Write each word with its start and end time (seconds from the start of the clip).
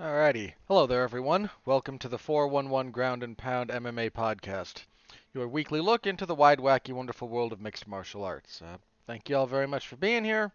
Alrighty. 0.00 0.54
Hello 0.66 0.86
there, 0.86 1.02
everyone. 1.02 1.50
Welcome 1.66 1.98
to 1.98 2.08
the 2.08 2.16
411 2.16 2.90
Ground 2.90 3.22
and 3.22 3.36
Pound 3.36 3.68
MMA 3.68 4.12
podcast, 4.12 4.84
your 5.34 5.46
weekly 5.46 5.78
look 5.78 6.06
into 6.06 6.24
the 6.24 6.34
wide, 6.34 6.58
wacky, 6.58 6.94
wonderful 6.94 7.28
world 7.28 7.52
of 7.52 7.60
mixed 7.60 7.86
martial 7.86 8.24
arts. 8.24 8.62
Uh, 8.62 8.78
thank 9.06 9.28
you 9.28 9.36
all 9.36 9.46
very 9.46 9.66
much 9.66 9.86
for 9.86 9.96
being 9.96 10.24
here. 10.24 10.52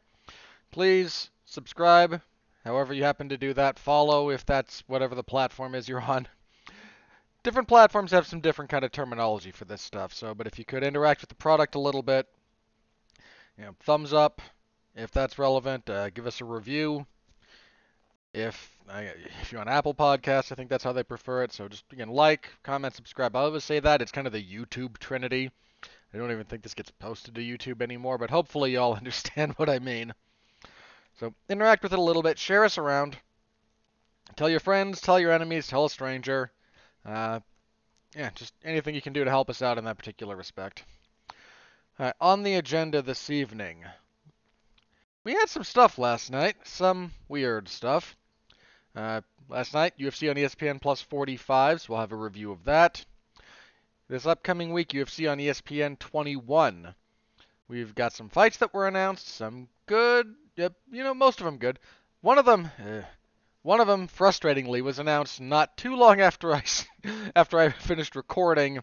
Please 0.71 1.29
subscribe, 1.46 2.19
however 2.63 2.92
you 2.92 3.03
happen 3.03 3.29
to 3.29 3.37
do 3.37 3.53
that. 3.53 3.78
Follow 3.78 4.31
if 4.31 4.44
that's 4.47 4.83
whatever 4.87 5.13
the 5.13 5.23
platform 5.23 5.75
is 5.75 5.87
you're 5.87 6.01
on. 6.01 6.27
Different 7.43 7.67
platforms 7.67 8.09
have 8.09 8.25
some 8.25 8.41
different 8.41 8.71
kind 8.71 8.83
of 8.83 8.91
terminology 8.91 9.51
for 9.51 9.65
this 9.65 9.83
stuff, 9.83 10.12
so 10.12 10.33
but 10.33 10.47
if 10.47 10.57
you 10.57 10.65
could 10.65 10.83
interact 10.83 11.21
with 11.21 11.29
the 11.29 11.35
product 11.35 11.75
a 11.75 11.79
little 11.79 12.01
bit, 12.01 12.27
you 13.59 13.65
know, 13.65 13.75
thumbs 13.81 14.12
up 14.12 14.41
if 14.96 15.12
that's 15.12 15.37
relevant. 15.37 15.87
Uh, 15.87 16.09
give 16.09 16.25
us 16.25 16.41
a 16.41 16.45
review 16.45 17.05
if 18.36 18.76
if 19.41 19.52
you're 19.52 19.62
on 19.62 19.67
Apple 19.67 19.95
Podcasts, 19.95 20.52
I 20.52 20.55
think 20.55 20.70
that's 20.70 20.84
how 20.84 20.91
they 20.91 21.03
prefer 21.03 21.43
it. 21.43 21.53
So 21.53 21.67
just 21.67 21.85
again, 21.91 22.09
like, 22.09 22.49
comment, 22.63 22.93
subscribe. 22.93 23.35
I 23.35 23.41
always 23.41 23.63
say 23.63 23.80
that 23.80 24.02
it's 24.02 24.12
kind 24.12 24.27
of 24.27 24.34
the 24.34 24.43
YouTube 24.43 24.98
trinity. 24.99 25.49
I 26.13 26.17
don't 26.17 26.31
even 26.31 26.45
think 26.45 26.62
this 26.62 26.73
gets 26.73 26.91
posted 26.91 27.35
to 27.35 27.41
YouTube 27.41 27.81
anymore, 27.81 28.17
but 28.17 28.29
hopefully 28.29 28.73
y'all 28.73 28.93
understand 28.98 29.53
what 29.53 29.70
I 29.70 29.79
mean. 29.79 30.13
So 31.20 31.34
interact 31.49 31.81
with 31.81 31.93
it 31.93 31.99
a 31.99 32.02
little 32.02 32.21
bit, 32.21 32.38
share 32.38 32.66
us 32.66 32.77
around, 32.77 33.17
tell 34.35 34.49
your 34.49 34.59
friends, 34.59 35.02
tell 35.02 35.20
your 35.20 35.31
enemies, 35.31 35.67
tell 35.67 35.85
a 35.85 35.90
stranger. 35.90 36.52
Uh, 37.05 37.40
yeah, 38.15 38.29
just 38.35 38.54
anything 38.63 38.95
you 38.95 39.02
can 39.02 39.13
do 39.13 39.23
to 39.23 39.29
help 39.29 39.49
us 39.49 39.62
out 39.62 39.77
in 39.77 39.85
that 39.85 39.98
particular 39.98 40.35
respect. 40.35 40.84
on 42.20 42.43
the 42.43 42.55
agenda 42.55 43.02
this 43.02 43.29
evening, 43.29 43.85
we 45.23 45.34
had 45.34 45.49
some 45.49 45.63
stuff 45.63 45.98
last 45.98 46.31
night, 46.31 46.55
some 46.65 47.12
weird 47.27 47.67
stuff. 47.67 48.15
Uh, 48.95 49.22
last 49.49 49.73
night, 49.73 49.94
UFC 49.99 50.30
on 50.30 50.38
ESPN 50.38 50.81
Plus 50.81 51.02
45, 51.02 51.82
so 51.82 51.93
we'll 51.93 51.99
have 51.99 52.13
a 52.13 52.15
review 52.15 52.51
of 52.51 52.63
that. 52.63 53.04
This 54.07 54.26
upcoming 54.26 54.71
week, 54.71 54.90
UFC 54.90 55.29
on 55.29 55.37
ESPN 55.37 55.99
21. 55.99 56.96
We've 57.68 57.93
got 57.93 58.13
some 58.13 58.29
fights 58.29 58.57
that 58.57 58.74
were 58.74 58.87
announced, 58.87 59.27
some 59.27 59.68
good, 59.85 60.34
you 60.55 60.70
know, 60.91 61.13
most 61.13 61.40
of 61.40 61.46
them 61.46 61.57
good. 61.57 61.79
One 62.21 62.37
of 62.37 62.46
them, 62.46 62.70
uh, 62.79 63.02
one 63.63 63.82
of 63.82 63.87
them, 63.87 64.08
frustratingly, 64.08 64.82
was 64.82 65.00
announced 65.00 65.42
not 65.42 65.76
too 65.76 65.96
long 65.96 66.22
after 66.22 66.54
I, 66.54 66.64
after 67.36 67.59
I 67.59 67.70
finished 67.70 68.16
recording 68.16 68.80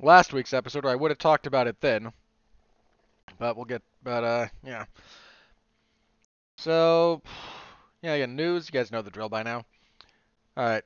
last 0.00 0.32
week's 0.32 0.54
episode, 0.54 0.86
or 0.86 0.90
I 0.90 0.94
would 0.94 1.10
have 1.10 1.18
talked 1.18 1.46
about 1.46 1.66
it 1.66 1.80
then. 1.80 2.12
But 3.38 3.56
we'll 3.56 3.64
get, 3.66 3.82
but 4.02 4.24
uh, 4.24 4.46
yeah. 4.64 4.84
So, 6.56 7.20
yeah, 8.04 8.12
again, 8.12 8.36
news. 8.36 8.68
You 8.68 8.78
guys 8.78 8.92
know 8.92 9.00
the 9.00 9.10
drill 9.10 9.30
by 9.30 9.42
now. 9.42 9.64
All 10.58 10.64
right. 10.64 10.84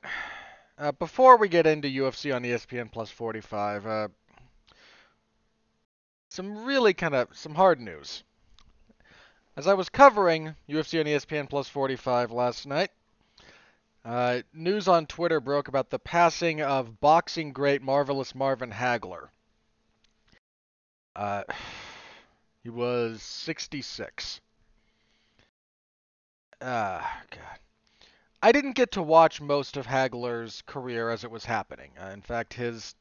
Uh, 0.79 0.93
before 0.93 1.37
we 1.37 1.49
get 1.49 1.67
into 1.67 1.89
UFC 1.89 2.33
on 2.33 2.45
ESPN 2.45 2.93
Plus 2.93 3.11
45, 3.11 3.87
uh, 3.89 4.09
some 6.29 6.65
really 6.65 6.95
kind 6.95 7.17
of 7.17 7.37
some 7.37 7.57
hard 7.57 7.81
news. 7.81 8.23
As 9.57 9.67
I 9.67 9.75
was 9.75 9.89
covering 9.89 10.55
UFC 10.69 11.01
on 11.01 11.07
ESPN 11.07 11.51
Plus 11.51 11.69
45 11.69 12.31
last 12.31 12.69
night, 12.69 12.93
uh, 14.05 14.43
news 14.55 14.87
on 14.87 15.07
Twitter 15.07 15.41
broke 15.41 15.67
about 15.67 15.91
the 15.91 15.99
passing 15.99 16.63
of 16.63 17.01
boxing 17.01 17.53
great 17.53 17.83
Marvelous 17.83 18.33
Marvin 18.33 18.71
Hagler. 18.71 19.31
Uh, 21.17 21.43
he 22.63 22.71
was 22.71 23.21
66. 23.23 24.41
Ah, 26.61 27.23
God. 27.31 27.59
I 28.43 28.53
didn't 28.53 28.73
get 28.73 28.93
to 28.93 29.03
watch 29.03 29.41
most 29.41 29.77
of 29.77 29.87
Hagler's 29.87 30.63
career 30.63 31.11
as 31.11 31.25
it 31.25 31.31
was 31.31 31.45
happening. 31.45 31.93
Uh, 32.01 32.07
in 32.07 32.23
fact, 32.23 32.55
his 32.55 32.95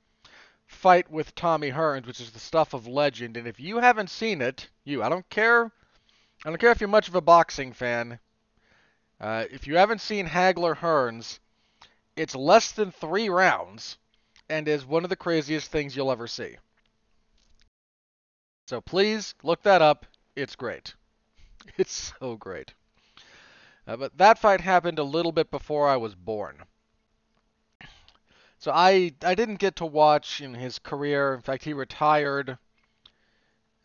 fight 0.68 1.10
with 1.10 1.34
Tommy 1.36 1.72
Hearns, 1.72 2.06
which 2.06 2.20
is 2.20 2.32
the 2.32 2.40
stuff 2.40 2.74
of 2.74 2.88
legend, 2.88 3.38
and 3.38 3.48
if 3.48 3.60
you 3.60 3.78
haven't 3.78 4.10
seen 4.10 4.42
it, 4.42 4.70
you, 4.84 5.02
I 5.02 5.10
don't 5.10 5.30
care, 5.30 5.72
I 6.46 6.50
don't 6.50 6.58
care 6.58 6.72
if 6.72 6.82
you're 6.82 6.88
much 6.88 7.08
of 7.08 7.16
a 7.16 7.22
boxing 7.22 7.74
fan. 7.74 8.20
Uh, 9.20 9.46
if 9.50 9.66
you 9.66 9.78
haven't 9.78 10.02
seen 10.02 10.28
Hagler 10.28 10.76
Hearns, 10.76 11.40
it's 12.16 12.36
less 12.36 12.72
than 12.72 12.92
three 12.92 13.30
rounds, 13.30 13.98
and 14.50 14.68
is 14.68 14.86
one 14.86 15.04
of 15.04 15.10
the 15.10 15.16
craziest 15.16 15.72
things 15.72 15.96
you'll 15.96 16.12
ever 16.12 16.28
see. 16.28 16.58
So 18.68 18.82
please 18.82 19.34
look 19.44 19.64
that 19.64 19.82
up. 19.82 20.06
It's 20.36 20.56
great. 20.56 20.94
It's 21.78 22.14
so 22.20 22.38
great. 22.38 22.74
Uh, 23.88 23.96
but 23.96 24.18
that 24.18 24.38
fight 24.38 24.62
happened 24.62 25.00
a 25.00 25.04
little 25.04 25.32
bit 25.32 25.50
before 25.50 25.88
I 25.88 25.96
was 25.96 26.14
born. 26.14 26.64
So 28.60 28.72
I 28.72 29.14
I 29.24 29.36
didn't 29.36 29.58
get 29.58 29.76
to 29.78 29.86
watch 29.86 30.42
in 30.42 30.56
his 30.56 30.80
career. 30.80 31.34
In 31.34 31.42
fact, 31.42 31.64
he 31.64 31.74
retired 31.74 32.58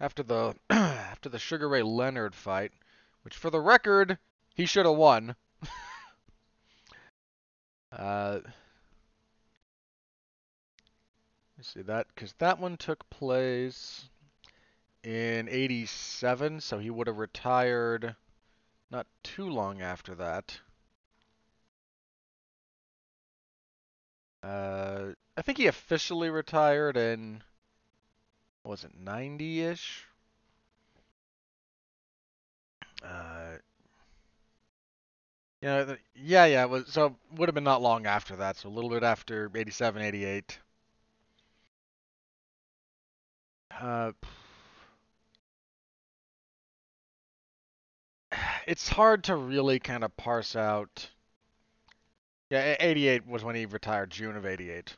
after 0.00 0.22
the 0.22 0.56
after 0.70 1.28
the 1.28 1.38
Sugar 1.38 1.68
Ray 1.68 1.82
Leonard 1.82 2.34
fight, 2.34 2.72
which 3.22 3.36
for 3.36 3.50
the 3.50 3.60
record, 3.60 4.18
he 4.54 4.66
should 4.66 4.86
have 4.86 4.96
won. 4.96 5.36
uh 7.92 8.40
see 11.60 11.82
that 11.82 12.08
because 12.12 12.32
that 12.38 12.58
one 12.58 12.76
took 12.76 13.08
place 13.08 14.08
in 15.04 15.48
87, 15.48 16.60
so 16.60 16.78
he 16.78 16.90
would 16.90 17.06
have 17.06 17.19
retired 17.19 18.16
not 18.92 19.06
too 19.25 19.48
long 19.48 19.80
after 19.80 20.14
that. 20.14 20.60
Uh, 24.42 25.12
I 25.36 25.42
think 25.42 25.58
he 25.58 25.66
officially 25.66 26.30
retired 26.30 26.97
in, 26.97 27.42
was 28.64 28.82
it 28.82 28.92
90-ish? 28.98 30.04
Uh, 33.02 33.58
yeah, 35.60 35.94
yeah, 36.14 36.44
yeah. 36.47 36.64
Was 36.66 36.88
so 36.92 37.16
would 37.32 37.48
have 37.48 37.54
been 37.54 37.64
not 37.64 37.82
long 37.82 38.06
after 38.06 38.36
that. 38.36 38.56
So 38.56 38.69
a 38.69 38.70
little 38.70 38.91
bit 38.91 39.02
after 39.02 39.50
87, 39.54 40.02
88. 40.02 40.58
Uh, 43.70 44.12
it's 48.66 48.88
hard 48.88 49.25
to 49.25 49.36
really 49.36 49.78
kind 49.78 50.04
of 50.04 50.16
parse 50.16 50.56
out. 50.56 51.08
Yeah, 52.50 52.76
88 52.78 53.26
was 53.26 53.44
when 53.44 53.54
he 53.54 53.66
retired, 53.66 54.10
June 54.10 54.36
of 54.36 54.44
88. 54.47 54.94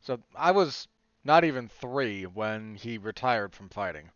So 0.00 0.18
I 0.34 0.50
was 0.50 0.88
not 1.24 1.44
even 1.44 1.68
three 1.68 2.24
when 2.24 2.74
he 2.74 2.98
retired 2.98 3.54
from 3.54 3.68
fighting. 3.68 4.10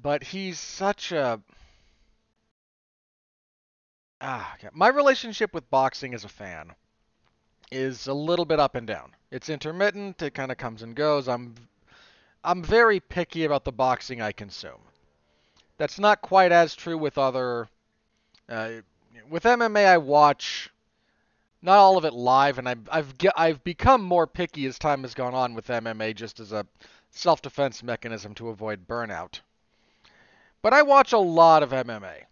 But 0.00 0.22
he's 0.22 0.58
such 0.58 1.12
a. 1.12 1.42
Ah, 4.20 4.56
my 4.72 4.88
relationship 4.88 5.52
with 5.52 5.68
boxing 5.68 6.14
as 6.14 6.24
a 6.24 6.28
fan 6.28 6.72
is 7.70 8.06
a 8.06 8.14
little 8.14 8.44
bit 8.44 8.60
up 8.60 8.74
and 8.74 8.86
down. 8.86 9.14
It's 9.30 9.48
intermittent. 9.48 10.22
It 10.22 10.34
kind 10.34 10.50
of 10.50 10.56
comes 10.56 10.82
and 10.82 10.94
goes. 10.94 11.28
I'm, 11.28 11.54
I'm 12.42 12.62
very 12.62 13.00
picky 13.00 13.44
about 13.44 13.64
the 13.64 13.72
boxing 13.72 14.22
I 14.22 14.32
consume. 14.32 14.80
That's 15.78 15.98
not 15.98 16.22
quite 16.22 16.52
as 16.52 16.74
true 16.74 16.96
with 16.96 17.18
other. 17.18 17.68
Uh, 18.48 18.82
with 19.28 19.44
MMA, 19.44 19.86
I 19.86 19.98
watch 19.98 20.70
not 21.62 21.78
all 21.78 21.96
of 21.96 22.04
it 22.04 22.12
live, 22.12 22.58
and 22.58 22.68
I've 22.68 22.88
I've 22.90 23.14
I've 23.36 23.64
become 23.64 24.02
more 24.02 24.26
picky 24.26 24.66
as 24.66 24.78
time 24.78 25.02
has 25.02 25.14
gone 25.14 25.34
on 25.34 25.54
with 25.54 25.66
MMA, 25.66 26.14
just 26.14 26.40
as 26.40 26.52
a 26.52 26.66
self-defense 27.10 27.82
mechanism 27.82 28.34
to 28.34 28.48
avoid 28.48 28.86
burnout. 28.86 29.40
But 30.62 30.72
I 30.72 30.82
watch 30.82 31.12
a 31.12 31.18
lot 31.18 31.62
of 31.62 31.70
MMA. 31.70 32.24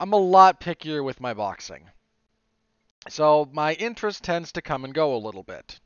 I'm 0.00 0.12
a 0.12 0.16
lot 0.16 0.60
pickier 0.60 1.04
with 1.04 1.20
my 1.20 1.34
boxing. 1.34 1.88
So 3.08 3.48
my 3.52 3.74
interest 3.74 4.22
tends 4.22 4.52
to 4.52 4.62
come 4.62 4.84
and 4.84 4.94
go 4.94 5.14
a 5.14 5.18
little 5.24 5.42
bit. 5.42 5.80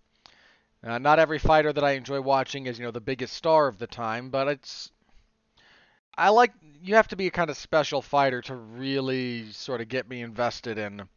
Uh, 0.83 0.99
not 0.99 1.19
every 1.19 1.39
fighter 1.39 1.73
that 1.73 1.85
I 1.85 1.93
enjoy 1.93 2.21
watching 2.21 2.67
is, 2.67 2.79
you 2.79 2.85
know, 2.85 2.91
the 2.91 3.01
biggest 3.01 3.35
star 3.35 3.67
of 3.67 3.79
the 3.79 3.87
time, 3.87 4.31
but 4.31 4.49
it's 4.49 4.91
I 6.17 6.31
like 6.31 6.53
you 6.83 6.95
have 6.95 7.09
to 7.09 7.17
be 7.17 7.27
a 7.27 7.31
kind 7.31 7.51
of 7.51 7.57
special 7.57 8.01
fighter 8.01 8.41
to 8.43 8.55
really 8.55 9.51
sort 9.53 9.81
of 9.81 9.89
get 9.89 10.09
me 10.09 10.23
invested 10.23 10.79
in 10.79 11.09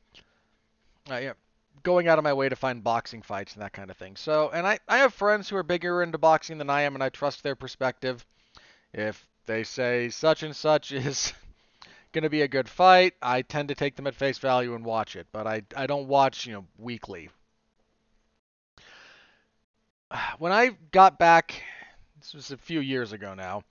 uh, 1.09 1.17
yeah, 1.17 1.33
going 1.83 2.07
out 2.07 2.17
of 2.17 2.23
my 2.23 2.33
way 2.33 2.49
to 2.49 2.55
find 2.55 2.83
boxing 2.83 3.21
fights 3.21 3.53
and 3.53 3.63
that 3.63 3.73
kind 3.73 3.89
of 3.89 3.97
thing. 3.97 4.15
So, 4.15 4.49
and 4.53 4.67
I 4.67 4.79
I 4.87 4.97
have 4.99 5.13
friends 5.13 5.49
who 5.49 5.55
are 5.55 5.63
bigger 5.63 6.03
into 6.03 6.17
boxing 6.17 6.57
than 6.57 6.69
I 6.69 6.81
am, 6.81 6.95
and 6.95 7.03
I 7.03 7.09
trust 7.09 7.43
their 7.43 7.55
perspective. 7.55 8.25
If 8.93 9.27
they 9.45 9.63
say 9.63 10.09
such 10.09 10.43
and 10.43 10.55
such 10.55 10.91
is 10.91 11.33
going 12.11 12.23
to 12.23 12.29
be 12.29 12.41
a 12.41 12.47
good 12.47 12.67
fight, 12.67 13.13
I 13.21 13.41
tend 13.41 13.69
to 13.69 13.75
take 13.75 13.95
them 13.95 14.07
at 14.07 14.15
face 14.15 14.37
value 14.39 14.75
and 14.75 14.83
watch 14.83 15.15
it, 15.15 15.27
but 15.31 15.47
I 15.47 15.63
I 15.75 15.87
don't 15.87 16.07
watch, 16.07 16.45
you 16.45 16.53
know, 16.53 16.65
weekly. 16.77 17.29
When 20.39 20.51
I 20.51 20.71
got 20.91 21.19
back, 21.19 21.61
this 22.19 22.33
was 22.33 22.51
a 22.51 22.57
few 22.57 22.79
years 22.79 23.13
ago 23.13 23.35
now 23.35 23.63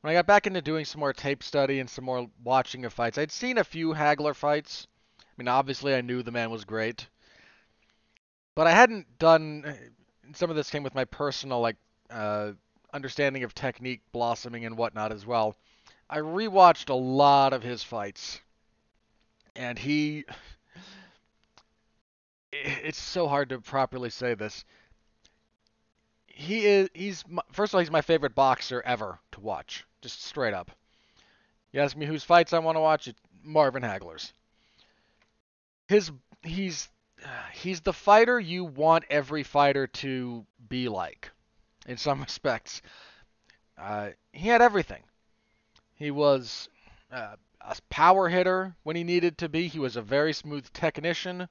when 0.00 0.10
I 0.10 0.14
got 0.14 0.26
back 0.26 0.46
into 0.46 0.62
doing 0.62 0.84
some 0.84 1.00
more 1.00 1.12
tape 1.12 1.42
study 1.42 1.78
and 1.78 1.88
some 1.88 2.04
more 2.04 2.28
watching 2.42 2.84
of 2.84 2.92
fights, 2.92 3.18
I'd 3.18 3.30
seen 3.30 3.58
a 3.58 3.64
few 3.64 3.92
Hagler 3.92 4.34
fights. 4.34 4.86
I 5.20 5.24
mean, 5.36 5.48
obviously, 5.48 5.94
I 5.94 6.00
knew 6.00 6.22
the 6.22 6.32
man 6.32 6.50
was 6.50 6.64
great, 6.64 7.06
but 8.54 8.66
I 8.66 8.72
hadn't 8.72 9.18
done. 9.18 9.74
Some 10.34 10.50
of 10.50 10.56
this 10.56 10.70
came 10.70 10.82
with 10.82 10.94
my 10.94 11.04
personal 11.04 11.60
like 11.60 11.76
uh, 12.10 12.52
understanding 12.92 13.44
of 13.44 13.54
technique, 13.54 14.00
blossoming, 14.12 14.64
and 14.64 14.76
whatnot 14.76 15.12
as 15.12 15.26
well. 15.26 15.56
I 16.08 16.18
rewatched 16.18 16.88
a 16.88 16.94
lot 16.94 17.52
of 17.52 17.62
his 17.62 17.82
fights, 17.82 18.40
and 19.54 19.78
he. 19.78 20.24
It's 22.52 23.00
so 23.00 23.28
hard 23.28 23.50
to 23.50 23.60
properly 23.60 24.10
say 24.10 24.34
this. 24.34 24.64
He 26.26 26.66
is. 26.66 26.90
He's 26.94 27.24
first 27.52 27.70
of 27.70 27.76
all, 27.76 27.80
he's 27.80 27.92
my 27.92 28.00
favorite 28.00 28.34
boxer 28.34 28.82
ever 28.84 29.20
to 29.30 29.40
watch, 29.40 29.86
just 30.00 30.24
straight 30.24 30.54
up. 30.54 30.70
You 31.72 31.80
ask 31.80 31.96
me 31.96 32.06
whose 32.06 32.24
fights 32.24 32.52
I 32.52 32.58
want 32.58 32.76
to 32.76 32.80
watch, 32.80 33.08
it's 33.08 33.20
Marvin 33.42 33.82
Hagler's. 33.82 34.32
His 35.88 36.10
he's 36.42 36.88
he's 37.52 37.80
the 37.80 37.92
fighter 37.92 38.40
you 38.40 38.64
want 38.64 39.04
every 39.10 39.42
fighter 39.42 39.86
to 39.86 40.46
be 40.68 40.88
like, 40.88 41.30
in 41.86 41.96
some 41.96 42.20
respects. 42.28 42.82
Uh, 43.78 44.10
he 44.32 44.48
had 44.48 44.62
everything. 44.62 45.02
He 45.94 46.10
was 46.10 46.68
uh, 47.12 47.36
a 47.60 47.76
power 47.88 48.28
hitter 48.28 48.74
when 48.82 48.96
he 48.96 49.04
needed 49.04 49.38
to 49.38 49.48
be. 49.48 49.68
He 49.68 49.78
was 49.78 49.96
a 49.96 50.02
very 50.02 50.32
smooth 50.32 50.66
technician. 50.72 51.48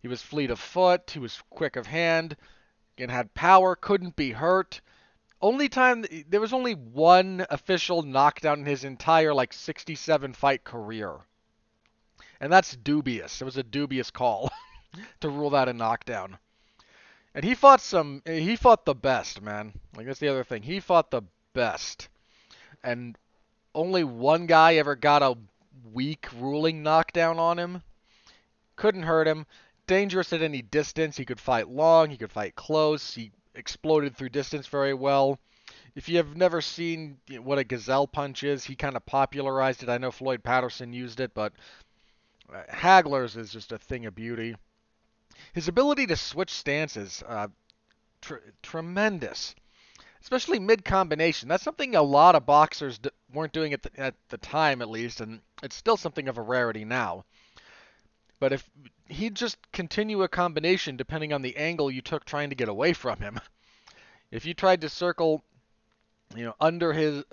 He 0.00 0.08
was 0.08 0.22
fleet 0.22 0.50
of 0.50 0.58
foot. 0.58 1.10
He 1.10 1.18
was 1.18 1.42
quick 1.50 1.76
of 1.76 1.86
hand. 1.86 2.36
And 2.98 3.10
had 3.10 3.32
power. 3.32 3.76
Couldn't 3.76 4.16
be 4.16 4.32
hurt. 4.32 4.80
Only 5.42 5.70
time 5.70 6.04
there 6.28 6.40
was 6.40 6.52
only 6.52 6.74
one 6.74 7.46
official 7.48 8.02
knockdown 8.02 8.60
in 8.60 8.66
his 8.66 8.84
entire 8.84 9.32
like 9.32 9.52
67 9.52 10.34
fight 10.34 10.64
career. 10.64 11.16
And 12.40 12.52
that's 12.52 12.76
dubious. 12.76 13.40
It 13.40 13.44
was 13.44 13.56
a 13.56 13.62
dubious 13.62 14.10
call 14.10 14.50
to 15.20 15.30
rule 15.30 15.50
that 15.50 15.68
a 15.68 15.72
knockdown. 15.72 16.38
And 17.34 17.44
he 17.44 17.54
fought 17.54 17.80
some 17.80 18.22
he 18.26 18.56
fought 18.56 18.84
the 18.84 18.94
best, 18.94 19.40
man. 19.40 19.72
Like 19.96 20.06
that's 20.06 20.18
the 20.18 20.28
other 20.28 20.44
thing. 20.44 20.62
He 20.62 20.80
fought 20.80 21.10
the 21.10 21.22
best. 21.54 22.08
And 22.82 23.16
only 23.74 24.04
one 24.04 24.46
guy 24.46 24.74
ever 24.74 24.94
got 24.94 25.22
a 25.22 25.38
weak 25.92 26.26
ruling 26.36 26.82
knockdown 26.82 27.38
on 27.38 27.58
him. 27.58 27.82
Couldn't 28.76 29.04
hurt 29.04 29.26
him. 29.28 29.46
Dangerous 29.86 30.32
at 30.32 30.42
any 30.42 30.60
distance. 30.60 31.16
He 31.16 31.24
could 31.24 31.40
fight 31.40 31.68
long, 31.68 32.10
he 32.10 32.16
could 32.16 32.32
fight 32.32 32.54
close. 32.56 33.14
He 33.14 33.32
exploded 33.54 34.16
through 34.16 34.30
distance 34.30 34.66
very 34.66 34.94
well. 34.94 35.38
If 35.94 36.08
you 36.08 36.16
have 36.18 36.36
never 36.36 36.60
seen 36.60 37.18
what 37.42 37.58
a 37.58 37.64
gazelle 37.64 38.06
punch 38.06 38.42
is, 38.42 38.64
he 38.64 38.76
kind 38.76 38.96
of 38.96 39.06
popularized 39.06 39.82
it. 39.82 39.88
I 39.88 39.98
know 39.98 40.10
Floyd 40.10 40.42
Patterson 40.42 40.92
used 40.92 41.20
it, 41.20 41.34
but 41.34 41.52
uh, 42.52 42.62
Hagler's 42.68 43.36
is 43.36 43.52
just 43.52 43.72
a 43.72 43.78
thing 43.78 44.06
of 44.06 44.14
beauty. 44.14 44.56
His 45.52 45.68
ability 45.68 46.06
to 46.06 46.16
switch 46.16 46.50
stances, 46.50 47.22
uh, 47.26 47.48
tr- 48.20 48.36
tremendous, 48.62 49.54
especially 50.20 50.58
mid 50.58 50.84
combination. 50.84 51.48
That's 51.48 51.62
something 51.62 51.94
a 51.94 52.02
lot 52.02 52.34
of 52.34 52.46
boxers 52.46 52.98
d- 52.98 53.10
weren't 53.32 53.52
doing 53.52 53.72
at 53.72 53.82
the, 53.82 53.90
at 53.98 54.14
the 54.28 54.38
time, 54.38 54.82
at 54.82 54.90
least, 54.90 55.20
and 55.20 55.40
it's 55.62 55.76
still 55.76 55.96
something 55.96 56.28
of 56.28 56.38
a 56.38 56.42
rarity 56.42 56.84
now. 56.84 57.24
But 58.40 58.52
if 58.52 58.68
he'd 59.06 59.36
just 59.36 59.58
continue 59.70 60.22
a 60.22 60.28
combination 60.28 60.96
depending 60.96 61.32
on 61.32 61.42
the 61.42 61.56
angle 61.56 61.90
you 61.90 62.00
took 62.00 62.24
trying 62.24 62.48
to 62.50 62.56
get 62.56 62.68
away 62.68 62.92
from 62.92 63.20
him. 63.20 63.40
If 64.30 64.46
you 64.46 64.54
tried 64.54 64.80
to 64.82 64.88
circle, 64.88 65.42
you 66.34 66.44
know, 66.44 66.54
under 66.60 66.92
his 66.92 67.24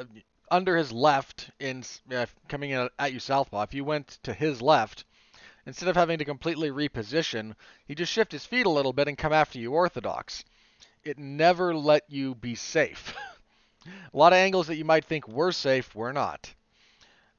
under 0.50 0.76
his 0.76 0.92
left 0.92 1.52
in 1.60 1.84
uh, 2.12 2.26
coming 2.48 2.72
in 2.72 2.90
at 2.98 3.14
you 3.14 3.20
southpaw, 3.20 3.62
if 3.64 3.74
you 3.74 3.84
went 3.84 4.20
to 4.24 4.34
his 4.34 4.62
left, 4.62 5.06
instead 5.66 5.90
of 5.90 5.96
having 5.96 6.18
to 6.18 6.26
completely 6.26 6.72
reposition, 6.72 7.54
he'd 7.86 8.00
just 8.00 8.12
shift 8.12 8.32
his 8.32 8.46
feet 8.46 8.66
a 8.66 8.70
little 8.70 8.94
bit 8.94 9.08
and 9.08 9.18
come 9.18 9.34
after 9.34 9.60
you 9.60 9.74
orthodox. 9.74 10.44
It 11.04 11.18
never 11.18 11.76
let 11.76 12.04
you 12.10 12.36
be 12.36 12.56
safe. 12.56 13.16
a 13.86 14.18
lot 14.18 14.34
of 14.34 14.38
angles 14.38 14.68
that 14.68 14.78
you 14.78 14.86
might 14.86 15.06
think 15.06 15.28
were 15.28 15.52
safe 15.52 15.94
were 15.94 16.14
not. 16.14 16.54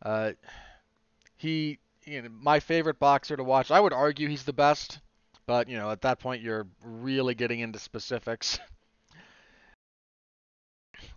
Uh, 0.00 0.32
he 1.36 1.78
you 2.08 2.22
know, 2.22 2.28
my 2.40 2.60
favorite 2.60 2.98
boxer 2.98 3.36
to 3.36 3.44
watch. 3.44 3.70
I 3.70 3.80
would 3.80 3.92
argue 3.92 4.28
he's 4.28 4.44
the 4.44 4.52
best, 4.52 4.98
but 5.46 5.68
you 5.68 5.76
know, 5.76 5.90
at 5.90 6.02
that 6.02 6.18
point 6.18 6.42
you're 6.42 6.66
really 6.82 7.34
getting 7.34 7.60
into 7.60 7.78
specifics. 7.78 8.58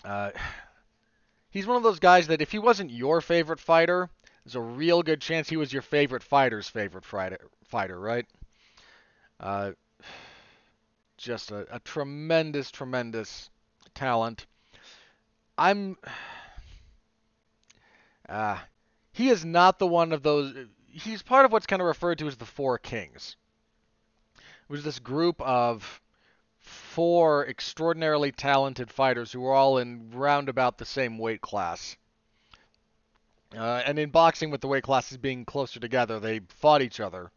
Uh, 0.05 0.29
he's 1.49 1.65
one 1.65 1.75
of 1.75 1.81
those 1.81 1.97
guys 1.97 2.27
that 2.27 2.39
if 2.39 2.51
he 2.51 2.59
wasn't 2.59 2.91
your 2.91 3.19
favorite 3.19 3.59
fighter, 3.59 4.11
there's 4.45 4.53
a 4.53 4.61
real 4.61 5.01
good 5.01 5.19
chance 5.19 5.49
he 5.49 5.57
was 5.57 5.73
your 5.73 5.81
favorite 5.81 6.21
fighter's 6.21 6.69
favorite 6.69 7.03
fighter, 7.03 7.99
right? 7.99 8.27
Uh, 9.39 9.71
just 11.17 11.49
a, 11.49 11.65
a 11.75 11.79
tremendous, 11.79 12.69
tremendous 12.69 13.49
talent. 13.95 14.45
I'm. 15.57 15.97
Uh, 18.29 18.59
he 19.13 19.29
is 19.29 19.43
not 19.43 19.79
the 19.79 19.87
one 19.87 20.13
of 20.13 20.23
those 20.23 20.55
he's 20.91 21.23
part 21.23 21.45
of 21.45 21.51
what's 21.51 21.65
kind 21.65 21.81
of 21.81 21.87
referred 21.87 22.19
to 22.19 22.27
as 22.27 22.37
the 22.37 22.45
Four 22.45 22.77
Kings. 22.77 23.35
It 24.37 24.69
was 24.69 24.83
this 24.83 24.99
group 24.99 25.41
of 25.41 26.01
four 26.59 27.47
extraordinarily 27.47 28.31
talented 28.31 28.91
fighters 28.91 29.31
who 29.31 29.41
were 29.41 29.53
all 29.53 29.77
in 29.77 30.11
roundabout 30.11 30.77
the 30.77 30.85
same 30.85 31.17
weight 31.17 31.41
class. 31.41 31.97
Uh, 33.55 33.81
and 33.85 33.99
in 33.99 34.09
boxing, 34.09 34.49
with 34.49 34.61
the 34.61 34.67
weight 34.67 34.83
classes 34.83 35.17
being 35.17 35.43
closer 35.43 35.79
together, 35.79 36.19
they 36.19 36.39
fought 36.49 36.81
each 36.81 36.99
other. 36.99 37.31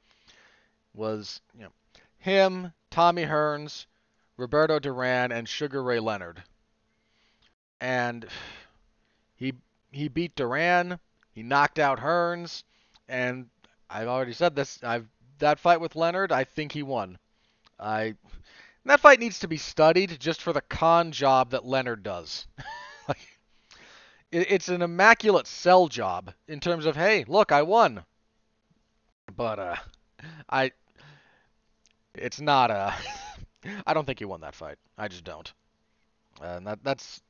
Was 0.94 1.40
you 1.56 1.64
know 1.64 1.72
him, 2.18 2.72
Tommy 2.90 3.24
Hearns, 3.24 3.86
Roberto 4.36 4.78
Duran, 4.78 5.32
and 5.32 5.48
Sugar 5.48 5.82
Ray 5.82 5.98
Leonard. 5.98 6.42
And 7.80 8.26
he 9.34 9.54
he 9.90 10.06
beat 10.06 10.36
Duran. 10.36 11.00
He 11.32 11.42
knocked 11.42 11.80
out 11.80 11.98
Hearns. 11.98 12.62
And 13.08 13.46
I've 13.90 14.08
already 14.08 14.32
said 14.32 14.56
this. 14.56 14.82
I've 14.82 15.06
that 15.38 15.58
fight 15.58 15.80
with 15.80 15.96
Leonard. 15.96 16.32
I 16.32 16.44
think 16.44 16.72
he 16.72 16.82
won. 16.82 17.18
I 17.78 18.14
that 18.84 19.00
fight 19.00 19.20
needs 19.20 19.40
to 19.40 19.48
be 19.48 19.56
studied 19.56 20.18
just 20.20 20.42
for 20.42 20.52
the 20.52 20.60
con 20.60 21.12
job 21.12 21.50
that 21.50 21.64
Leonard 21.64 22.02
does. 22.02 22.46
it, 23.08 23.18
it's 24.30 24.68
an 24.68 24.82
immaculate 24.82 25.46
sell 25.46 25.88
job 25.88 26.32
in 26.48 26.60
terms 26.60 26.86
of 26.86 26.96
hey, 26.96 27.24
look, 27.26 27.52
I 27.52 27.62
won. 27.62 28.04
But 29.36 29.58
uh, 29.58 29.76
I 30.49 30.73
it's 32.14 32.40
not 32.40 32.70
uh 32.70 32.92
I 33.87 33.94
don't 33.94 34.04
think 34.04 34.18
he 34.18 34.25
won 34.25 34.42
that 34.42 34.54
fight. 34.54 34.76
I 34.99 35.08
just 35.08 35.25
don't. 35.25 35.52
And 36.42 36.66
that 36.66 36.80
that's 36.82 37.23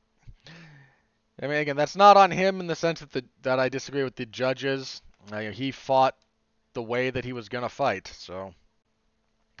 I 1.41 1.47
mean 1.47 1.57
again, 1.57 1.75
that's 1.75 1.95
not 1.95 2.17
on 2.17 2.31
him 2.31 2.59
in 2.59 2.67
the 2.67 2.75
sense 2.75 2.99
that 2.99 3.11
the, 3.11 3.25
that 3.41 3.59
I 3.59 3.69
disagree 3.69 4.03
with 4.03 4.15
the 4.15 4.25
judges. 4.25 5.01
Uh, 5.31 5.39
he 5.51 5.71
fought 5.71 6.15
the 6.73 6.83
way 6.83 7.09
that 7.09 7.25
he 7.25 7.33
was 7.33 7.49
going 7.49 7.63
to 7.63 7.69
fight, 7.69 8.07
so 8.07 8.53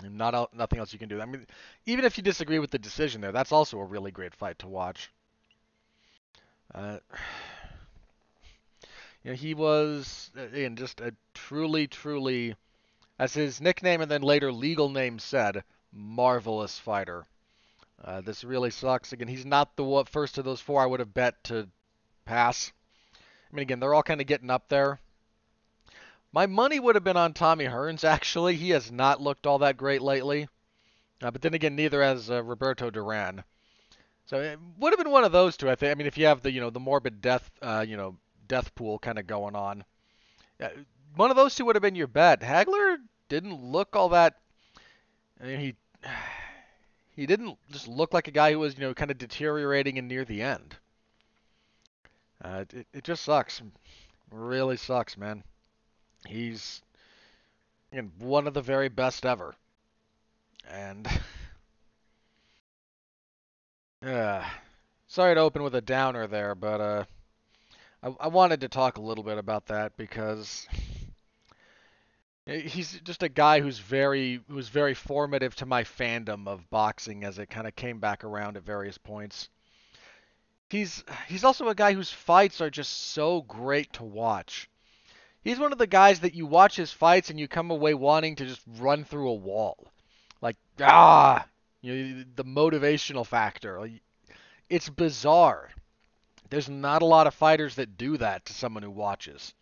not 0.03 0.53
nothing 0.53 0.79
else 0.79 0.93
you 0.93 0.99
can 0.99 1.09
do. 1.09 1.21
I 1.21 1.25
mean, 1.25 1.47
even 1.85 2.05
if 2.05 2.17
you 2.17 2.23
disagree 2.23 2.59
with 2.59 2.71
the 2.71 2.79
decision 2.79 3.21
there, 3.21 3.31
that's 3.31 3.51
also 3.51 3.79
a 3.79 3.85
really 3.85 4.11
great 4.11 4.35
fight 4.35 4.59
to 4.59 4.67
watch. 4.67 5.11
Uh, 6.73 6.99
you 9.23 9.31
know, 9.31 9.35
he 9.35 9.53
was 9.53 10.31
again 10.35 10.75
just 10.75 11.01
a 11.01 11.13
truly, 11.33 11.87
truly, 11.87 12.55
as 13.17 13.33
his 13.33 13.61
nickname 13.61 14.01
and 14.01 14.11
then 14.11 14.21
later 14.21 14.51
legal 14.51 14.89
name 14.89 15.19
said, 15.19 15.63
marvelous 15.91 16.77
fighter. 16.77 17.25
Uh, 18.03 18.21
this 18.21 18.43
really 18.43 18.69
sucks. 18.69 19.13
Again, 19.13 19.29
he's 19.29 19.45
not 19.45 19.75
the 19.75 20.03
first 20.11 20.37
of 20.37 20.45
those 20.45 20.59
four 20.59 20.81
I 20.81 20.85
would 20.85 20.99
have 20.99 21.13
bet 21.13 21.43
to 21.45 21.69
pass. 22.25 22.71
I 23.51 23.55
mean, 23.55 23.63
again, 23.63 23.79
they're 23.79 23.93
all 23.93 24.03
kind 24.03 24.19
of 24.19 24.27
getting 24.27 24.51
up 24.51 24.67
there. 24.67 24.99
My 26.35 26.47
money 26.47 26.81
would 26.81 26.95
have 26.95 27.03
been 27.05 27.15
on 27.15 27.31
Tommy 27.31 27.63
Hearns, 27.63 28.03
actually. 28.03 28.57
He 28.57 28.71
has 28.71 28.91
not 28.91 29.21
looked 29.21 29.47
all 29.47 29.59
that 29.59 29.77
great 29.77 30.01
lately. 30.01 30.49
Uh, 31.21 31.31
but 31.31 31.41
then 31.41 31.53
again, 31.53 31.77
neither 31.77 32.03
has 32.03 32.29
uh, 32.29 32.43
Roberto 32.43 32.89
Duran. 32.89 33.45
So 34.25 34.41
it 34.41 34.59
would 34.77 34.91
have 34.91 35.01
been 35.01 35.13
one 35.13 35.23
of 35.23 35.31
those 35.31 35.55
two, 35.55 35.69
I 35.69 35.75
think. 35.75 35.91
I 35.91 35.95
mean, 35.95 36.07
if 36.07 36.17
you 36.17 36.25
have 36.25 36.41
the, 36.41 36.51
you 36.51 36.59
know, 36.59 36.69
the 36.69 36.79
morbid 36.81 37.21
death, 37.21 37.49
uh, 37.61 37.85
you 37.87 37.95
know, 37.95 38.17
death 38.49 38.75
pool 38.75 38.99
kind 38.99 39.17
of 39.17 39.27
going 39.27 39.55
on. 39.55 39.85
one 41.15 41.29
of 41.29 41.37
those 41.37 41.55
two 41.55 41.63
would 41.63 41.77
have 41.77 41.81
been 41.81 41.95
your 41.95 42.07
bet. 42.07 42.41
Hagler 42.41 42.97
didn't 43.29 43.63
look 43.63 43.95
all 43.95 44.09
that. 44.09 44.35
I 45.41 45.45
mean, 45.45 45.59
he 45.61 45.75
he 47.15 47.25
didn't 47.27 47.57
just 47.71 47.87
look 47.87 48.13
like 48.13 48.27
a 48.27 48.31
guy 48.31 48.51
who 48.51 48.59
was, 48.59 48.73
you 48.73 48.81
know, 48.81 48.93
kind 48.93 49.09
of 49.09 49.17
deteriorating 49.17 49.97
and 49.97 50.09
near 50.09 50.25
the 50.25 50.41
end. 50.41 50.75
Uh, 52.43 52.65
it, 52.73 52.87
it 52.93 53.03
just 53.05 53.23
sucks. 53.23 53.61
really 54.31 54.75
sucks, 54.75 55.15
man. 55.15 55.41
He's 56.25 56.81
in 57.91 58.11
one 58.19 58.47
of 58.47 58.53
the 58.53 58.61
very 58.61 58.89
best 58.89 59.25
ever. 59.25 59.55
And 60.69 61.07
uh, 64.05 64.43
sorry 65.07 65.35
to 65.35 65.41
open 65.41 65.63
with 65.63 65.75
a 65.75 65.81
downer 65.81 66.27
there, 66.27 66.55
but 66.55 66.81
uh, 66.81 67.05
I, 68.03 68.15
I 68.21 68.27
wanted 68.27 68.61
to 68.61 68.69
talk 68.69 68.97
a 68.97 69.01
little 69.01 69.23
bit 69.23 69.37
about 69.37 69.67
that 69.67 69.97
because 69.97 70.67
He's 72.47 72.99
just 73.01 73.23
a 73.23 73.29
guy 73.29 73.59
who's 73.59 73.79
very 73.79 74.39
who's 74.47 74.69
very 74.69 74.93
formative 74.93 75.55
to 75.55 75.65
my 75.65 75.83
fandom 75.83 76.47
of 76.47 76.69
boxing 76.69 77.23
as 77.23 77.39
it 77.39 77.49
kind 77.49 77.65
of 77.65 77.75
came 77.75 77.99
back 77.99 78.23
around 78.23 78.55
at 78.55 78.61
various 78.61 78.99
points. 78.99 79.49
He's 80.69 81.03
he's 81.27 81.43
also 81.43 81.69
a 81.69 81.75
guy 81.75 81.93
whose 81.93 82.11
fights 82.11 82.61
are 82.61 82.69
just 82.69 82.93
so 82.93 83.41
great 83.41 83.93
to 83.93 84.03
watch. 84.03 84.69
He's 85.45 85.59
one 85.59 85.71
of 85.71 85.77
the 85.77 85.85
guys 85.85 86.21
that 86.21 86.33
you 86.33 86.47
watch 86.47 86.75
his 86.75 86.91
fights 86.91 87.29
and 87.29 87.39
you 87.39 87.47
come 87.47 87.69
away 87.69 87.93
wanting 87.93 88.35
to 88.37 88.45
just 88.47 88.61
run 88.79 89.05
through 89.05 89.29
a 89.29 89.35
wall. 89.35 89.77
Like 90.41 90.57
ah, 90.81 91.45
you 91.81 91.93
know, 91.93 92.23
the 92.35 92.43
motivational 92.43 93.25
factor. 93.25 93.87
It's 94.71 94.89
bizarre. 94.89 95.69
There's 96.49 96.67
not 96.67 97.03
a 97.03 97.05
lot 97.05 97.27
of 97.27 97.35
fighters 97.35 97.75
that 97.75 97.95
do 97.95 98.17
that 98.17 98.45
to 98.45 98.53
someone 98.53 98.81
who 98.81 98.89
watches. 98.89 99.53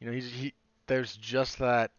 You 0.00 0.08
know, 0.08 0.12
he's 0.12 0.28
he 0.28 0.54
there's 0.88 1.16
just 1.16 1.60
that 1.60 1.92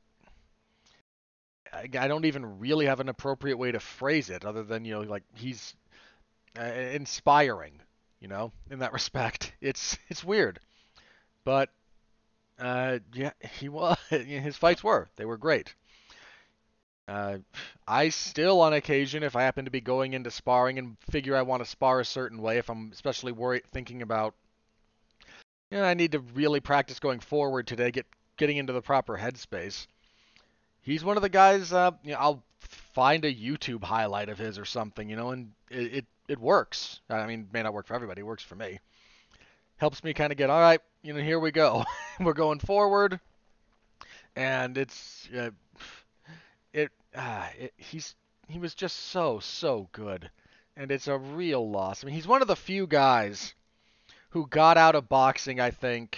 I 1.74 2.08
don't 2.10 2.26
even 2.26 2.60
really 2.60 2.88
have 2.88 3.00
an 3.00 3.08
appropriate 3.08 3.58
way 3.58 3.72
to 3.72 3.80
phrase 3.80 4.30
it 4.30 4.44
other 4.44 4.64
than 4.64 4.84
you 4.84 4.96
know 4.96 5.02
like 5.02 5.24
he's 5.34 5.76
uh, 6.60 6.64
inspiring, 6.64 7.80
you 8.20 8.28
know, 8.28 8.52
in 8.70 8.80
that 8.80 8.92
respect. 9.00 9.54
It's 9.62 9.98
it's 10.10 10.26
weird, 10.26 10.60
but 11.46 11.70
uh, 12.64 13.00
yeah, 13.14 13.32
he 13.60 13.70
was. 13.70 13.98
His 14.10 14.58
fights 14.58 14.84
were 14.84 15.10
they 15.16 15.26
were 15.26 15.38
great. 15.38 15.74
Uh, 17.08 17.40
I 17.86 18.10
still, 18.10 18.62
on 18.62 18.72
occasion, 18.72 19.24
if 19.24 19.36
I 19.36 19.44
happen 19.44 19.66
to 19.66 19.72
be 19.72 19.82
going 19.82 20.14
into 20.14 20.32
sparring 20.32 20.80
and 20.80 20.96
figure 21.12 21.36
I 21.36 21.42
want 21.42 21.62
to 21.62 21.70
spar 21.70 22.00
a 22.00 22.06
certain 22.06 22.42
way, 22.42 22.58
if 22.60 22.70
I'm 22.70 22.92
especially 22.94 23.34
worried, 23.34 23.64
thinking 23.74 24.02
about, 24.02 24.36
you 25.70 25.80
know, 25.80 25.84
I 25.84 25.96
need 25.96 26.14
to 26.14 26.20
really 26.20 26.62
practice 26.62 27.00
going 27.00 27.20
forward 27.20 27.68
today, 27.68 27.92
get 27.92 28.06
getting 28.38 28.58
into 28.58 28.74
the 28.74 28.82
proper 28.82 29.18
headspace 29.18 29.86
he's 30.84 31.04
one 31.04 31.18
of 31.18 31.24
the 31.24 31.30
guys. 31.30 31.74
Uh, 31.74 31.92
you 32.04 32.12
know, 32.12 32.20
I'll 32.20 32.44
find 32.60 33.26
a 33.26 33.34
YouTube 33.34 33.84
highlight 33.84 34.30
of 34.30 34.38
his 34.38 34.60
or 34.60 34.66
something, 34.66 35.10
you 35.10 35.16
know, 35.16 35.32
and 35.32 35.52
it 35.72 35.94
it, 35.94 36.06
it 36.28 36.40
works. 36.40 37.02
I 37.10 37.26
mean, 37.26 37.42
it 37.42 37.54
may 37.54 37.64
not 37.64 37.74
work 37.74 37.88
for 37.88 37.96
everybody. 37.96 38.22
It 38.22 38.26
works 38.26 38.44
for 38.44 38.56
me. 38.56 38.80
Helps 39.78 40.04
me 40.04 40.14
kind 40.14 40.32
of 40.32 40.38
get 40.38 40.50
all 40.50 40.62
right. 40.62 40.80
You 41.04 41.12
know, 41.12 41.20
here 41.20 41.40
we 41.40 41.52
go. 41.52 41.84
We're 42.22 42.32
going 42.32 42.60
forward, 42.60 43.20
and 44.38 44.78
it's 44.78 45.28
uh, 45.38 45.50
it, 46.72 46.92
uh, 47.14 47.48
it. 47.60 47.74
He's 47.76 48.16
he 48.48 48.58
was 48.58 48.74
just 48.74 48.96
so 48.98 49.40
so 49.40 49.90
good, 49.92 50.32
and 50.78 50.90
it's 50.92 51.10
a 51.10 51.18
real 51.18 51.70
loss. 51.70 52.04
I 52.04 52.08
mean, 52.08 52.16
he's 52.16 52.26
one 52.26 52.42
of 52.42 52.48
the 52.48 52.56
few 52.56 52.88
guys 52.88 53.54
who 54.30 54.48
got 54.48 54.78
out 54.78 54.96
of 54.96 55.10
boxing. 55.10 55.60
I 55.60 55.72
think 55.72 56.18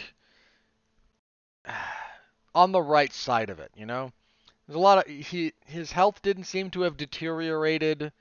on 2.53 2.71
the 2.71 2.81
right 2.81 3.11
side 3.11 3.49
of 3.49 3.59
it, 3.59 3.71
you 3.75 3.87
know 3.87 4.11
there's 4.67 4.77
a 4.77 4.79
lot 4.79 4.99
of 4.99 5.11
he 5.11 5.53
his 5.65 5.91
health 5.91 6.21
didn't 6.21 6.43
seem 6.43 6.69
to 6.69 6.81
have 6.81 6.95
deteriorated. 6.95 8.11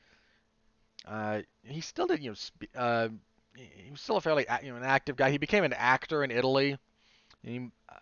Uh, 1.06 1.42
he 1.62 1.82
still 1.82 2.06
didn't 2.06 2.22
you 2.22 2.34
know, 2.74 2.80
uh, 2.80 3.08
he 3.56 3.90
was 3.90 4.00
still 4.00 4.16
a 4.16 4.20
fairly 4.20 4.46
you 4.62 4.70
know 4.70 4.76
an 4.76 4.84
active 4.84 5.16
guy. 5.16 5.30
He 5.30 5.38
became 5.38 5.64
an 5.64 5.72
actor 5.72 6.24
in 6.24 6.30
Italy. 6.30 6.78
He, 7.42 7.70
uh, 7.88 7.96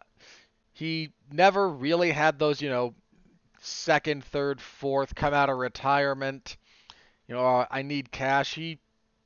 he 0.73 1.12
never 1.30 1.68
really 1.68 2.11
had 2.11 2.38
those 2.38 2.61
you 2.61 2.71
know 2.71 2.94
second, 3.61 4.25
third, 4.25 4.61
fourth 4.61 5.14
come 5.14 5.35
out 5.35 5.50
of 5.50 5.56
retirement. 5.59 6.56
You 7.28 7.37
know, 7.37 7.47
uh, 7.47 7.66
I 7.71 7.82
need 7.82 8.11
cash. 8.11 8.54
He 8.54 8.78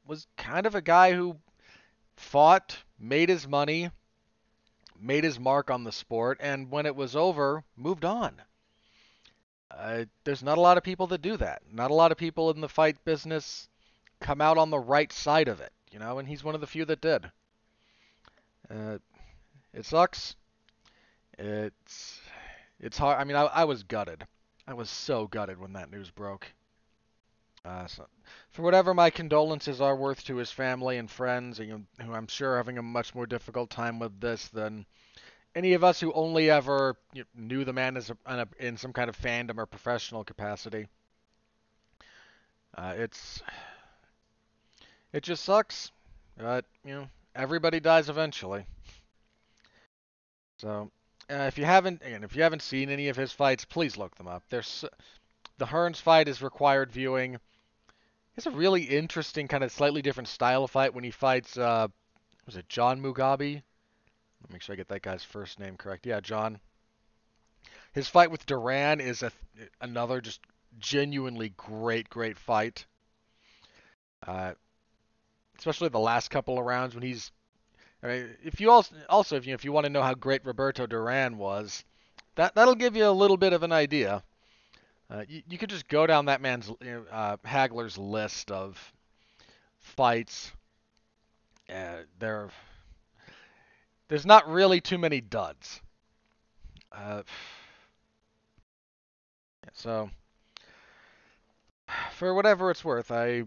was 0.06 0.26
kind 0.36 0.66
of 0.66 0.74
a 0.74 0.82
guy 0.82 1.12
who 1.12 1.36
fought, 2.16 2.76
made 2.98 3.28
his 3.28 3.48
money, 3.48 3.90
made 5.00 5.24
his 5.24 5.38
mark 5.38 5.70
on 5.70 5.84
the 5.84 5.92
sport, 5.92 6.38
and 6.40 6.70
when 6.70 6.86
it 6.86 6.96
was 6.96 7.16
over, 7.16 7.64
moved 7.76 8.04
on. 8.04 8.40
Uh, 9.70 10.04
there's 10.24 10.42
not 10.42 10.58
a 10.58 10.60
lot 10.60 10.78
of 10.78 10.84
people 10.84 11.06
that 11.08 11.22
do 11.22 11.36
that. 11.36 11.62
Not 11.70 11.90
a 11.90 11.94
lot 11.94 12.12
of 12.12 12.18
people 12.18 12.50
in 12.50 12.60
the 12.60 12.68
fight 12.68 13.04
business 13.04 13.68
come 14.20 14.40
out 14.40 14.58
on 14.58 14.70
the 14.70 14.78
right 14.78 15.12
side 15.12 15.48
of 15.48 15.60
it, 15.60 15.72
you 15.90 15.98
know, 15.98 16.18
and 16.18 16.28
he's 16.28 16.44
one 16.44 16.54
of 16.54 16.60
the 16.60 16.66
few 16.66 16.84
that 16.84 17.00
did. 17.00 17.30
Uh, 18.70 18.98
it 19.72 19.84
sucks. 19.84 20.36
It's 21.38 22.20
it's 22.80 22.98
hard. 22.98 23.20
I 23.20 23.24
mean, 23.24 23.36
I, 23.36 23.44
I 23.44 23.64
was 23.64 23.82
gutted. 23.82 24.26
I 24.66 24.74
was 24.74 24.90
so 24.90 25.26
gutted 25.26 25.58
when 25.58 25.74
that 25.74 25.90
news 25.90 26.10
broke. 26.10 26.46
Uh, 27.64 27.86
so, 27.86 28.06
for 28.50 28.62
whatever 28.62 28.94
my 28.94 29.10
condolences 29.10 29.80
are 29.80 29.96
worth 29.96 30.24
to 30.24 30.36
his 30.36 30.52
family 30.52 30.98
and 30.98 31.10
friends, 31.10 31.58
you 31.58 31.66
know, 31.66 32.04
who 32.04 32.12
I'm 32.12 32.28
sure 32.28 32.52
are 32.52 32.56
having 32.58 32.78
a 32.78 32.82
much 32.82 33.14
more 33.14 33.26
difficult 33.26 33.70
time 33.70 33.98
with 33.98 34.20
this 34.20 34.48
than 34.48 34.86
any 35.54 35.72
of 35.72 35.82
us 35.82 36.00
who 36.00 36.12
only 36.12 36.50
ever 36.50 36.96
you 37.12 37.22
know, 37.22 37.42
knew 37.44 37.64
the 37.64 37.72
man 37.72 37.96
as 37.96 38.10
a, 38.26 38.48
in 38.60 38.76
some 38.76 38.92
kind 38.92 39.08
of 39.08 39.18
fandom 39.18 39.58
or 39.58 39.66
professional 39.66 40.22
capacity. 40.22 40.86
Uh, 42.76 42.94
it's 42.96 43.42
it 45.16 45.22
just 45.22 45.44
sucks, 45.44 45.90
but 46.36 46.66
you 46.84 46.92
know 46.92 47.08
everybody 47.34 47.80
dies 47.80 48.10
eventually. 48.10 48.66
So 50.58 50.90
uh, 51.30 51.44
if 51.44 51.56
you 51.56 51.64
haven't, 51.64 52.02
if 52.04 52.36
you 52.36 52.42
haven't 52.42 52.60
seen 52.60 52.90
any 52.90 53.08
of 53.08 53.16
his 53.16 53.32
fights, 53.32 53.64
please 53.64 53.96
look 53.96 54.14
them 54.16 54.28
up. 54.28 54.42
There's 54.50 54.84
the 55.56 55.64
Hearns 55.64 55.96
fight 55.96 56.28
is 56.28 56.42
required 56.42 56.92
viewing. 56.92 57.38
It's 58.36 58.44
a 58.44 58.50
really 58.50 58.82
interesting, 58.82 59.48
kind 59.48 59.64
of 59.64 59.72
slightly 59.72 60.02
different 60.02 60.28
style 60.28 60.64
of 60.64 60.70
fight 60.70 60.94
when 60.94 61.04
he 61.04 61.10
fights. 61.10 61.56
Uh, 61.56 61.88
was 62.44 62.56
it 62.56 62.68
John 62.68 63.00
Mugabi? 63.00 63.62
Make 64.52 64.60
sure 64.60 64.74
I 64.74 64.76
get 64.76 64.88
that 64.88 65.00
guy's 65.00 65.24
first 65.24 65.58
name 65.58 65.78
correct. 65.78 66.04
Yeah, 66.04 66.20
John. 66.20 66.60
His 67.94 68.06
fight 68.06 68.30
with 68.30 68.44
Duran 68.44 69.00
is 69.00 69.22
a, 69.22 69.32
another 69.80 70.20
just 70.20 70.40
genuinely 70.78 71.54
great, 71.56 72.10
great 72.10 72.36
fight. 72.36 72.84
Uh, 74.26 74.52
especially 75.58 75.88
the 75.88 75.98
last 75.98 76.30
couple 76.30 76.58
of 76.58 76.64
rounds 76.64 76.94
when 76.94 77.02
he's. 77.02 77.32
I 78.02 78.06
mean, 78.08 78.36
if 78.44 78.60
you 78.60 78.70
also 78.70 78.94
also 79.08 79.36
if 79.36 79.46
you 79.46 79.54
if 79.54 79.64
you 79.64 79.72
want 79.72 79.86
to 79.86 79.90
know 79.90 80.02
how 80.02 80.14
great 80.14 80.44
Roberto 80.44 80.86
Duran 80.86 81.38
was, 81.38 81.84
that 82.34 82.54
that'll 82.54 82.74
give 82.74 82.96
you 82.96 83.06
a 83.06 83.10
little 83.10 83.36
bit 83.36 83.52
of 83.52 83.62
an 83.62 83.72
idea. 83.72 84.22
Uh, 85.08 85.24
you, 85.28 85.42
you 85.48 85.58
could 85.58 85.70
just 85.70 85.88
go 85.88 86.06
down 86.06 86.26
that 86.26 86.40
man's 86.40 86.70
uh, 87.12 87.36
Hagler's 87.44 87.96
list 87.96 88.50
of 88.50 88.92
fights. 89.78 90.52
Uh, 91.70 92.02
there 92.18 92.50
there's 94.08 94.26
not 94.26 94.48
really 94.48 94.80
too 94.80 94.98
many 94.98 95.20
duds. 95.20 95.80
Uh, 96.92 97.22
so, 99.72 100.10
for 102.12 102.32
whatever 102.34 102.70
it's 102.70 102.84
worth, 102.84 103.10
I, 103.10 103.44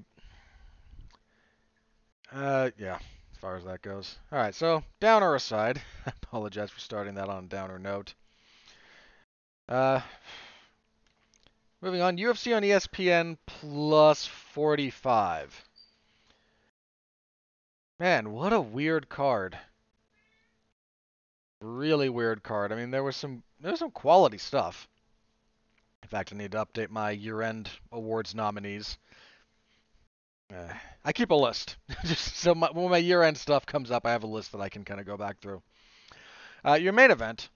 uh, 2.34 2.70
yeah, 2.78 2.96
as 3.32 3.38
far 3.40 3.56
as 3.56 3.64
that 3.66 3.82
goes. 3.82 4.18
All 4.32 4.40
right, 4.40 4.56
so 4.56 4.84
downer 5.00 5.36
aside, 5.36 5.82
I 6.06 6.12
apologize 6.24 6.70
for 6.70 6.80
starting 6.80 7.16
that 7.16 7.30
on 7.30 7.46
a 7.46 7.48
downer 7.48 7.80
note. 7.80 8.14
Uh, 9.68 10.02
moving 11.82 12.02
on, 12.02 12.18
UFC 12.18 12.56
on 12.56 12.64
ESPN 12.64 13.38
plus 13.46 14.26
45. 14.26 15.64
Man, 18.00 18.32
what 18.32 18.54
a 18.54 18.62
weird 18.62 19.10
card 19.10 19.58
really 21.62 22.10
weird 22.10 22.44
card. 22.44 22.72
I 22.72 22.76
mean, 22.76 22.92
there 22.92 23.04
was 23.04 23.16
some 23.16 23.44
there 23.60 23.72
was 23.72 23.80
some 23.80 23.92
quality 23.92 24.38
stuff. 24.38 24.88
In 26.04 26.10
fact, 26.10 26.32
I 26.34 26.38
need 26.38 26.54
to 26.54 26.66
update 26.66 26.90
my 26.90 27.12
year-end 27.12 27.70
awards 27.92 28.34
nominees. 28.34 28.98
Uh, 30.54 30.74
I 31.06 31.14
keep 31.14 31.32
a 31.32 31.36
list, 31.36 31.78
just 32.06 32.36
so 32.38 32.54
my, 32.54 32.70
when 32.72 32.90
my 32.90 32.98
year-end 32.98 33.38
stuff 33.38 33.66
comes 33.66 33.92
up, 33.92 34.06
I 34.06 34.12
have 34.12 34.24
a 34.24 34.28
list 34.28 34.52
that 34.52 34.62
I 34.62 34.70
can 34.70 34.84
kind 34.84 35.00
of 35.00 35.06
go 35.06 35.18
back 35.18 35.40
through. 35.40 35.62
Uh, 36.66 36.74
your 36.74 36.94
main 36.94 37.12
event: 37.12 37.50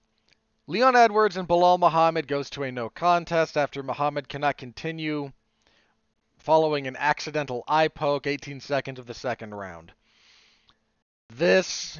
Leon 0.66 0.96
Edwards 0.96 1.36
and 1.36 1.46
Belal 1.46 1.78
Muhammad 1.78 2.26
goes 2.26 2.48
to 2.50 2.62
a 2.62 2.72
no 2.72 2.88
contest 2.88 3.56
after 3.56 3.82
Muhammad 3.82 4.28
cannot 4.28 4.56
continue 4.56 5.32
following 6.38 6.86
an 6.86 6.96
accidental 6.96 7.64
eye 7.66 7.88
poke 7.88 8.26
18 8.26 8.60
seconds 8.60 8.98
of 8.98 9.06
the 9.06 9.14
second 9.14 9.54
round. 9.54 9.92
This, 11.30 11.98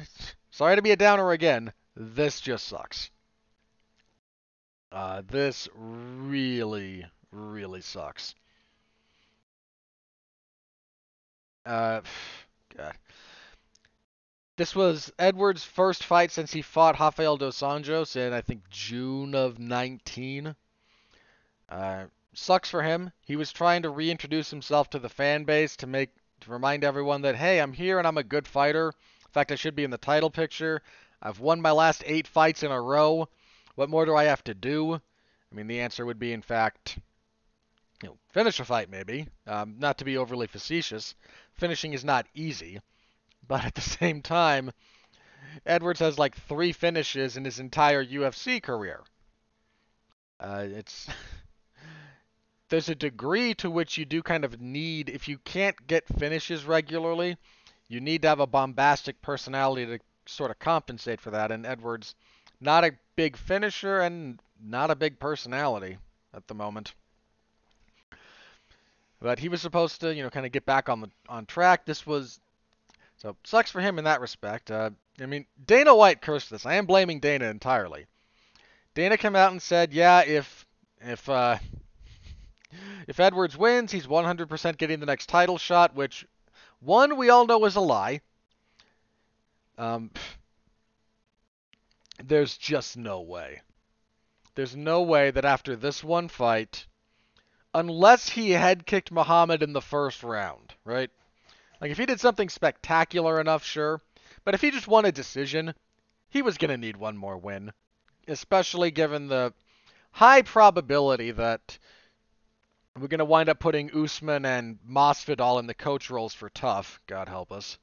sorry 0.51 0.75
to 0.75 0.81
be 0.81 0.91
a 0.91 0.95
downer 0.95 1.31
again, 1.31 1.73
this 1.95 2.39
just 2.39 2.67
sucks. 2.67 3.09
Uh, 4.91 5.23
this 5.27 5.67
really, 5.75 7.05
really 7.31 7.81
sucks. 7.81 8.35
Uh, 11.65 12.01
God. 12.77 12.95
This 14.57 14.73
was 14.73 15.11
Edwards' 15.19 15.65
first 15.65 16.03
fight 16.03 16.31
since 16.31 16.53
he 16.53 16.61
fought 16.61 16.99
Rafael 16.99 17.35
dos 17.35 17.59
Anjos 17.59 18.15
in, 18.15 18.31
I 18.31 18.39
think, 18.39 18.69
June 18.69 19.35
of 19.35 19.59
19. 19.59 20.55
Uh, 21.67 22.05
sucks 22.33 22.69
for 22.69 22.81
him. 22.81 23.11
He 23.21 23.35
was 23.35 23.51
trying 23.51 23.81
to 23.81 23.89
reintroduce 23.89 24.49
himself 24.49 24.89
to 24.91 24.99
the 24.99 25.09
fan 25.09 25.43
base 25.43 25.75
to 25.77 25.87
make 25.87 26.11
to 26.41 26.51
remind 26.51 26.83
everyone 26.83 27.21
that 27.21 27.35
hey, 27.35 27.59
I'm 27.59 27.73
here 27.73 27.97
and 27.97 28.07
I'm 28.07 28.17
a 28.17 28.23
good 28.23 28.47
fighter. 28.47 28.93
In 29.25 29.31
fact, 29.31 29.51
I 29.51 29.55
should 29.55 29.75
be 29.75 29.83
in 29.83 29.91
the 29.91 29.97
title 29.97 30.29
picture. 30.29 30.81
I've 31.21 31.39
won 31.39 31.61
my 31.61 31.71
last 31.71 32.03
eight 32.05 32.27
fights 32.27 32.63
in 32.63 32.71
a 32.71 32.81
row. 32.81 33.27
What 33.75 33.89
more 33.89 34.05
do 34.05 34.15
I 34.15 34.25
have 34.25 34.43
to 34.45 34.53
do? 34.53 34.95
I 34.95 35.55
mean, 35.55 35.67
the 35.67 35.81
answer 35.81 36.05
would 36.05 36.19
be, 36.19 36.33
in 36.33 36.41
fact, 36.41 36.97
you 38.03 38.09
know, 38.09 38.17
finish 38.29 38.59
a 38.59 38.65
fight 38.65 38.89
maybe. 38.89 39.27
Um, 39.47 39.75
not 39.79 39.97
to 39.97 40.05
be 40.05 40.17
overly 40.17 40.47
facetious, 40.47 41.15
finishing 41.57 41.93
is 41.93 42.05
not 42.05 42.27
easy, 42.33 42.79
but 43.47 43.65
at 43.65 43.75
the 43.75 43.81
same 43.99 44.21
time, 44.21 44.71
Edwards 45.65 45.99
has 45.99 46.19
like 46.19 46.35
three 46.35 46.71
finishes 46.71 47.37
in 47.37 47.45
his 47.45 47.59
entire 47.59 48.03
UFC 48.03 48.61
career. 48.61 49.03
Uh, 50.39 50.65
it's 50.67 51.07
there's 52.69 52.89
a 52.89 52.95
degree 52.95 53.53
to 53.55 53.69
which 53.69 53.97
you 53.97 54.05
do 54.05 54.21
kind 54.21 54.43
of 54.43 54.59
need 54.59 55.09
if 55.09 55.27
you 55.27 55.37
can't 55.39 55.87
get 55.87 56.07
finishes 56.19 56.65
regularly, 56.65 57.37
you 57.87 57.99
need 57.99 58.21
to 58.23 58.27
have 58.27 58.39
a 58.39 58.47
bombastic 58.47 59.21
personality 59.21 59.85
to 59.85 59.99
sort 60.25 60.51
of 60.51 60.59
compensate 60.59 61.21
for 61.21 61.31
that. 61.31 61.51
And 61.51 61.65
Edwards, 61.65 62.15
not 62.59 62.83
a 62.83 62.97
big 63.15 63.37
finisher 63.37 64.01
and 64.01 64.39
not 64.61 64.91
a 64.91 64.95
big 64.95 65.19
personality 65.19 65.97
at 66.33 66.47
the 66.47 66.55
moment. 66.55 66.93
But 69.25 69.39
he 69.39 69.49
was 69.49 69.59
supposed 69.59 70.01
to, 70.01 70.13
you 70.13 70.21
know, 70.21 70.29
kind 70.29 70.45
of 70.45 70.51
get 70.51 70.67
back 70.67 70.87
on 70.87 71.01
the 71.01 71.09
on 71.27 71.47
track. 71.47 71.83
This 71.83 72.05
was 72.05 72.39
so 73.17 73.35
sucks 73.43 73.71
for 73.71 73.81
him 73.81 73.97
in 73.97 74.03
that 74.03 74.21
respect. 74.21 74.69
Uh, 74.69 74.91
I 75.19 75.25
mean, 75.25 75.47
Dana 75.65 75.95
White 75.95 76.21
cursed 76.21 76.51
this. 76.51 76.63
I 76.63 76.75
am 76.75 76.85
blaming 76.85 77.19
Dana 77.19 77.45
entirely. 77.45 78.05
Dana 78.93 79.17
came 79.17 79.35
out 79.35 79.51
and 79.51 79.59
said, 79.59 79.93
"Yeah, 79.93 80.21
if 80.21 80.67
if 81.01 81.27
uh, 81.27 81.57
if 83.07 83.19
Edwards 83.19 83.57
wins, 83.57 83.91
he's 83.91 84.05
100% 84.05 84.77
getting 84.77 84.99
the 84.99 85.07
next 85.07 85.25
title 85.27 85.57
shot." 85.57 85.95
Which 85.95 86.27
one 86.79 87.17
we 87.17 87.31
all 87.31 87.47
know 87.47 87.65
is 87.65 87.75
a 87.75 87.81
lie. 87.81 88.21
Um, 89.79 90.11
there's 92.23 92.59
just 92.59 92.95
no 92.95 93.21
way. 93.21 93.63
There's 94.53 94.75
no 94.75 95.01
way 95.01 95.31
that 95.31 95.45
after 95.45 95.75
this 95.75 96.03
one 96.03 96.27
fight, 96.27 96.85
unless 97.75 98.29
he 98.29 98.51
head 98.51 98.85
kicked 98.85 99.11
Muhammad 99.11 99.61
in 99.61 99.73
the 99.73 99.81
first 99.81 100.23
round, 100.23 100.73
right? 100.85 101.11
Like 101.81 101.91
if 101.91 101.97
he 101.97 102.05
did 102.05 102.21
something 102.21 102.47
spectacular 102.47 103.39
enough, 103.41 103.65
sure. 103.65 104.01
But 104.45 104.53
if 104.53 104.61
he 104.61 104.71
just 104.71 104.87
won 104.87 105.03
a 105.03 105.11
decision, 105.11 105.75
he 106.29 106.41
was 106.41 106.57
going 106.57 106.71
to 106.71 106.77
need 106.77 106.95
one 106.95 107.17
more 107.17 107.37
win, 107.37 107.73
especially 108.29 108.91
given 108.91 109.27
the 109.27 109.53
high 110.11 110.41
probability 110.41 111.31
that 111.31 111.77
we're 112.97 113.09
going 113.09 113.19
to 113.19 113.25
wind 113.25 113.49
up 113.49 113.59
putting 113.59 113.91
Usman 113.91 114.45
and 114.45 114.79
Masvidal 114.89 115.59
in 115.59 115.67
the 115.67 115.73
coach 115.73 116.09
roles 116.09 116.33
for 116.33 116.49
TUF. 116.49 117.01
God 117.07 117.27
help 117.27 117.51
us. 117.51 117.77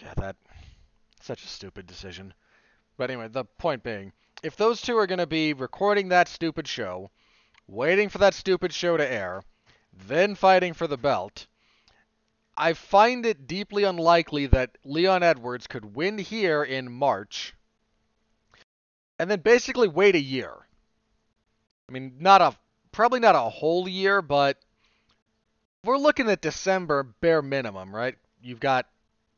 God, 0.00 0.14
that 0.18 0.36
such 1.20 1.44
a 1.44 1.48
stupid 1.48 1.88
decision. 1.88 2.32
But 2.96 3.10
anyway, 3.10 3.26
the 3.26 3.44
point 3.44 3.82
being, 3.82 4.12
if 4.44 4.56
those 4.56 4.80
two 4.80 4.96
are 4.96 5.08
going 5.08 5.18
to 5.18 5.26
be 5.26 5.52
recording 5.52 6.08
that 6.08 6.28
stupid 6.28 6.68
show, 6.68 7.10
waiting 7.70 8.08
for 8.08 8.18
that 8.18 8.34
stupid 8.34 8.72
show 8.72 8.96
to 8.96 9.12
air, 9.12 9.42
then 9.92 10.34
fighting 10.34 10.74
for 10.74 10.86
the 10.86 10.96
belt, 10.96 11.46
I 12.56 12.72
find 12.74 13.24
it 13.24 13.46
deeply 13.46 13.84
unlikely 13.84 14.46
that 14.48 14.76
Leon 14.84 15.22
Edwards 15.22 15.66
could 15.66 15.96
win 15.96 16.18
here 16.18 16.62
in 16.62 16.92
March 16.92 17.54
and 19.18 19.30
then 19.30 19.40
basically 19.40 19.88
wait 19.88 20.14
a 20.14 20.20
year. 20.20 20.52
I 21.88 21.92
mean, 21.92 22.16
not 22.18 22.40
a 22.40 22.56
probably 22.92 23.20
not 23.20 23.34
a 23.34 23.40
whole 23.40 23.88
year, 23.88 24.22
but 24.22 24.58
we're 25.84 25.98
looking 25.98 26.28
at 26.28 26.40
December 26.40 27.02
bare 27.02 27.42
minimum, 27.42 27.94
right? 27.94 28.16
You've 28.42 28.60
got 28.60 28.86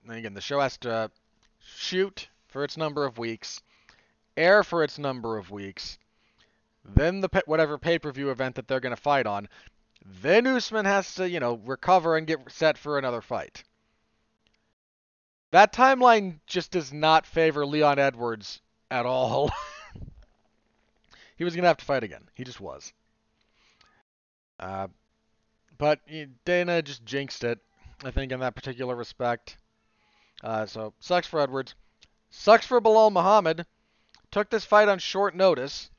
again 0.08 0.34
the 0.34 0.40
show 0.40 0.60
has 0.60 0.76
to 0.78 1.10
shoot 1.60 2.28
for 2.48 2.64
its 2.64 2.76
number 2.76 3.04
of 3.04 3.18
weeks, 3.18 3.62
air 4.36 4.62
for 4.62 4.82
its 4.84 4.98
number 4.98 5.36
of 5.36 5.50
weeks, 5.50 5.98
then 6.84 7.20
the 7.20 7.42
whatever 7.46 7.78
pay-per-view 7.78 8.30
event 8.30 8.56
that 8.56 8.68
they're 8.68 8.80
going 8.80 8.94
to 8.94 9.00
fight 9.00 9.26
on, 9.26 9.48
then 10.04 10.46
Usman 10.46 10.84
has 10.84 11.14
to, 11.14 11.28
you 11.28 11.40
know, 11.40 11.60
recover 11.64 12.16
and 12.16 12.26
get 12.26 12.40
set 12.50 12.76
for 12.76 12.98
another 12.98 13.20
fight. 13.20 13.62
That 15.52 15.72
timeline 15.72 16.40
just 16.46 16.70
does 16.70 16.92
not 16.92 17.26
favor 17.26 17.64
Leon 17.66 17.98
Edwards 17.98 18.60
at 18.90 19.06
all. 19.06 19.50
he 21.36 21.44
was 21.44 21.54
going 21.54 21.62
to 21.62 21.68
have 21.68 21.76
to 21.76 21.84
fight 21.84 22.02
again. 22.02 22.28
He 22.34 22.42
just 22.42 22.60
was. 22.60 22.92
Uh, 24.58 24.88
but 25.78 26.00
Dana 26.44 26.82
just 26.82 27.04
jinxed 27.04 27.44
it, 27.44 27.58
I 28.02 28.10
think, 28.10 28.32
in 28.32 28.40
that 28.40 28.54
particular 28.54 28.96
respect. 28.96 29.56
Uh, 30.42 30.66
so, 30.66 30.94
sucks 31.00 31.26
for 31.26 31.40
Edwards. 31.40 31.74
Sucks 32.30 32.66
for 32.66 32.80
Belal 32.80 33.12
Muhammad. 33.12 33.66
Took 34.30 34.48
this 34.48 34.64
fight 34.64 34.88
on 34.88 34.98
short 34.98 35.34
notice. 35.34 35.90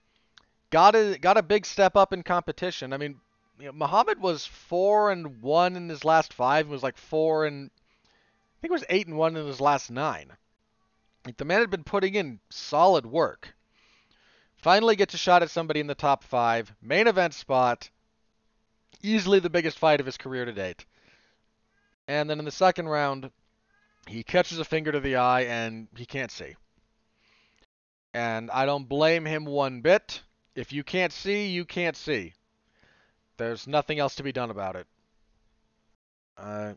Got 0.74 0.96
a, 0.96 1.20
got 1.20 1.38
a 1.38 1.44
big 1.44 1.68
step 1.68 1.96
up 1.96 2.14
in 2.14 2.24
competition. 2.24 2.94
I 2.94 2.98
mean, 2.98 3.20
you 3.60 3.68
know, 3.68 3.74
Muhammad 3.74 4.20
was 4.20 4.48
four 4.48 5.12
and 5.12 5.40
one 5.40 5.76
in 5.76 5.88
his 5.88 6.04
last 6.04 6.34
five. 6.34 6.68
Was 6.68 6.82
like 6.82 6.98
four 6.98 7.46
and 7.46 7.70
I 7.70 8.58
think 8.60 8.72
it 8.72 8.80
was 8.80 8.86
eight 8.90 9.06
and 9.06 9.16
one 9.16 9.38
in 9.38 9.46
his 9.46 9.62
last 9.62 9.92
nine. 9.92 10.32
Like 11.28 11.38
the 11.38 11.46
man 11.46 11.60
had 11.60 11.70
been 11.70 11.84
putting 11.84 12.16
in 12.16 12.40
solid 12.50 13.06
work. 13.06 13.54
Finally 14.58 14.96
gets 14.96 15.14
a 15.14 15.18
shot 15.18 15.44
at 15.44 15.52
somebody 15.52 15.80
in 15.80 15.86
the 15.86 15.94
top 15.94 16.24
five. 16.24 16.74
Main 16.82 17.06
event 17.06 17.36
spot. 17.36 17.92
Easily 19.04 19.38
the 19.38 19.52
biggest 19.52 19.78
fight 19.78 20.00
of 20.00 20.08
his 20.08 20.18
career 20.18 20.44
to 20.44 20.54
date. 20.54 20.86
And 22.08 22.28
then 22.28 22.40
in 22.40 22.46
the 22.46 22.52
second 22.52 22.90
round, 22.90 23.30
he 24.08 24.24
catches 24.24 24.58
a 24.58 24.66
finger 24.66 24.92
to 24.92 25.00
the 25.00 25.18
eye 25.18 25.42
and 25.42 25.88
he 25.96 26.08
can't 26.08 26.32
see. 26.32 26.56
And 28.12 28.50
I 28.50 28.66
don't 28.66 28.90
blame 28.90 29.26
him 29.26 29.46
one 29.46 29.82
bit. 29.82 30.24
If 30.56 30.72
you 30.72 30.84
can't 30.84 31.12
see, 31.12 31.48
you 31.48 31.66
can't 31.66 31.96
see. 31.96 32.34
There's 33.38 33.68
nothing 33.68 34.00
else 34.00 34.16
to 34.16 34.24
be 34.24 34.32
done 34.32 34.52
about 34.52 34.76
it. 34.76 34.88
Uh, 36.38 36.74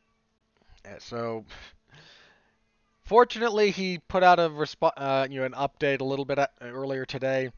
so, 0.98 1.44
fortunately, 3.04 3.70
he 3.70 3.98
put 3.98 4.22
out 4.22 4.38
a 4.38 4.50
uh, 4.96 5.26
you 5.30 5.40
know 5.40 5.46
an 5.46 5.52
update 5.52 6.00
a 6.00 6.04
little 6.04 6.24
bit 6.24 6.38
uh, 6.38 6.46
earlier 6.60 7.04
today. 7.04 7.50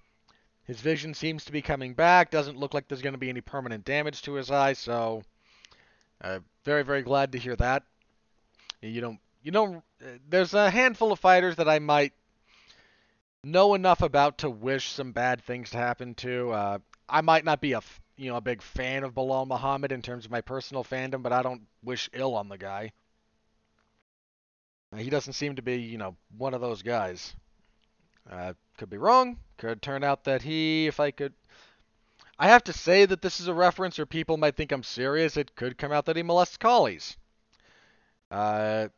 His 0.65 0.81
vision 0.81 1.15
seems 1.15 1.45
to 1.45 1.53
be 1.53 1.63
coming 1.63 1.95
back. 1.95 2.31
Doesn't 2.31 2.59
look 2.59 2.75
like 2.75 2.89
there's 2.89 3.03
going 3.03 3.15
to 3.15 3.19
be 3.19 3.31
any 3.31 3.41
permanent 3.41 3.85
damage 3.85 4.23
to 4.23 4.35
his 4.35 4.51
eye. 4.51 4.75
So, 4.75 5.23
uh, 6.21 6.41
very 6.65 6.83
very 6.83 7.03
glad 7.03 7.33
to 7.33 7.39
hear 7.39 7.57
that. 7.57 7.85
You 8.83 9.01
don't 9.01 9.21
you 9.43 9.53
know 9.53 9.83
there's 10.29 10.55
a 10.55 10.71
handful 10.71 11.13
of 11.13 11.21
fighters 11.21 11.57
that 11.57 11.69
I 11.69 11.79
might 11.79 12.13
know 13.45 13.75
enough 13.75 14.03
about 14.03 14.39
to 14.39 14.51
wish 14.51 14.91
some 14.91 15.13
bad 15.13 15.43
things 15.43 15.71
to 15.71 15.77
happen 15.77 16.15
to. 16.17 16.51
Uh, 16.51 16.79
I 17.09 17.21
might 17.21 17.45
not 17.45 17.61
be 17.61 17.73
a 17.73 17.81
you 18.17 18.31
know 18.31 18.37
a 18.37 18.41
big 18.41 18.63
fan 18.63 19.05
of 19.05 19.15
Belal 19.15 19.47
Muhammad 19.47 19.93
in 19.93 20.03
terms 20.03 20.25
of 20.25 20.31
my 20.31 20.41
personal 20.41 20.85
fandom, 20.85 21.23
but 21.23 21.33
I 21.33 21.43
don't 21.43 21.63
wish 21.83 22.11
ill 22.13 22.35
on 22.35 22.49
the 22.49 22.59
guy. 22.59 22.93
He 24.97 25.11
doesn't 25.11 25.35
seem 25.35 25.57
to 25.57 25.63
be 25.63 25.77
you 25.77 25.99
know 25.99 26.17
one 26.37 26.55
of 26.55 26.61
those 26.61 26.83
guys. 26.83 27.35
Uh, 28.31 28.53
could 28.77 28.91
be 28.91 28.99
wrong. 28.99 29.39
Could 29.57 29.81
turn 29.81 30.05
out 30.05 30.25
that 30.25 30.43
he, 30.43 30.87
if 30.87 31.01
I 31.01 31.11
could. 31.11 31.33
I 32.39 32.49
have 32.49 32.63
to 32.65 32.73
say 32.73 33.05
that 33.05 33.23
this 33.23 33.41
is 33.41 33.49
a 33.49 33.55
reference, 33.55 33.99
or 33.99 34.07
people 34.07 34.37
might 34.37 34.55
think 34.55 34.71
I'm 34.71 34.85
serious. 34.85 35.37
It 35.37 35.57
could 35.57 35.77
come 35.77 35.91
out 35.91 36.07
that 36.07 36.17
he 36.17 36.23
molests 36.23 36.57
collies. 36.57 37.17
Uh, 38.31 38.89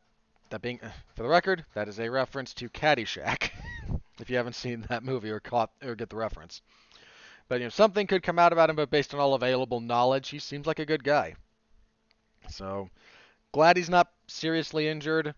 that 0.49 0.61
being, 0.61 0.79
for 1.15 1.23
the 1.23 1.29
record, 1.29 1.65
that 1.73 1.87
is 1.87 1.99
a 1.99 2.09
reference 2.09 2.53
to 2.55 2.69
Caddyshack. 2.69 3.49
if 4.21 4.29
you 4.29 4.37
haven't 4.37 4.55
seen 4.55 4.85
that 4.89 5.03
movie 5.03 5.29
or 5.29 5.39
caught 5.39 5.71
or 5.83 5.95
get 5.95 6.09
the 6.09 6.15
reference. 6.15 6.61
But 7.47 7.59
you 7.59 7.65
know, 7.65 7.69
something 7.69 8.07
could 8.07 8.23
come 8.23 8.39
out 8.39 8.53
about 8.53 8.69
him, 8.69 8.77
but 8.77 8.89
based 8.89 9.13
on 9.13 9.19
all 9.19 9.33
available 9.33 9.81
knowledge, 9.81 10.29
he 10.29 10.39
seems 10.39 10.65
like 10.65 10.79
a 10.79 10.85
good 10.85 11.03
guy. 11.03 11.35
So 12.49 12.89
glad 13.51 13.77
he's 13.77 13.89
not 13.89 14.11
seriously 14.27 14.87
injured. 14.87 15.35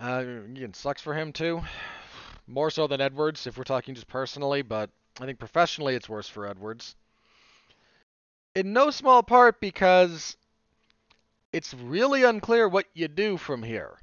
Uh, 0.00 0.24
again, 0.46 0.72
sucks 0.72 1.02
for 1.02 1.14
him 1.14 1.32
too. 1.32 1.62
More 2.46 2.70
so 2.70 2.86
than 2.86 3.00
Edwards, 3.00 3.46
if 3.46 3.58
we're 3.58 3.64
talking 3.64 3.94
just 3.94 4.08
personally, 4.08 4.62
but 4.62 4.90
I 5.20 5.26
think 5.26 5.38
professionally 5.38 5.94
it's 5.94 6.08
worse 6.08 6.28
for 6.28 6.46
Edwards. 6.46 6.96
In 8.54 8.72
no 8.72 8.90
small 8.90 9.22
part 9.22 9.60
because 9.60 10.36
it's 11.52 11.74
really 11.74 12.24
unclear 12.24 12.68
what 12.68 12.86
you 12.94 13.06
do 13.06 13.36
from 13.36 13.62
here. 13.62 13.98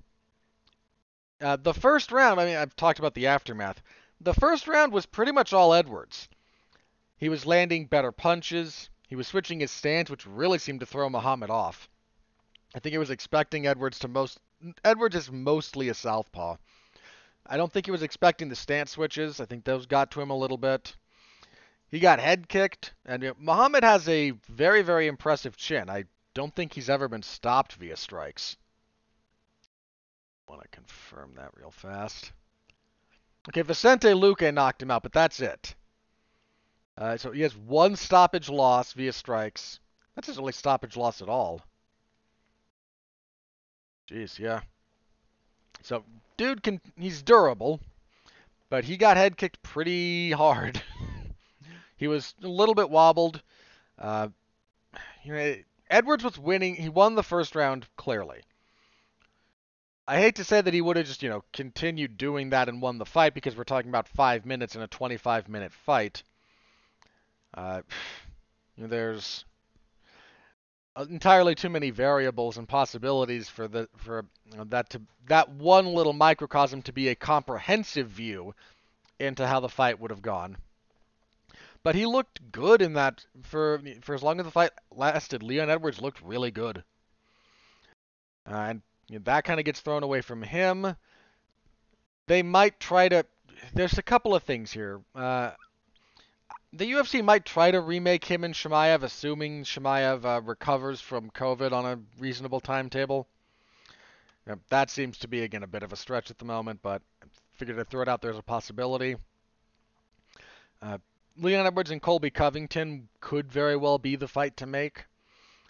Uh, 1.39 1.55
the 1.55 1.73
first 1.73 2.11
round, 2.11 2.39
I 2.39 2.45
mean, 2.45 2.55
I've 2.55 2.75
talked 2.75 2.99
about 2.99 3.13
the 3.13 3.27
aftermath. 3.27 3.81
The 4.21 4.33
first 4.33 4.67
round 4.67 4.91
was 4.91 5.05
pretty 5.05 5.31
much 5.31 5.53
all 5.53 5.73
Edwards. 5.73 6.27
He 7.17 7.29
was 7.29 7.45
landing 7.45 7.85
better 7.85 8.11
punches. 8.11 8.89
He 9.07 9.15
was 9.15 9.27
switching 9.27 9.59
his 9.59 9.71
stance, 9.71 10.09
which 10.09 10.25
really 10.25 10.57
seemed 10.57 10.79
to 10.79 10.85
throw 10.85 11.09
Muhammad 11.09 11.49
off. 11.49 11.89
I 12.75 12.79
think 12.79 12.91
he 12.91 12.97
was 12.97 13.11
expecting 13.11 13.67
Edwards 13.67 13.99
to 13.99 14.07
most. 14.07 14.39
Edwards 14.83 15.15
is 15.15 15.31
mostly 15.31 15.89
a 15.89 15.93
southpaw. 15.93 16.57
I 17.45 17.55
don't 17.55 17.71
think 17.71 17.85
he 17.85 17.91
was 17.91 18.03
expecting 18.03 18.49
the 18.49 18.55
stance 18.55 18.91
switches. 18.91 19.39
I 19.39 19.45
think 19.45 19.63
those 19.63 19.85
got 19.85 20.11
to 20.11 20.21
him 20.21 20.31
a 20.31 20.37
little 20.37 20.57
bit. 20.57 20.95
He 21.87 21.99
got 21.99 22.19
head 22.19 22.49
kicked, 22.49 22.93
and 23.05 23.23
you 23.23 23.29
know, 23.29 23.35
Muhammad 23.39 23.83
has 23.83 24.09
a 24.09 24.31
very, 24.49 24.81
very 24.81 25.07
impressive 25.07 25.55
chin. 25.55 25.89
I 25.89 26.05
don't 26.33 26.53
think 26.53 26.73
he's 26.73 26.89
ever 26.89 27.07
been 27.07 27.23
stopped 27.23 27.73
via 27.73 27.95
strikes. 27.95 28.57
Want 30.47 30.61
to 30.61 30.67
confirm 30.69 31.33
that 31.35 31.51
real 31.55 31.71
fast. 31.71 32.31
Okay, 33.49 33.61
Vicente 33.61 34.09
Luque 34.09 34.53
knocked 34.53 34.81
him 34.81 34.91
out, 34.91 35.03
but 35.03 35.13
that's 35.13 35.39
it. 35.39 35.75
Uh, 36.97 37.17
so 37.17 37.31
he 37.31 37.41
has 37.41 37.55
one 37.55 37.95
stoppage 37.95 38.49
loss 38.49 38.93
via 38.93 39.13
strikes. 39.13 39.79
That's 40.15 40.27
his 40.27 40.39
only 40.39 40.53
stoppage 40.53 40.97
loss 40.97 41.21
at 41.21 41.29
all. 41.29 41.61
Jeez, 44.09 44.39
yeah. 44.39 44.61
So, 45.83 46.03
dude 46.37 46.63
can 46.63 46.81
he's 46.97 47.21
durable, 47.21 47.79
but 48.69 48.83
he 48.83 48.97
got 48.97 49.17
head 49.17 49.37
kicked 49.37 49.61
pretty 49.61 50.31
hard. 50.31 50.81
he 51.97 52.07
was 52.07 52.33
a 52.41 52.47
little 52.47 52.75
bit 52.75 52.89
wobbled. 52.89 53.41
Uh, 53.99 54.29
you 55.23 55.33
know, 55.33 55.55
Edwards 55.89 56.23
was 56.23 56.39
winning. 56.39 56.75
He 56.75 56.89
won 56.89 57.15
the 57.15 57.23
first 57.23 57.55
round 57.55 57.85
clearly. 57.95 58.41
I 60.07 60.21
hate 60.21 60.35
to 60.35 60.45
say 60.45 60.61
that 60.61 60.73
he 60.73 60.81
would 60.81 60.95
have 60.95 61.05
just, 61.05 61.21
you 61.21 61.29
know, 61.29 61.43
continued 61.51 62.17
doing 62.17 62.51
that 62.51 62.69
and 62.69 62.81
won 62.81 62.97
the 62.97 63.05
fight 63.05 63.33
because 63.33 63.57
we're 63.57 63.65
talking 63.65 63.89
about 63.89 64.07
five 64.07 64.45
minutes 64.45 64.75
in 64.75 64.81
a 64.81 64.87
25 64.87 65.49
minute 65.49 65.73
fight. 65.73 66.23
Uh, 67.53 67.81
there's 68.77 69.43
entirely 71.09 71.55
too 71.55 71.69
many 71.69 71.89
variables 71.89 72.57
and 72.57 72.67
possibilities 72.67 73.49
for 73.49 73.67
the 73.67 73.87
for 73.97 74.25
you 74.49 74.57
know, 74.57 74.63
that 74.63 74.89
to 74.89 75.01
that 75.27 75.49
one 75.49 75.85
little 75.85 76.13
microcosm 76.13 76.81
to 76.81 76.93
be 76.93 77.09
a 77.09 77.15
comprehensive 77.15 78.07
view 78.07 78.55
into 79.19 79.45
how 79.45 79.59
the 79.59 79.69
fight 79.69 79.99
would 79.99 80.11
have 80.11 80.21
gone. 80.21 80.57
But 81.83 81.95
he 81.95 82.05
looked 82.05 82.51
good 82.51 82.81
in 82.81 82.93
that 82.93 83.25
for 83.43 83.81
for 84.01 84.15
as 84.15 84.23
long 84.23 84.39
as 84.39 84.45
the 84.45 84.51
fight 84.51 84.71
lasted. 84.89 85.43
Leon 85.43 85.69
Edwards 85.69 86.01
looked 86.01 86.21
really 86.21 86.51
good, 86.51 86.83
uh, 88.49 88.55
and 88.55 88.81
you 89.09 89.19
know, 89.19 89.23
that 89.25 89.43
kind 89.43 89.59
of 89.59 89.65
gets 89.65 89.79
thrown 89.79 90.03
away 90.03 90.21
from 90.21 90.43
him. 90.43 90.95
They 92.27 92.43
might 92.43 92.79
try 92.79 93.09
to. 93.09 93.25
There's 93.73 93.97
a 93.97 94.03
couple 94.03 94.35
of 94.35 94.43
things 94.43 94.71
here. 94.71 95.01
Uh, 95.15 95.51
the 96.73 96.91
UFC 96.91 97.23
might 97.23 97.45
try 97.45 97.71
to 97.71 97.79
remake 97.79 98.25
him 98.25 98.43
and 98.43 98.53
Chimaev, 98.53 99.03
assuming 99.03 99.63
Chimaev 99.63 100.25
uh, 100.25 100.41
recovers 100.41 100.99
from 100.99 101.31
COVID 101.31 101.71
on 101.71 101.85
a 101.85 101.99
reasonable 102.19 102.59
timetable. 102.59 103.27
that 104.69 104.89
seems 104.89 105.17
to 105.19 105.27
be 105.27 105.43
again 105.43 105.63
a 105.63 105.67
bit 105.67 105.83
of 105.83 105.93
a 105.93 105.95
stretch 105.95 106.29
at 106.29 106.37
the 106.37 106.45
moment, 106.45 106.81
but 106.81 107.01
I 107.23 107.27
figured 107.53 107.79
I'd 107.79 107.87
throw 107.87 108.01
it 108.01 108.09
out 108.09 108.21
there 108.21 108.31
as 108.31 108.37
a 108.37 108.43
possibility. 108.43 109.15
Uh, 110.81 110.97
Leon 111.37 111.65
Edwards 111.65 111.91
and 111.91 112.01
Colby 112.01 112.29
Covington 112.29 113.07
could 113.21 113.51
very 113.51 113.75
well 113.75 113.97
be 113.97 114.15
the 114.15 114.27
fight 114.27 114.57
to 114.57 114.65
make. 114.65 115.05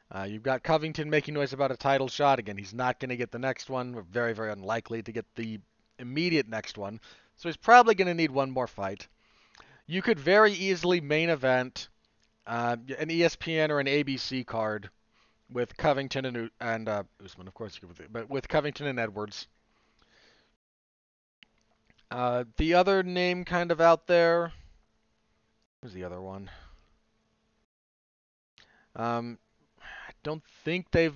Uh, 0.09 0.23
you've 0.23 0.43
got 0.43 0.63
Covington 0.63 1.09
making 1.09 1.33
noise 1.33 1.53
about 1.53 1.71
a 1.71 1.77
title 1.77 2.07
shot. 2.07 2.39
Again, 2.39 2.57
he's 2.57 2.73
not 2.73 2.99
going 2.99 3.09
to 3.09 3.17
get 3.17 3.31
the 3.31 3.39
next 3.39 3.69
one. 3.69 3.93
We're 3.93 4.03
very, 4.03 4.33
very 4.33 4.51
unlikely 4.51 5.03
to 5.03 5.11
get 5.11 5.25
the 5.35 5.59
immediate 5.99 6.47
next 6.47 6.77
one. 6.77 6.99
So 7.35 7.49
he's 7.49 7.57
probably 7.57 7.95
going 7.95 8.07
to 8.07 8.13
need 8.13 8.31
one 8.31 8.49
more 8.49 8.67
fight 8.67 9.07
you 9.87 10.01
could 10.01 10.19
very 10.19 10.51
easily 10.51 11.01
main 11.01 11.29
event 11.29 11.87
uh, 12.45 12.75
an 12.99 13.09
ESPN 13.09 13.69
or 13.69 13.79
an 13.79 13.87
ABC 13.87 14.45
card 14.45 14.89
with 15.49 15.75
Covington 15.77 16.25
and 16.25 16.49
and 16.59 16.87
uh, 16.87 17.03
Usman, 17.23 17.47
of 17.47 17.53
course, 17.53 17.79
but 18.11 18.29
with 18.29 18.47
Covington 18.47 18.87
and 18.87 18.99
Edwards. 18.99 19.47
Uh, 22.11 22.45
the 22.57 22.73
other 22.73 23.03
name 23.03 23.43
kind 23.43 23.71
of 23.71 23.81
out 23.81 24.07
there. 24.07 24.53
Who's 25.81 25.93
the 25.93 26.05
other 26.05 26.21
one? 26.21 26.49
Um, 28.95 29.37
don't 30.27 30.43
think 30.65 30.91
they've. 30.91 31.15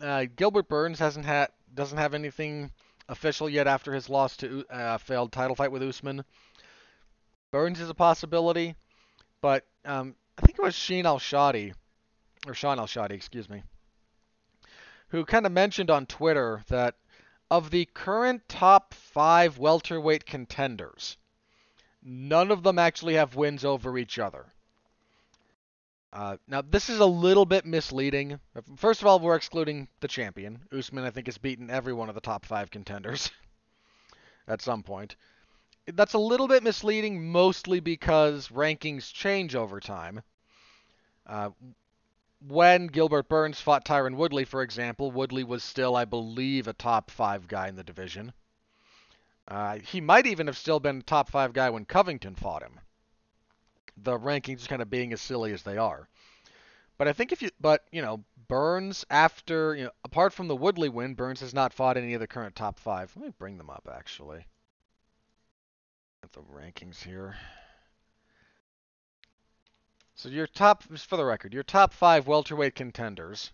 Uh, 0.00 0.24
Gilbert 0.34 0.68
Burns 0.68 0.98
hasn't 0.98 1.26
had 1.26 1.48
doesn't 1.74 1.98
have 1.98 2.14
anything 2.14 2.70
official 3.08 3.50
yet 3.50 3.66
after 3.66 3.92
his 3.92 4.08
loss 4.08 4.36
to 4.38 4.64
uh, 4.70 4.96
failed 4.98 5.30
title 5.30 5.54
fight 5.54 5.70
with 5.70 5.82
Usman. 5.82 6.24
Burns 7.50 7.80
is 7.80 7.90
a 7.90 7.94
possibility, 7.94 8.74
but 9.42 9.64
um, 9.84 10.14
I 10.38 10.42
think 10.42 10.58
it 10.58 10.62
was 10.62 10.74
Sheen 10.74 11.04
Al 11.04 11.18
Shadi, 11.18 11.74
or 12.46 12.54
Shaun 12.54 12.78
Al-Shatti, 12.78 13.12
excuse 13.12 13.48
me, 13.48 13.62
who 15.08 15.24
kind 15.24 15.46
of 15.46 15.52
mentioned 15.52 15.90
on 15.90 16.06
Twitter 16.06 16.62
that 16.68 16.94
of 17.50 17.70
the 17.70 17.84
current 17.92 18.48
top 18.48 18.94
five 18.94 19.58
welterweight 19.58 20.24
contenders, 20.24 21.18
none 22.02 22.50
of 22.50 22.62
them 22.62 22.78
actually 22.78 23.14
have 23.14 23.36
wins 23.36 23.64
over 23.64 23.98
each 23.98 24.18
other. 24.18 24.46
Uh, 26.12 26.36
now, 26.48 26.62
this 26.62 26.88
is 26.88 27.00
a 27.00 27.06
little 27.06 27.44
bit 27.44 27.66
misleading. 27.66 28.40
First 28.76 29.00
of 29.02 29.06
all, 29.06 29.20
we're 29.20 29.36
excluding 29.36 29.88
the 30.00 30.08
champion. 30.08 30.60
Usman, 30.72 31.04
I 31.04 31.10
think, 31.10 31.26
has 31.26 31.38
beaten 31.38 31.70
every 31.70 31.92
one 31.92 32.08
of 32.08 32.14
the 32.14 32.20
top 32.20 32.46
five 32.46 32.70
contenders 32.70 33.30
at 34.48 34.62
some 34.62 34.82
point 34.82 35.16
that's 35.94 36.14
a 36.14 36.18
little 36.18 36.48
bit 36.48 36.62
misleading, 36.62 37.30
mostly 37.30 37.80
because 37.80 38.48
rankings 38.48 39.12
change 39.12 39.54
over 39.54 39.80
time. 39.80 40.22
Uh, 41.26 41.50
when 42.46 42.86
Gilbert 42.88 43.28
Burns 43.28 43.60
fought 43.60 43.84
Tyron 43.84 44.16
Woodley, 44.16 44.44
for 44.44 44.62
example, 44.62 45.10
Woodley 45.10 45.44
was 45.44 45.62
still, 45.62 45.96
I 45.96 46.04
believe, 46.04 46.68
a 46.68 46.72
top 46.72 47.10
five 47.10 47.48
guy 47.48 47.68
in 47.68 47.76
the 47.76 47.84
division. 47.84 48.32
Uh, 49.48 49.78
he 49.78 50.00
might 50.00 50.26
even 50.26 50.48
have 50.48 50.58
still 50.58 50.80
been 50.80 50.98
a 50.98 51.02
top 51.02 51.30
five 51.30 51.52
guy 51.52 51.70
when 51.70 51.84
Covington 51.84 52.34
fought 52.34 52.62
him. 52.62 52.80
The 53.96 54.18
rankings 54.18 54.68
kind 54.68 54.82
of 54.82 54.90
being 54.90 55.12
as 55.12 55.20
silly 55.20 55.52
as 55.52 55.62
they 55.62 55.78
are. 55.78 56.08
But 56.98 57.08
I 57.08 57.12
think 57.12 57.32
if 57.32 57.42
you, 57.42 57.50
but 57.60 57.84
you 57.92 58.02
know, 58.02 58.24
Burns 58.48 59.04
after, 59.10 59.74
you 59.74 59.84
know, 59.84 59.90
apart 60.04 60.32
from 60.32 60.48
the 60.48 60.56
Woodley 60.56 60.88
win, 60.88 61.14
Burns 61.14 61.40
has 61.40 61.52
not 61.52 61.72
fought 61.72 61.96
any 61.96 62.14
of 62.14 62.20
the 62.20 62.26
current 62.26 62.54
top 62.54 62.78
five. 62.78 63.12
Let 63.16 63.26
me 63.26 63.32
bring 63.38 63.58
them 63.58 63.70
up 63.70 63.88
actually 63.92 64.46
the 66.32 66.40
rankings 66.40 67.02
here. 67.02 67.36
So 70.14 70.28
your 70.28 70.46
top, 70.46 70.82
for 70.82 71.16
the 71.16 71.24
record, 71.24 71.52
your 71.52 71.62
top 71.62 71.92
five 71.92 72.26
welterweight 72.26 72.74
contenders. 72.74 73.52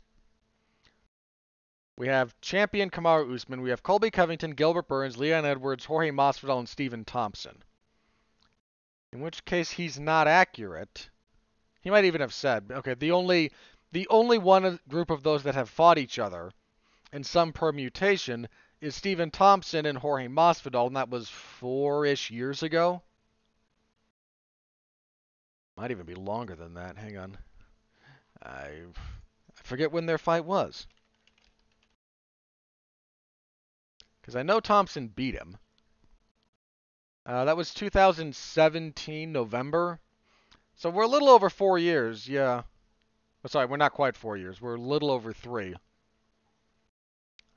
We 1.98 2.08
have 2.08 2.40
champion 2.40 2.90
Kamaru 2.90 3.34
Usman. 3.34 3.60
We 3.60 3.70
have 3.70 3.82
Colby 3.82 4.10
Covington, 4.10 4.52
Gilbert 4.52 4.88
Burns, 4.88 5.18
Leon 5.18 5.44
Edwards, 5.44 5.84
Jorge 5.84 6.10
Masvidal, 6.10 6.60
and 6.60 6.68
Stephen 6.68 7.04
Thompson. 7.04 7.62
In 9.12 9.20
which 9.20 9.44
case 9.44 9.70
he's 9.72 10.00
not 10.00 10.26
accurate. 10.26 11.10
He 11.82 11.90
might 11.90 12.04
even 12.04 12.20
have 12.20 12.32
said, 12.32 12.70
okay, 12.70 12.94
the 12.94 13.10
only 13.10 13.52
the 13.90 14.08
only 14.08 14.38
one 14.38 14.80
group 14.88 15.10
of 15.10 15.22
those 15.22 15.42
that 15.42 15.54
have 15.54 15.68
fought 15.68 15.98
each 15.98 16.18
other 16.18 16.50
in 17.12 17.22
some 17.24 17.52
permutation 17.52 18.48
is 18.80 18.96
Stephen 18.96 19.30
Thompson 19.30 19.84
and 19.84 19.98
Jorge 19.98 20.28
Masvidal, 20.28 20.86
and 20.86 20.96
that 20.96 21.10
was 21.10 21.28
four-ish 21.28 22.30
years 22.30 22.62
ago. 22.62 23.02
Might 25.76 25.90
even 25.90 26.06
be 26.06 26.14
longer 26.14 26.54
than 26.54 26.74
that. 26.74 26.96
Hang 26.96 27.18
on. 27.18 27.38
I, 28.42 28.48
I 28.48 29.62
forget 29.62 29.92
when 29.92 30.06
their 30.06 30.18
fight 30.18 30.44
was. 30.44 30.86
Because 34.20 34.36
I 34.36 34.42
know 34.42 34.60
Thompson 34.60 35.08
beat 35.08 35.34
him. 35.34 35.58
Uh, 37.24 37.44
that 37.44 37.56
was 37.56 37.72
2017 37.74 39.32
November. 39.32 40.00
So 40.74 40.90
we're 40.90 41.04
a 41.04 41.08
little 41.08 41.28
over 41.28 41.48
four 41.48 41.78
years, 41.78 42.28
yeah. 42.28 42.62
Oh, 43.44 43.48
sorry, 43.48 43.66
we're 43.66 43.76
not 43.76 43.92
quite 43.92 44.16
four 44.16 44.36
years. 44.36 44.60
We're 44.60 44.76
a 44.76 44.80
little 44.80 45.10
over 45.10 45.32
three. 45.32 45.74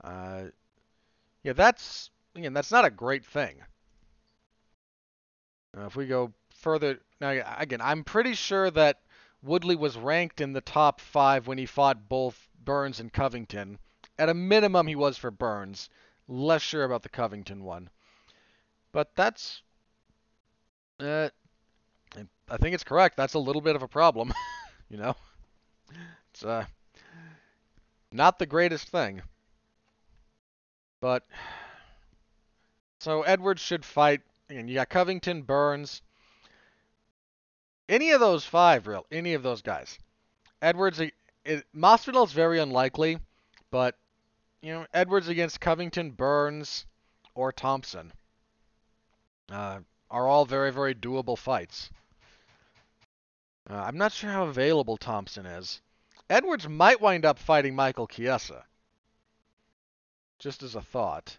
Uh, 0.04 0.46
yeah, 1.44 1.54
that's 1.54 2.12
again, 2.36 2.54
that's 2.54 2.72
not 2.72 2.86
a 2.86 2.90
great 2.90 3.26
thing. 3.26 3.56
Uh, 5.76 5.86
if 5.86 5.96
we 5.96 6.06
go 6.06 6.34
further, 6.50 7.00
now 7.20 7.30
again, 7.58 7.82
I'm 7.82 8.04
pretty 8.04 8.34
sure 8.34 8.70
that 8.72 9.02
Woodley 9.42 9.76
was 9.76 9.98
ranked 9.98 10.42
in 10.42 10.54
the 10.54 10.62
top 10.62 11.02
five 11.02 11.48
when 11.48 11.58
he 11.58 11.66
fought 11.66 12.10
both 12.10 12.48
Burns 12.64 13.00
and 13.00 13.12
Covington. 13.12 13.80
At 14.18 14.30
a 14.30 14.34
minimum, 14.34 14.88
he 14.88 14.96
was 14.96 15.18
for 15.18 15.32
Burns. 15.32 15.90
Less 16.28 16.62
sure 16.62 16.84
about 16.84 17.04
the 17.04 17.10
Covington 17.10 17.64
one, 17.64 17.90
but 18.96 19.14
that's. 19.14 19.62
Uh, 21.02 21.28
I 22.50 22.58
think 22.58 22.74
it's 22.74 22.86
correct. 22.86 23.18
That's 23.18 23.34
a 23.34 23.40
little 23.40 23.62
bit 23.62 23.76
of 23.76 23.84
a 23.84 23.90
problem, 23.90 24.34
you 24.90 24.96
know. 24.96 25.18
It's 26.32 26.46
uh, 26.46 26.64
not 28.14 28.40
the 28.40 28.46
greatest 28.46 28.88
thing. 28.88 29.22
But 31.02 31.26
so 33.02 33.24
Edwards 33.24 33.62
should 33.62 33.84
fight. 33.84 34.22
And 34.50 34.70
you 34.70 34.76
got 34.76 34.90
Covington, 34.90 35.42
Burns, 35.42 36.02
any 37.90 38.12
of 38.12 38.22
those 38.22 38.46
five, 38.46 38.88
real, 38.88 39.06
any 39.12 39.34
of 39.34 39.44
those 39.44 39.62
guys. 39.62 40.00
Edwards, 40.62 41.02
it, 41.02 41.66
Masvidal 41.76 42.28
is 42.28 42.32
very 42.32 42.60
unlikely, 42.60 43.20
but 43.72 43.98
you 44.62 44.72
know 44.72 44.86
Edwards 44.94 45.28
against 45.28 45.60
Covington, 45.60 46.12
Burns, 46.12 46.86
or 47.34 47.52
Thompson 47.52 48.14
uh, 49.52 49.80
are 50.10 50.28
all 50.28 50.46
very, 50.46 50.72
very 50.72 50.96
doable 50.96 51.38
fights. 51.38 51.90
Uh, 53.70 53.76
I'm 53.76 53.98
not 53.98 54.12
sure 54.12 54.32
how 54.32 54.46
available 54.46 54.98
Thompson 54.98 55.46
is. 55.46 55.82
Edwards 56.30 56.68
might 56.68 57.02
wind 57.02 57.26
up 57.26 57.40
fighting 57.40 57.76
Michael 57.76 58.08
Chiesa. 58.08 58.66
Just 60.40 60.64
as 60.64 60.76
a 60.76 60.82
thought. 60.82 61.38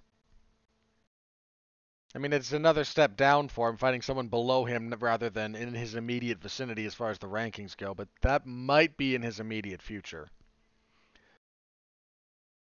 I 2.15 2.19
mean, 2.19 2.33
it's 2.33 2.53
another 2.53 2.85
step 2.85 3.17
down 3.17 3.49
for 3.49 3.69
him, 3.69 3.77
fighting 3.77 4.01
someone 4.01 4.29
below 4.29 4.65
him 4.65 4.95
rather 4.99 5.29
than 5.29 5.55
in 5.55 5.75
his 5.75 5.95
immediate 5.95 6.39
vicinity 6.39 6.87
as 6.87 6.95
far 6.95 7.11
as 7.11 7.19
the 7.19 7.27
rankings 7.27 7.77
go, 7.77 7.95
but 7.95 8.09
that 8.23 8.47
might 8.47 8.97
be 8.97 9.15
in 9.15 9.23
his 9.23 9.39
immediate 9.39 9.83
future. 9.83 10.31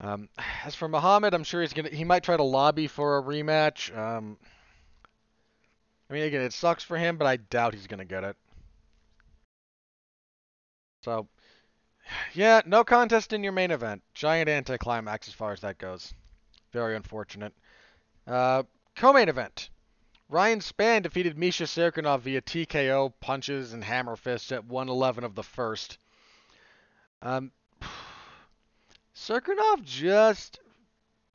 Um, 0.01 0.29
as 0.65 0.75
for 0.75 0.89
Muhammad, 0.89 1.33
I'm 1.33 1.45
sure 1.45 1.63
he's 1.63 1.73
gonna 1.73 1.89
he 1.89 2.05
might 2.05 2.23
try 2.23 2.37
to 2.37 2.43
lobby 2.43 2.87
for 2.87 3.17
a 3.17 3.23
rematch. 3.23 3.97
Um, 3.97 4.37
I 6.11 6.13
mean, 6.13 6.25
again, 6.25 6.43
it 6.43 6.53
sucks 6.53 6.83
for 6.83 6.99
him, 6.99 7.17
but 7.17 7.27
I 7.27 7.37
doubt 7.37 7.73
he's 7.73 7.87
gonna 7.87 8.05
get 8.05 8.25
it. 8.25 8.37
So, 11.05 11.29
yeah, 12.35 12.63
no 12.67 12.83
contest 12.83 13.33
in 13.33 13.45
your 13.45 13.53
main 13.53 13.71
event. 13.71 14.03
Giant 14.13 14.49
anticlimax 14.49 15.29
as 15.29 15.35
far 15.35 15.53
as 15.53 15.61
that 15.61 15.79
goes. 15.79 16.13
Very 16.73 16.97
unfortunate. 16.97 17.55
Uh, 18.27 18.65
co-main 18.97 19.29
event. 19.29 19.71
Ryan 20.29 20.61
Spann 20.61 21.03
defeated 21.03 21.39
Misha 21.39 21.65
Cirkunov 21.65 22.21
via 22.21 22.41
TKO, 22.41 23.13
punches, 23.21 23.73
and 23.73 23.83
hammer 23.83 24.17
fists 24.17 24.53
at 24.53 24.65
111 24.65 25.25
of 25.25 25.35
the 25.35 25.43
first. 25.43 25.99
Um, 27.23 27.53
Cirkunov 29.15 29.83
just... 29.85 30.61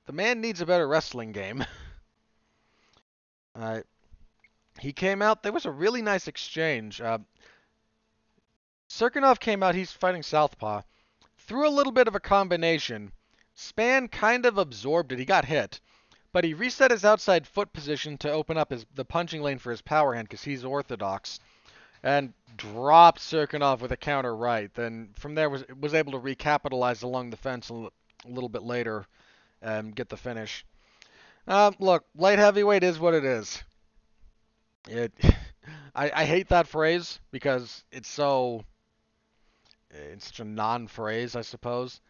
The 0.05 0.13
man 0.13 0.39
needs 0.39 0.61
a 0.61 0.65
better 0.65 0.87
wrestling 0.87 1.31
game. 1.31 1.65
uh, 3.55 3.81
he 4.79 4.93
came 4.93 5.21
out, 5.21 5.43
there 5.43 5.51
was 5.51 5.65
a 5.65 5.71
really 5.71 6.01
nice 6.01 6.27
exchange. 6.27 7.01
Uh, 7.01 7.19
Cirkunov 8.89 9.39
came 9.39 9.63
out, 9.63 9.75
he's 9.75 9.91
fighting 9.91 10.23
Southpaw. 10.23 10.81
Threw 11.37 11.67
a 11.67 11.69
little 11.69 11.91
bit 11.91 12.07
of 12.07 12.15
a 12.15 12.19
combination. 12.19 13.11
Spann 13.55 14.11
kind 14.11 14.45
of 14.45 14.57
absorbed 14.57 15.11
it. 15.11 15.19
He 15.19 15.25
got 15.25 15.45
hit. 15.45 15.79
But 16.33 16.43
he 16.43 16.53
reset 16.53 16.91
his 16.91 17.05
outside 17.05 17.47
foot 17.47 17.71
position 17.71 18.17
to 18.17 18.31
open 18.31 18.57
up 18.57 18.71
his 18.71 18.85
the 18.95 19.05
punching 19.05 19.41
lane 19.41 19.57
for 19.57 19.71
his 19.71 19.81
power 19.81 20.13
hand 20.13 20.27
because 20.27 20.43
he's 20.43 20.65
orthodox. 20.65 21.39
And 22.03 22.33
dropped 22.57 23.21
Cirkunov 23.21 23.79
with 23.79 23.91
a 23.91 23.97
counter 23.97 24.35
right. 24.35 24.73
Then 24.73 25.11
from 25.17 25.35
there 25.35 25.49
was 25.49 25.63
was 25.79 25.93
able 25.93 26.11
to 26.11 26.19
recapitalize 26.19 27.03
along 27.03 27.29
the 27.29 27.37
fence 27.37 27.69
a, 27.69 27.73
l- 27.73 27.93
a 28.25 28.29
little 28.29 28.49
bit 28.49 28.63
later 28.63 29.05
and 29.61 29.95
get 29.95 30.09
the 30.09 30.17
finish. 30.17 30.65
Um, 31.47 31.75
look, 31.79 32.05
light 32.15 32.39
heavyweight 32.39 32.83
is 32.83 32.99
what 32.99 33.13
it 33.13 33.23
is. 33.23 33.63
It, 34.87 35.13
I, 35.95 36.11
I 36.13 36.25
hate 36.25 36.49
that 36.49 36.67
phrase 36.67 37.19
because 37.31 37.83
it's 37.91 38.09
so 38.09 38.63
it's 39.89 40.27
such 40.27 40.39
a 40.39 40.45
non-phrase, 40.45 41.35
I 41.35 41.41
suppose, 41.41 42.01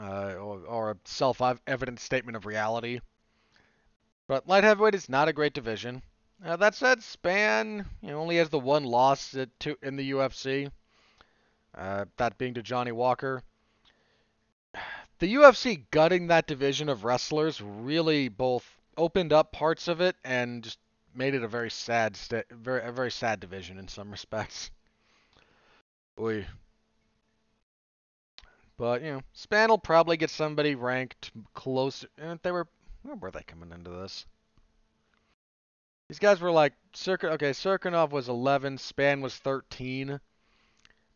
uh, 0.00 0.34
or, 0.34 0.60
or 0.60 0.90
a 0.92 0.96
self-evident 1.04 2.00
statement 2.00 2.36
of 2.36 2.46
reality. 2.46 3.00
But 4.26 4.48
light 4.48 4.64
heavyweight 4.64 4.94
is 4.94 5.08
not 5.08 5.28
a 5.28 5.32
great 5.32 5.54
division. 5.54 6.02
Uh, 6.44 6.56
that 6.56 6.74
said, 6.74 7.00
Spann 7.00 7.86
you 8.00 8.10
know, 8.10 8.20
only 8.20 8.36
has 8.36 8.48
the 8.48 8.58
one 8.58 8.84
loss 8.84 9.36
to, 9.60 9.76
in 9.82 9.96
the 9.96 10.12
UFC, 10.12 10.70
uh, 11.76 12.04
that 12.16 12.38
being 12.38 12.54
to 12.54 12.62
Johnny 12.62 12.92
Walker. 12.92 13.42
The 15.20 15.36
UFC 15.36 15.84
gutting 15.92 16.26
that 16.26 16.48
division 16.48 16.88
of 16.88 17.04
wrestlers 17.04 17.60
really 17.60 18.28
both 18.28 18.68
opened 18.98 19.32
up 19.32 19.52
parts 19.52 19.86
of 19.86 20.00
it 20.00 20.16
and 20.24 20.64
just 20.64 20.78
made 21.14 21.34
it 21.34 21.42
a 21.42 21.48
very 21.48 21.70
sad, 21.70 22.16
very 22.50 22.82
a 22.82 22.92
very 22.92 23.10
sad 23.10 23.40
division 23.40 23.78
in 23.78 23.88
some 23.88 24.10
respects. 24.12 24.70
Oy. 26.18 26.46
But 28.76 29.02
you 29.02 29.12
know, 29.12 29.22
Spann 29.36 29.68
will 29.68 29.78
probably 29.78 30.16
get 30.16 30.30
somebody 30.30 30.74
ranked 30.74 31.30
closer. 31.54 32.08
Eh, 32.18 32.36
they 32.42 32.52
were 32.52 32.66
where 33.02 33.16
were 33.16 33.30
they 33.30 33.42
coming 33.42 33.70
into 33.70 33.90
this? 33.90 34.26
These 36.08 36.18
guys 36.18 36.40
were 36.40 36.50
like 36.50 36.74
Circun. 36.92 37.30
Okay, 37.32 37.50
Cirkunov 37.50 38.10
was 38.10 38.28
11, 38.28 38.78
Spann 38.78 39.20
was 39.20 39.36
13. 39.36 40.20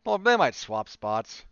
Well, 0.04 0.18
they 0.18 0.36
might 0.36 0.54
swap 0.54 0.88
spots. 0.88 1.44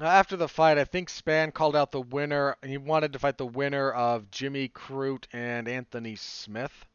After 0.00 0.36
the 0.36 0.48
fight, 0.48 0.78
I 0.78 0.84
think 0.84 1.08
Spann 1.08 1.52
called 1.52 1.74
out 1.74 1.90
the 1.90 2.00
winner. 2.00 2.56
He 2.62 2.76
wanted 2.78 3.12
to 3.12 3.18
fight 3.18 3.38
the 3.38 3.46
winner 3.46 3.90
of 3.90 4.30
Jimmy 4.30 4.68
Crute 4.68 5.26
and 5.32 5.68
Anthony 5.68 6.16
Smith. 6.16 6.86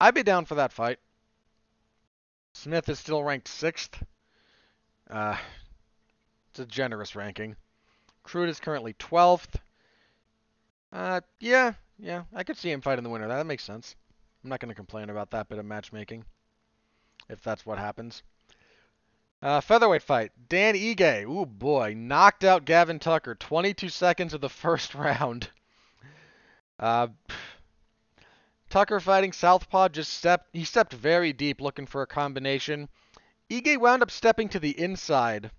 I'd 0.00 0.14
be 0.14 0.22
down 0.22 0.44
for 0.44 0.56
that 0.56 0.72
fight. 0.72 0.98
Smith 2.52 2.88
is 2.88 2.98
still 2.98 3.22
ranked 3.22 3.48
sixth. 3.48 4.02
Uh, 5.10 5.36
it's 6.50 6.60
a 6.60 6.66
generous 6.66 7.16
ranking. 7.16 7.56
Crute 8.24 8.48
is 8.48 8.60
currently 8.60 8.94
12th. 8.94 9.54
Uh, 10.92 11.20
yeah, 11.40 11.72
yeah, 11.98 12.24
I 12.34 12.44
could 12.44 12.56
see 12.56 12.70
him 12.70 12.80
fighting 12.80 13.04
the 13.04 13.10
winner. 13.10 13.28
That 13.28 13.46
makes 13.46 13.64
sense. 13.64 13.94
I'm 14.42 14.50
not 14.50 14.60
going 14.60 14.70
to 14.70 14.74
complain 14.74 15.10
about 15.10 15.30
that 15.30 15.48
bit 15.48 15.58
of 15.58 15.66
matchmaking, 15.66 16.24
if 17.28 17.42
that's 17.42 17.66
what 17.66 17.78
happens. 17.78 18.22
Uh, 19.40 19.60
featherweight 19.60 20.02
fight. 20.02 20.32
Dan 20.48 20.74
Ige, 20.74 21.24
ooh 21.24 21.46
boy, 21.46 21.94
knocked 21.96 22.44
out 22.44 22.64
Gavin 22.64 22.98
Tucker 22.98 23.34
22 23.34 23.88
seconds 23.88 24.34
of 24.34 24.40
the 24.40 24.48
first 24.48 24.94
round. 24.94 25.48
Uh, 26.78 27.08
Tucker 28.70 29.00
fighting 29.00 29.32
Southpaw 29.32 29.88
just 29.88 30.12
stepped, 30.12 30.48
he 30.52 30.64
stepped 30.64 30.92
very 30.92 31.32
deep 31.32 31.60
looking 31.60 31.86
for 31.86 32.02
a 32.02 32.06
combination. 32.06 32.88
Ige 33.50 33.78
wound 33.78 34.02
up 34.02 34.10
stepping 34.10 34.48
to 34.50 34.60
the 34.60 34.78
inside, 34.78 35.50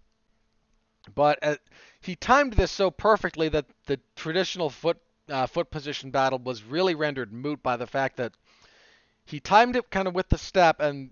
but 1.15 1.39
uh, 1.41 1.55
he 2.01 2.15
timed 2.15 2.53
this 2.53 2.71
so 2.71 2.91
perfectly 2.91 3.49
that 3.49 3.65
the 3.85 3.99
traditional 4.15 4.69
foot 4.69 4.97
uh, 5.27 5.47
foot 5.47 5.69
position 5.69 6.11
battle 6.11 6.39
was 6.39 6.63
really 6.63 6.95
rendered 6.95 7.31
moot 7.31 7.61
by 7.61 7.77
the 7.77 7.87
fact 7.87 8.17
that 8.17 8.33
he 9.25 9.39
timed 9.39 9.75
it 9.75 9.89
kind 9.91 10.07
of 10.07 10.15
with 10.15 10.29
the 10.29 10.37
step 10.37 10.79
and 10.79 11.11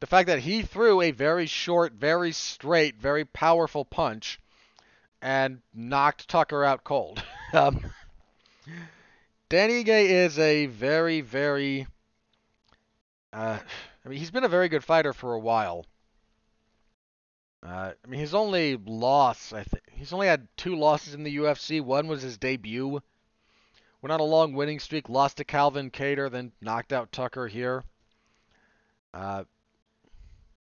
the 0.00 0.06
fact 0.06 0.26
that 0.26 0.40
he 0.40 0.62
threw 0.62 1.00
a 1.00 1.10
very 1.10 1.46
short, 1.46 1.92
very 1.92 2.32
straight, 2.32 2.96
very 2.96 3.24
powerful 3.24 3.84
punch 3.84 4.40
and 5.22 5.60
knocked 5.72 6.28
Tucker 6.28 6.64
out 6.64 6.84
cold. 6.84 7.22
um, 7.52 7.80
Danny 9.48 9.82
is 9.82 10.38
a 10.38 10.66
very, 10.66 11.20
very. 11.20 11.86
Uh, 13.32 13.58
I 14.04 14.08
mean, 14.08 14.18
he's 14.18 14.30
been 14.30 14.44
a 14.44 14.48
very 14.48 14.68
good 14.68 14.84
fighter 14.84 15.12
for 15.12 15.34
a 15.34 15.38
while. 15.38 15.86
Uh, 17.62 17.92
I 18.04 18.08
mean, 18.08 18.20
his 18.20 18.34
only 18.34 18.76
loss, 18.76 19.52
I 19.52 19.64
think, 19.64 19.82
he's 19.90 20.12
only 20.12 20.26
had 20.28 20.46
two 20.56 20.76
losses 20.76 21.14
in 21.14 21.24
the 21.24 21.36
UFC. 21.36 21.80
One 21.80 22.06
was 22.06 22.22
his 22.22 22.38
debut 22.38 23.00
Went 24.06 24.12
on 24.12 24.20
a 24.20 24.24
long 24.24 24.52
winning 24.52 24.78
streak, 24.78 25.08
lost 25.08 25.38
to 25.38 25.44
Calvin 25.44 25.90
Kattar, 25.90 26.30
then 26.30 26.52
knocked 26.60 26.92
out 26.92 27.10
Tucker 27.10 27.48
here. 27.48 27.82
Uh, 29.12 29.42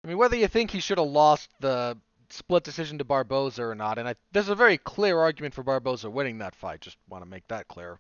I 0.04 0.08
mean, 0.08 0.18
whether 0.18 0.36
you 0.36 0.48
think 0.48 0.70
he 0.70 0.80
should 0.80 1.00
have 1.00 1.08
lost 1.08 1.50
the 1.60 1.98
split 2.30 2.64
decision 2.64 2.98
to 2.98 3.06
Barboza 3.06 3.64
or 3.64 3.74
not, 3.74 3.98
and 3.98 4.08
I, 4.08 4.16
there's 4.34 4.50
a 4.50 4.56
very 4.56 4.78
clear 4.78 5.18
argument 5.18 5.56
for 5.56 5.64
Barboza 5.64 6.12
winning 6.12 6.38
that 6.38 6.56
fight. 6.56 6.82
Just 6.82 6.98
want 7.10 7.24
to 7.24 7.30
make 7.30 7.48
that 7.48 7.68
clear. 7.68 7.98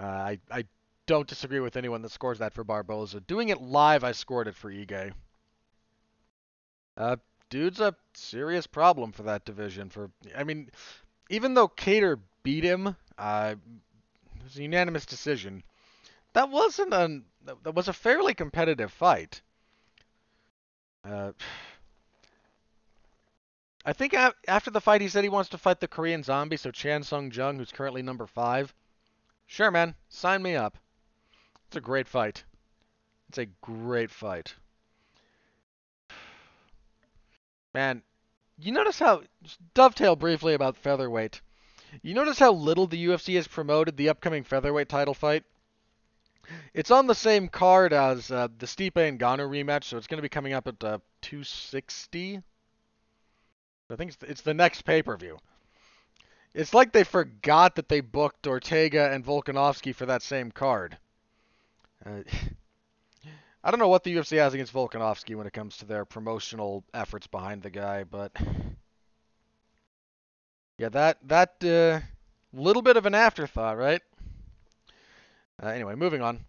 Uh, 0.00 0.06
I 0.06 0.38
I 0.50 0.64
don't 1.06 1.28
disagree 1.28 1.60
with 1.60 1.76
anyone 1.76 2.02
that 2.02 2.12
scores 2.12 2.38
that 2.38 2.54
for 2.54 2.64
Barboza. 2.64 3.20
Doing 3.20 3.48
it 3.50 3.60
live, 3.60 4.04
I 4.04 4.12
scored 4.12 4.48
it 4.48 4.54
for 4.54 4.70
Ige. 4.70 5.12
Uh, 6.96 7.16
dude's 7.50 7.80
a 7.80 7.94
serious 8.14 8.66
problem 8.66 9.12
for 9.12 9.24
that 9.24 9.44
division. 9.44 9.90
For 9.90 10.10
I 10.36 10.44
mean, 10.44 10.70
even 11.28 11.54
though 11.54 11.68
Kattar 11.68 12.18
beat 12.42 12.64
him 12.64 12.96
uh, 13.18 13.54
it 14.36 14.44
was 14.44 14.56
a 14.56 14.62
unanimous 14.62 15.04
decision. 15.04 15.62
That 16.32 16.48
wasn't 16.50 16.94
an 16.94 17.24
that 17.44 17.74
was 17.74 17.88
a 17.88 17.92
fairly 17.92 18.34
competitive 18.34 18.92
fight. 18.92 19.42
Uh, 21.04 21.32
I 23.84 23.94
think 23.94 24.14
after 24.14 24.70
the 24.70 24.80
fight, 24.80 25.00
he 25.00 25.08
said 25.08 25.24
he 25.24 25.30
wants 25.30 25.50
to 25.50 25.58
fight 25.58 25.80
the 25.80 25.88
Korean 25.88 26.22
Zombie, 26.22 26.58
so 26.58 26.70
Chan 26.70 27.02
Sung 27.04 27.32
Jung, 27.32 27.56
who's 27.58 27.72
currently 27.72 28.02
number 28.02 28.26
five. 28.26 28.74
Sure, 29.50 29.72
man, 29.72 29.96
sign 30.08 30.42
me 30.42 30.54
up. 30.54 30.78
It's 31.66 31.76
a 31.76 31.80
great 31.80 32.06
fight. 32.06 32.44
It's 33.28 33.38
a 33.38 33.46
great 33.46 34.12
fight. 34.12 34.54
Man, 37.74 38.02
you 38.60 38.70
notice 38.70 39.00
how 39.00 39.24
dovetail 39.74 40.14
briefly 40.14 40.54
about 40.54 40.76
featherweight. 40.76 41.40
You 42.00 42.14
notice 42.14 42.38
how 42.38 42.52
little 42.52 42.86
the 42.86 43.04
UFC 43.06 43.34
has 43.34 43.48
promoted 43.48 43.96
the 43.96 44.08
upcoming 44.08 44.44
featherweight 44.44 44.88
title 44.88 45.14
fight? 45.14 45.42
It's 46.72 46.92
on 46.92 47.08
the 47.08 47.14
same 47.16 47.48
card 47.48 47.92
as 47.92 48.30
uh, 48.30 48.46
the 48.56 48.66
Stipe 48.66 48.96
and 48.96 49.18
Ngannou 49.18 49.50
rematch, 49.50 49.82
so 49.82 49.96
it's 49.96 50.06
going 50.06 50.18
to 50.18 50.22
be 50.22 50.28
coming 50.28 50.52
up 50.52 50.68
at 50.68 50.84
uh, 50.84 50.98
260. 51.22 52.40
I 53.90 53.96
think 53.96 54.10
it's 54.12 54.16
the, 54.18 54.30
it's 54.30 54.42
the 54.42 54.54
next 54.54 54.82
pay-per-view. 54.82 55.38
It's 56.52 56.74
like 56.74 56.92
they 56.92 57.04
forgot 57.04 57.76
that 57.76 57.88
they 57.88 58.00
booked 58.00 58.46
Ortega 58.46 59.10
and 59.12 59.24
Volkanovski 59.24 59.94
for 59.94 60.06
that 60.06 60.22
same 60.22 60.50
card. 60.50 60.98
Uh, 62.04 62.22
I 63.62 63.70
don't 63.70 63.78
know 63.78 63.88
what 63.88 64.04
the 64.04 64.16
UFC 64.16 64.38
has 64.38 64.54
against 64.54 64.72
Volkanovski 64.72 65.36
when 65.36 65.46
it 65.46 65.52
comes 65.52 65.76
to 65.78 65.84
their 65.84 66.04
promotional 66.04 66.82
efforts 66.94 67.26
behind 67.26 67.62
the 67.62 67.70
guy, 67.70 68.04
but 68.04 68.32
yeah, 70.78 70.88
that 70.88 71.18
that 71.28 71.62
uh, 71.62 72.00
little 72.54 72.80
bit 72.80 72.96
of 72.96 73.04
an 73.04 73.14
afterthought, 73.14 73.76
right? 73.76 74.00
Uh, 75.62 75.68
anyway, 75.68 75.94
moving 75.94 76.22
on. 76.22 76.40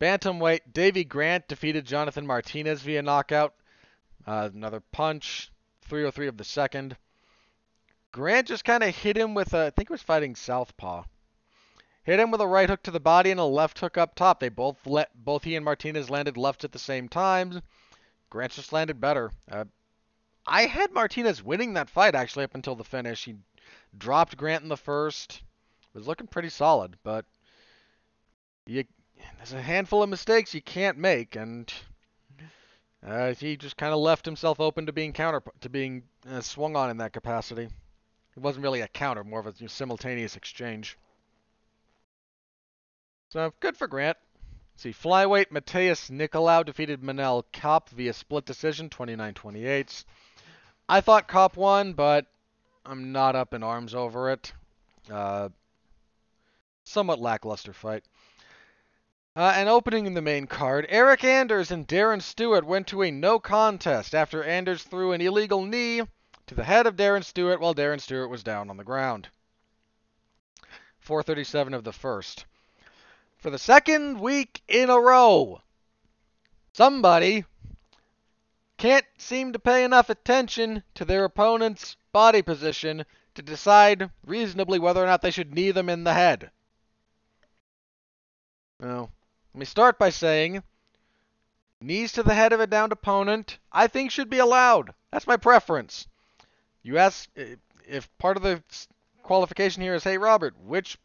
Bantamweight, 0.00 0.72
Davy 0.72 1.04
Grant 1.04 1.46
defeated 1.48 1.86
Jonathan 1.86 2.26
Martinez 2.26 2.82
via 2.82 3.00
knockout. 3.00 3.54
Uh, 4.26 4.50
another 4.52 4.80
punch, 4.80 5.50
303 5.82 6.26
of 6.26 6.36
the 6.36 6.44
second. 6.44 6.96
Grant 8.16 8.48
just 8.48 8.64
kind 8.64 8.82
of 8.82 8.96
hit 8.96 9.14
him 9.14 9.34
with 9.34 9.52
a, 9.52 9.66
I 9.66 9.70
think 9.70 9.90
he 9.90 9.92
was 9.92 10.00
fighting 10.00 10.34
Southpaw. 10.34 11.04
Hit 12.02 12.18
him 12.18 12.30
with 12.30 12.40
a 12.40 12.46
right 12.46 12.70
hook 12.70 12.82
to 12.84 12.90
the 12.90 12.98
body 12.98 13.30
and 13.30 13.38
a 13.38 13.44
left 13.44 13.78
hook 13.78 13.98
up 13.98 14.14
top. 14.14 14.40
They 14.40 14.48
both 14.48 14.86
let 14.86 15.10
both 15.14 15.44
he 15.44 15.54
and 15.54 15.62
Martinez 15.62 16.08
landed 16.08 16.38
lefts 16.38 16.64
at 16.64 16.72
the 16.72 16.78
same 16.78 17.10
time. 17.10 17.60
Grant 18.30 18.52
just 18.52 18.72
landed 18.72 19.02
better. 19.02 19.32
Uh, 19.50 19.66
I 20.46 20.62
had 20.62 20.94
Martinez 20.94 21.42
winning 21.42 21.74
that 21.74 21.90
fight 21.90 22.14
actually 22.14 22.44
up 22.44 22.54
until 22.54 22.74
the 22.74 22.84
finish. 22.84 23.26
He 23.26 23.34
dropped 23.98 24.38
Grant 24.38 24.62
in 24.62 24.70
the 24.70 24.78
first. 24.78 25.42
Was 25.92 26.08
looking 26.08 26.26
pretty 26.26 26.48
solid, 26.48 26.96
but 27.02 27.26
you, 28.64 28.84
there's 29.36 29.52
a 29.52 29.60
handful 29.60 30.02
of 30.02 30.08
mistakes 30.08 30.54
you 30.54 30.62
can't 30.62 30.96
make, 30.96 31.36
and 31.36 31.70
uh, 33.06 33.34
he 33.34 33.58
just 33.58 33.76
kind 33.76 33.92
of 33.92 33.98
left 33.98 34.24
himself 34.24 34.58
open 34.58 34.86
to 34.86 34.92
being 34.94 35.12
counter 35.12 35.42
to 35.60 35.68
being 35.68 36.04
uh, 36.26 36.40
swung 36.40 36.76
on 36.76 36.88
in 36.88 36.96
that 36.96 37.12
capacity. 37.12 37.68
It 38.36 38.42
wasn't 38.42 38.64
really 38.64 38.82
a 38.82 38.88
counter, 38.88 39.24
more 39.24 39.40
of 39.40 39.46
a 39.46 39.68
simultaneous 39.68 40.36
exchange. 40.36 40.98
So 43.30 43.52
good 43.60 43.76
for 43.76 43.88
Grant. 43.88 44.18
Let's 44.74 44.82
see, 44.82 44.92
flyweight 44.92 45.50
Matheus 45.50 46.10
Nicolau 46.10 46.62
defeated 46.62 47.00
Manel 47.00 47.44
Kape 47.50 47.88
via 47.88 48.12
split 48.12 48.44
decision, 48.44 48.90
29-28. 48.90 50.04
I 50.86 51.00
thought 51.00 51.28
Kape 51.28 51.56
won, 51.56 51.94
but 51.94 52.26
I'm 52.84 53.10
not 53.10 53.36
up 53.36 53.54
in 53.54 53.62
arms 53.62 53.94
over 53.94 54.30
it. 54.30 54.52
Uh, 55.10 55.48
somewhat 56.84 57.18
lackluster 57.18 57.72
fight. 57.72 58.04
Uh, 59.34 59.52
and 59.56 59.68
opening 59.68 60.06
in 60.06 60.14
the 60.14 60.22
main 60.22 60.46
card, 60.46 60.86
Eryk 60.88 61.24
Anders 61.24 61.70
and 61.70 61.88
Darren 61.88 62.20
Stewart 62.20 62.66
went 62.66 62.86
to 62.88 63.02
a 63.02 63.10
no 63.10 63.38
contest 63.38 64.14
after 64.14 64.44
Anders 64.44 64.82
threw 64.82 65.12
an 65.12 65.20
illegal 65.22 65.64
knee 65.64 66.02
to 66.46 66.54
the 66.54 66.64
head 66.64 66.86
of 66.86 66.96
Darren 66.96 67.24
Stewart 67.24 67.60
while 67.60 67.74
Darren 67.74 68.00
Stewart 68.00 68.30
was 68.30 68.42
down 68.42 68.70
on 68.70 68.76
the 68.76 68.84
ground. 68.84 69.28
437 71.00 71.74
of 71.74 71.84
the 71.84 71.92
first. 71.92 72.46
For 73.38 73.50
the 73.50 73.58
second 73.58 74.20
week 74.20 74.62
in 74.68 74.90
a 74.90 74.98
row, 74.98 75.62
somebody 76.72 77.44
can't 78.76 79.06
seem 79.18 79.52
to 79.52 79.58
pay 79.58 79.84
enough 79.84 80.10
attention 80.10 80.82
to 80.94 81.04
their 81.04 81.24
opponent's 81.24 81.96
body 82.12 82.42
position 82.42 83.04
to 83.34 83.42
decide 83.42 84.10
reasonably 84.24 84.78
whether 84.78 85.02
or 85.02 85.06
not 85.06 85.22
they 85.22 85.30
should 85.30 85.54
knee 85.54 85.70
them 85.70 85.88
in 85.88 86.04
the 86.04 86.14
head. 86.14 86.50
Well, 88.80 89.10
let 89.54 89.58
me 89.58 89.64
start 89.64 89.98
by 89.98 90.10
saying 90.10 90.62
knees 91.80 92.12
to 92.12 92.22
the 92.22 92.34
head 92.34 92.52
of 92.52 92.60
a 92.60 92.66
downed 92.66 92.92
opponent, 92.92 93.58
I 93.72 93.86
think 93.86 94.10
should 94.10 94.30
be 94.30 94.38
allowed. 94.38 94.92
That's 95.10 95.26
my 95.26 95.36
preference. 95.36 96.06
You 96.86 96.98
ask 96.98 97.28
if 97.34 98.16
part 98.16 98.36
of 98.36 98.44
the 98.44 98.62
qualification 99.24 99.82
here 99.82 99.96
is, 99.96 100.04
hey, 100.04 100.18
Robert, 100.18 100.54
which 100.56 100.98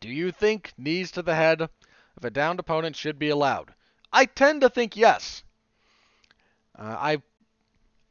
do 0.00 0.08
you 0.08 0.32
think 0.32 0.72
knees 0.78 1.10
to 1.10 1.20
the 1.20 1.34
head 1.34 1.60
of 1.60 2.24
a 2.24 2.30
downed 2.30 2.58
opponent 2.58 2.96
should 2.96 3.18
be 3.18 3.28
allowed? 3.28 3.74
I 4.10 4.24
tend 4.24 4.62
to 4.62 4.70
think 4.70 4.96
yes. 4.96 5.42
Uh, 6.74 6.96
I 6.98 7.22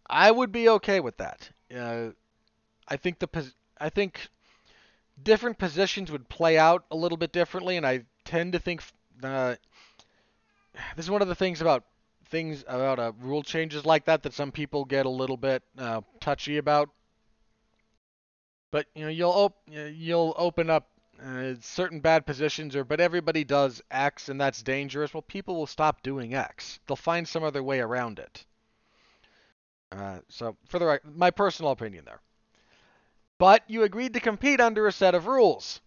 I 0.07 0.29
would 0.29 0.51
be 0.51 0.69
okay 0.69 0.99
with 0.99 1.17
that. 1.17 1.49
Uh, 1.75 2.09
I 2.87 2.97
think 2.97 3.17
the 3.17 3.51
I 3.79 3.89
think 3.89 4.27
different 5.23 5.57
positions 5.57 6.11
would 6.11 6.29
play 6.29 6.59
out 6.59 6.85
a 6.91 6.95
little 6.95 7.17
bit 7.17 7.31
differently, 7.31 7.77
and 7.77 7.87
I 7.87 8.05
tend 8.23 8.53
to 8.53 8.59
think 8.59 8.83
uh, 9.23 9.55
this 10.95 11.05
is 11.05 11.09
one 11.09 11.23
of 11.23 11.27
the 11.27 11.33
things 11.33 11.59
about 11.59 11.85
things 12.27 12.63
about 12.67 12.99
uh, 12.99 13.11
rule 13.19 13.43
changes 13.43 13.85
like 13.85 14.05
that 14.05 14.23
that 14.23 14.33
some 14.33 14.51
people 14.51 14.85
get 14.85 15.05
a 15.05 15.09
little 15.09 15.37
bit 15.37 15.63
uh, 15.77 16.01
touchy 16.19 16.57
about. 16.57 16.89
But 18.71 18.87
you 18.95 19.03
know, 19.03 19.09
you'll 19.09 19.31
op- 19.31 19.67
you'll 19.67 20.35
open 20.37 20.69
up 20.69 20.89
uh, 21.23 21.53
certain 21.61 21.99
bad 21.99 22.25
positions, 22.25 22.75
or 22.75 22.83
but 22.83 22.99
everybody 22.99 23.43
does 23.43 23.81
X, 23.89 24.29
and 24.29 24.39
that's 24.39 24.61
dangerous. 24.61 25.13
Well, 25.13 25.21
people 25.21 25.55
will 25.55 25.67
stop 25.67 26.03
doing 26.03 26.33
X. 26.33 26.79
They'll 26.87 26.95
find 26.95 27.27
some 27.27 27.43
other 27.43 27.63
way 27.63 27.79
around 27.79 28.19
it. 28.19 28.45
Uh, 29.91 30.19
so, 30.27 30.57
for 30.67 30.79
the 30.79 30.85
right, 30.85 31.01
my 31.05 31.31
personal 31.31 31.71
opinion 31.71 32.05
there. 32.05 32.19
But 33.37 33.63
you 33.67 33.83
agreed 33.83 34.13
to 34.13 34.19
compete 34.19 34.59
under 34.59 34.87
a 34.87 34.91
set 34.91 35.15
of 35.15 35.27
rules. 35.27 35.79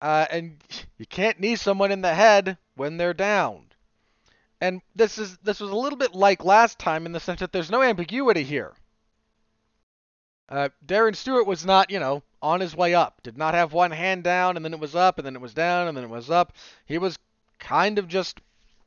Uh, 0.00 0.26
and 0.30 0.56
you 0.98 1.06
can't 1.06 1.40
knee 1.40 1.56
someone 1.56 1.92
in 1.92 2.00
the 2.00 2.14
head 2.14 2.58
when 2.74 2.96
they're 2.96 3.14
down. 3.14 3.69
And 4.60 4.82
this 4.94 5.18
is 5.18 5.38
this 5.38 5.60
was 5.60 5.70
a 5.70 5.76
little 5.76 5.98
bit 5.98 6.14
like 6.14 6.44
last 6.44 6.78
time 6.78 7.06
in 7.06 7.12
the 7.12 7.20
sense 7.20 7.40
that 7.40 7.52
there's 7.52 7.70
no 7.70 7.82
ambiguity 7.82 8.42
here. 8.42 8.74
Uh, 10.48 10.68
Darren 10.84 11.14
Stewart 11.14 11.46
was 11.46 11.64
not, 11.64 11.90
you 11.90 12.00
know, 12.00 12.22
on 12.42 12.60
his 12.60 12.74
way 12.74 12.94
up. 12.94 13.22
Did 13.22 13.38
not 13.38 13.54
have 13.54 13.72
one 13.72 13.92
hand 13.92 14.24
down 14.24 14.56
and 14.56 14.64
then 14.64 14.74
it 14.74 14.80
was 14.80 14.96
up 14.96 15.18
and 15.18 15.26
then 15.26 15.36
it 15.36 15.40
was 15.40 15.54
down 15.54 15.88
and 15.88 15.96
then 15.96 16.04
it 16.04 16.10
was 16.10 16.30
up. 16.30 16.52
He 16.84 16.98
was 16.98 17.18
kind 17.58 17.98
of 17.98 18.08
just 18.08 18.40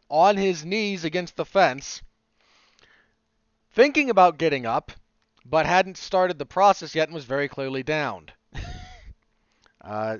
on 0.09 0.37
his 0.37 0.65
knees 0.65 1.05
against 1.05 1.37
the 1.37 1.45
fence, 1.45 2.01
thinking 3.71 4.09
about 4.09 4.37
getting 4.37 4.65
up, 4.65 4.91
but 5.45 5.65
hadn't 5.65 5.97
started 5.97 6.37
the 6.37 6.45
process 6.45 6.93
yet 6.93 7.07
and 7.07 7.15
was 7.15 7.25
very 7.25 7.47
clearly 7.47 7.81
downed. 7.81 8.31
uh, 9.81 10.17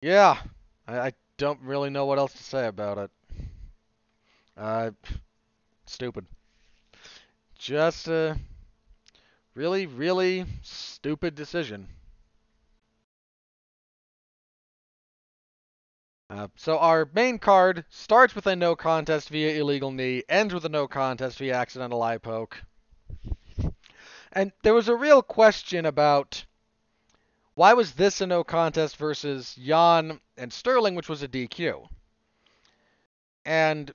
yeah, 0.00 0.38
I, 0.86 0.98
I, 0.98 1.12
don't 1.40 1.60
really 1.62 1.88
know 1.88 2.04
what 2.04 2.18
else 2.18 2.34
to 2.34 2.42
say 2.42 2.66
about 2.66 2.98
it. 2.98 3.10
Uh, 4.58 4.90
stupid. 5.86 6.26
Just 7.58 8.08
a 8.08 8.36
really, 9.54 9.86
really 9.86 10.44
stupid 10.60 11.34
decision. 11.34 11.88
Uh, 16.28 16.48
so 16.56 16.78
our 16.78 17.08
main 17.14 17.38
card 17.38 17.86
starts 17.88 18.34
with 18.34 18.46
a 18.46 18.54
no 18.54 18.76
contest 18.76 19.30
via 19.30 19.58
illegal 19.58 19.90
knee, 19.90 20.22
ends 20.28 20.52
with 20.52 20.66
a 20.66 20.68
no 20.68 20.86
contest 20.86 21.38
via 21.38 21.54
accidental 21.54 22.02
eye 22.02 22.18
poke. 22.18 22.62
And 24.30 24.52
there 24.62 24.74
was 24.74 24.88
a 24.88 24.94
real 24.94 25.22
question 25.22 25.86
about 25.86 26.44
why 27.60 27.74
was 27.74 27.92
this 27.92 28.22
a 28.22 28.26
no 28.26 28.42
contest 28.42 28.96
versus 28.96 29.54
Yan 29.58 30.18
and 30.38 30.50
Sterling, 30.50 30.94
which 30.94 31.10
was 31.10 31.22
a 31.22 31.28
DQ? 31.28 31.86
And 33.44 33.92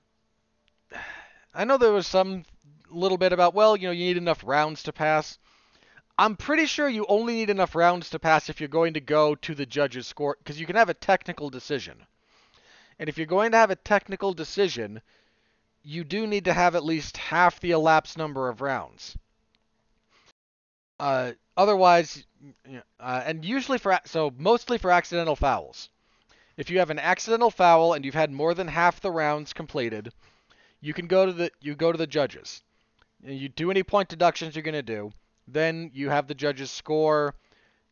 I 1.52 1.64
know 1.64 1.76
there 1.76 1.90
was 1.90 2.06
some 2.06 2.44
little 2.92 3.18
bit 3.18 3.32
about, 3.32 3.54
well, 3.54 3.76
you 3.76 3.88
know, 3.88 3.92
you 3.92 4.04
need 4.04 4.18
enough 4.18 4.44
rounds 4.46 4.84
to 4.84 4.92
pass. 4.92 5.36
I'm 6.16 6.36
pretty 6.36 6.66
sure 6.66 6.88
you 6.88 7.06
only 7.08 7.34
need 7.34 7.50
enough 7.50 7.74
rounds 7.74 8.08
to 8.10 8.20
pass 8.20 8.48
if 8.48 8.60
you're 8.60 8.68
going 8.68 8.94
to 8.94 9.00
go 9.00 9.34
to 9.34 9.52
the 9.52 9.66
judge's 9.66 10.06
score, 10.06 10.36
because 10.38 10.60
you 10.60 10.66
can 10.66 10.76
have 10.76 10.88
a 10.88 10.94
technical 10.94 11.50
decision. 11.50 12.06
And 13.00 13.08
if 13.08 13.18
you're 13.18 13.26
going 13.26 13.50
to 13.50 13.58
have 13.58 13.72
a 13.72 13.74
technical 13.74 14.32
decision, 14.32 15.02
you 15.82 16.04
do 16.04 16.28
need 16.28 16.44
to 16.44 16.52
have 16.52 16.76
at 16.76 16.84
least 16.84 17.16
half 17.16 17.58
the 17.58 17.72
elapsed 17.72 18.16
number 18.16 18.48
of 18.48 18.60
rounds. 18.60 19.18
Uh, 21.00 21.32
otherwise, 21.56 22.24
uh, 23.00 23.22
and 23.24 23.44
usually 23.44 23.78
for 23.78 23.98
so 24.04 24.32
mostly 24.36 24.78
for 24.78 24.90
accidental 24.90 25.36
fouls. 25.36 25.88
If 26.56 26.70
you 26.70 26.78
have 26.78 26.90
an 26.90 26.98
accidental 26.98 27.50
foul 27.50 27.92
and 27.92 28.04
you've 28.04 28.14
had 28.14 28.30
more 28.30 28.54
than 28.54 28.68
half 28.68 29.00
the 29.00 29.10
rounds 29.10 29.52
completed, 29.52 30.12
you 30.80 30.94
can 30.94 31.06
go 31.06 31.26
to 31.26 31.32
the 31.32 31.50
you 31.60 31.74
go 31.74 31.92
to 31.92 31.98
the 31.98 32.06
judges. 32.06 32.62
You 33.22 33.48
do 33.48 33.70
any 33.70 33.82
point 33.82 34.08
deductions 34.08 34.54
you're 34.54 34.62
going 34.62 34.74
to 34.74 34.82
do. 34.82 35.12
Then 35.48 35.90
you 35.94 36.10
have 36.10 36.26
the 36.26 36.34
judges 36.34 36.70
score. 36.70 37.34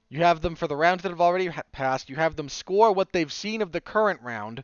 You 0.09 0.21
have 0.21 0.41
them 0.41 0.55
for 0.55 0.69
the 0.69 0.77
rounds 0.77 1.03
that 1.03 1.11
have 1.11 1.21
already 1.21 1.51
passed. 1.73 2.09
You 2.09 2.17
have 2.17 2.37
them 2.37 2.49
score 2.49 2.93
what 2.93 3.13
they've 3.13 3.33
seen 3.33 3.63
of 3.63 3.73
the 3.73 3.81
current 3.81 4.21
round, 4.23 4.63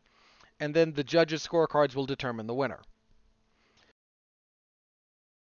and 0.60 0.74
then 0.74 0.92
the 0.92 1.04
judges' 1.04 1.46
scorecards 1.46 1.94
will 1.94 2.06
determine 2.06 2.46
the 2.46 2.54
winner. 2.54 2.80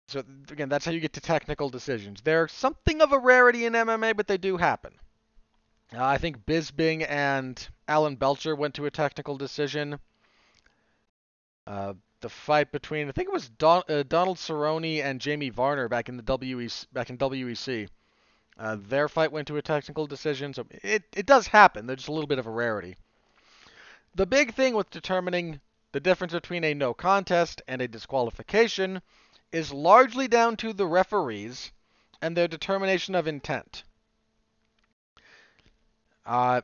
So 0.08 0.24
again, 0.52 0.70
that's 0.70 0.86
how 0.86 0.92
you 0.92 1.00
get 1.00 1.14
to 1.14 1.22
technical 1.22 1.70
decisions. 1.70 2.22
They're 2.22 2.48
something 2.48 3.02
of 3.02 3.12
a 3.12 3.18
rarity 3.20 3.66
in 3.66 3.74
MMA, 3.74 4.16
but 4.16 4.28
they 4.28 4.38
do 4.38 4.58
happen. 4.58 4.94
Uh, 5.94 6.04
I 6.04 6.18
think 6.18 6.46
Bisping 6.46 7.06
and 7.10 7.68
Alan 7.88 8.16
Belcher 8.16 8.56
went 8.56 8.76
to 8.76 8.86
a 8.86 8.92
technical 8.92 9.38
decision. 9.38 10.00
Uh, 11.66 11.94
the 12.22 12.30
fight 12.30 12.72
between 12.72 13.08
I 13.08 13.12
think 13.12 13.28
it 13.28 13.34
was 13.34 13.50
Don, 13.50 13.84
uh, 13.90 14.04
Donald 14.04 14.38
Cerrone 14.38 15.04
and 15.04 15.22
Jamie 15.22 15.50
Varner 15.50 15.88
back 15.88 16.10
in 16.10 16.18
the 16.18 16.24
WEC 16.24 16.86
back 16.94 17.10
in 17.10 17.18
WEC. 17.18 17.88
Uh, 18.58 18.78
their 18.80 19.10
fight 19.10 19.32
went 19.32 19.48
to 19.48 19.58
a 19.58 19.62
technical 19.62 20.08
decision, 20.08 20.54
so 20.54 20.66
it 20.84 21.04
it 21.16 21.26
does 21.26 21.48
happen. 21.48 21.86
They're 21.86 21.96
just 21.96 22.08
a 22.08 22.14
little 22.14 22.28
bit 22.28 22.40
of 22.40 22.48
a 22.48 22.52
rarity. 22.52 22.96
The 24.16 24.26
big 24.26 24.54
thing 24.54 24.76
with 24.76 24.90
determining 24.92 25.60
the 25.92 26.00
difference 26.00 26.34
between 26.34 26.64
a 26.64 26.74
no 26.74 26.94
contest 26.94 27.62
and 27.68 27.82
a 27.82 27.88
disqualification 27.88 29.02
is 29.56 29.72
largely 29.72 30.28
down 30.28 30.58
to 30.58 30.74
the 30.74 30.86
referees 30.86 31.72
and 32.22 32.36
their 32.36 32.50
determination 32.50 33.16
of 33.16 33.26
intent. 33.26 33.86
Uh, 36.26 36.60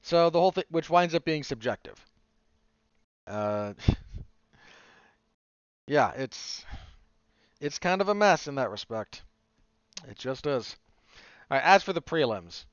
so 0.00 0.30
the 0.30 0.38
whole 0.38 0.52
thing, 0.52 0.62
which 0.70 0.88
winds 0.88 1.12
up 1.12 1.24
being 1.24 1.42
subjective. 1.42 1.98
Uh, 3.26 3.72
yeah, 5.88 6.12
it's 6.12 6.64
it's 7.60 7.80
kind 7.80 8.00
of 8.00 8.08
a 8.08 8.14
mess 8.14 8.46
in 8.46 8.54
that 8.54 8.70
respect. 8.70 9.24
It 10.08 10.16
just 10.16 10.46
is. 10.46 10.76
Right, 11.50 11.62
as 11.64 11.82
for 11.82 11.92
the 11.92 12.00
prelims, 12.00 12.64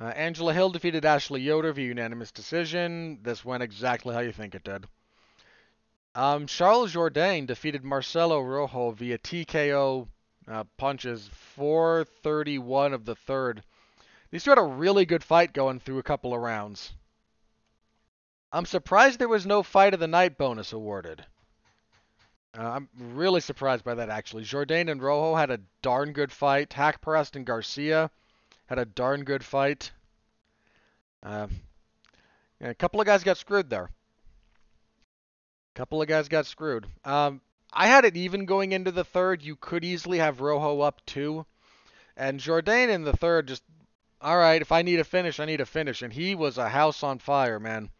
uh, 0.00 0.06
Angela 0.06 0.54
Hill 0.54 0.70
defeated 0.70 1.04
Ashley 1.04 1.42
Yoder 1.42 1.74
via 1.74 1.88
unanimous 1.88 2.32
decision. 2.32 3.18
This 3.22 3.44
went 3.44 3.62
exactly 3.62 4.14
how 4.14 4.20
you 4.20 4.32
think 4.32 4.54
it 4.54 4.64
did. 4.64 4.86
Um, 6.16 6.46
Charles 6.46 6.94
Jourdain 6.94 7.46
defeated 7.46 7.84
Marcelo 7.84 8.40
Rojo 8.40 8.90
via 8.92 9.18
TKO 9.18 10.08
uh, 10.48 10.64
punches, 10.78 11.28
431 11.28 12.94
of 12.94 13.04
the 13.04 13.14
third. 13.14 13.62
These 14.30 14.44
two 14.44 14.50
had 14.50 14.58
a 14.58 14.62
really 14.62 15.04
good 15.04 15.22
fight 15.22 15.52
going 15.52 15.78
through 15.78 15.98
a 15.98 16.02
couple 16.02 16.32
of 16.32 16.40
rounds. 16.40 16.94
I'm 18.50 18.64
surprised 18.64 19.18
there 19.18 19.28
was 19.28 19.44
no 19.44 19.62
fight 19.62 19.92
of 19.92 20.00
the 20.00 20.06
night 20.06 20.38
bonus 20.38 20.72
awarded. 20.72 21.22
Uh, 22.58 22.62
I'm 22.62 22.88
really 22.98 23.42
surprised 23.42 23.84
by 23.84 23.96
that, 23.96 24.08
actually. 24.08 24.44
Jourdain 24.44 24.90
and 24.90 25.02
Rojo 25.02 25.34
had 25.34 25.50
a 25.50 25.60
darn 25.82 26.14
good 26.14 26.32
fight. 26.32 26.70
Haqparast 26.70 27.36
and 27.36 27.44
Garcia 27.44 28.10
had 28.64 28.78
a 28.78 28.86
darn 28.86 29.24
good 29.24 29.44
fight. 29.44 29.92
Uh, 31.22 31.48
a 32.62 32.74
couple 32.74 33.02
of 33.02 33.06
guys 33.06 33.22
got 33.22 33.36
screwed 33.36 33.68
there. 33.68 33.90
Couple 35.76 36.00
of 36.00 36.08
guys 36.08 36.28
got 36.28 36.46
screwed. 36.46 36.86
Um, 37.04 37.42
I 37.70 37.86
had 37.86 38.06
it 38.06 38.16
even 38.16 38.46
going 38.46 38.72
into 38.72 38.90
the 38.90 39.04
third. 39.04 39.42
You 39.42 39.56
could 39.56 39.84
easily 39.84 40.18
have 40.18 40.40
Rojo 40.40 40.80
up 40.80 41.04
two. 41.04 41.44
And 42.16 42.40
Jourdain 42.40 42.88
in 42.88 43.04
the 43.04 43.12
third 43.12 43.46
just, 43.46 43.62
all 44.22 44.38
right, 44.38 44.62
if 44.62 44.72
I 44.72 44.80
need 44.80 45.00
a 45.00 45.04
finish, 45.04 45.38
I 45.38 45.44
need 45.44 45.60
a 45.60 45.66
finish. 45.66 46.00
And 46.00 46.10
he 46.10 46.34
was 46.34 46.56
a 46.56 46.70
house 46.70 47.02
on 47.02 47.18
fire, 47.18 47.60
man. 47.60 47.90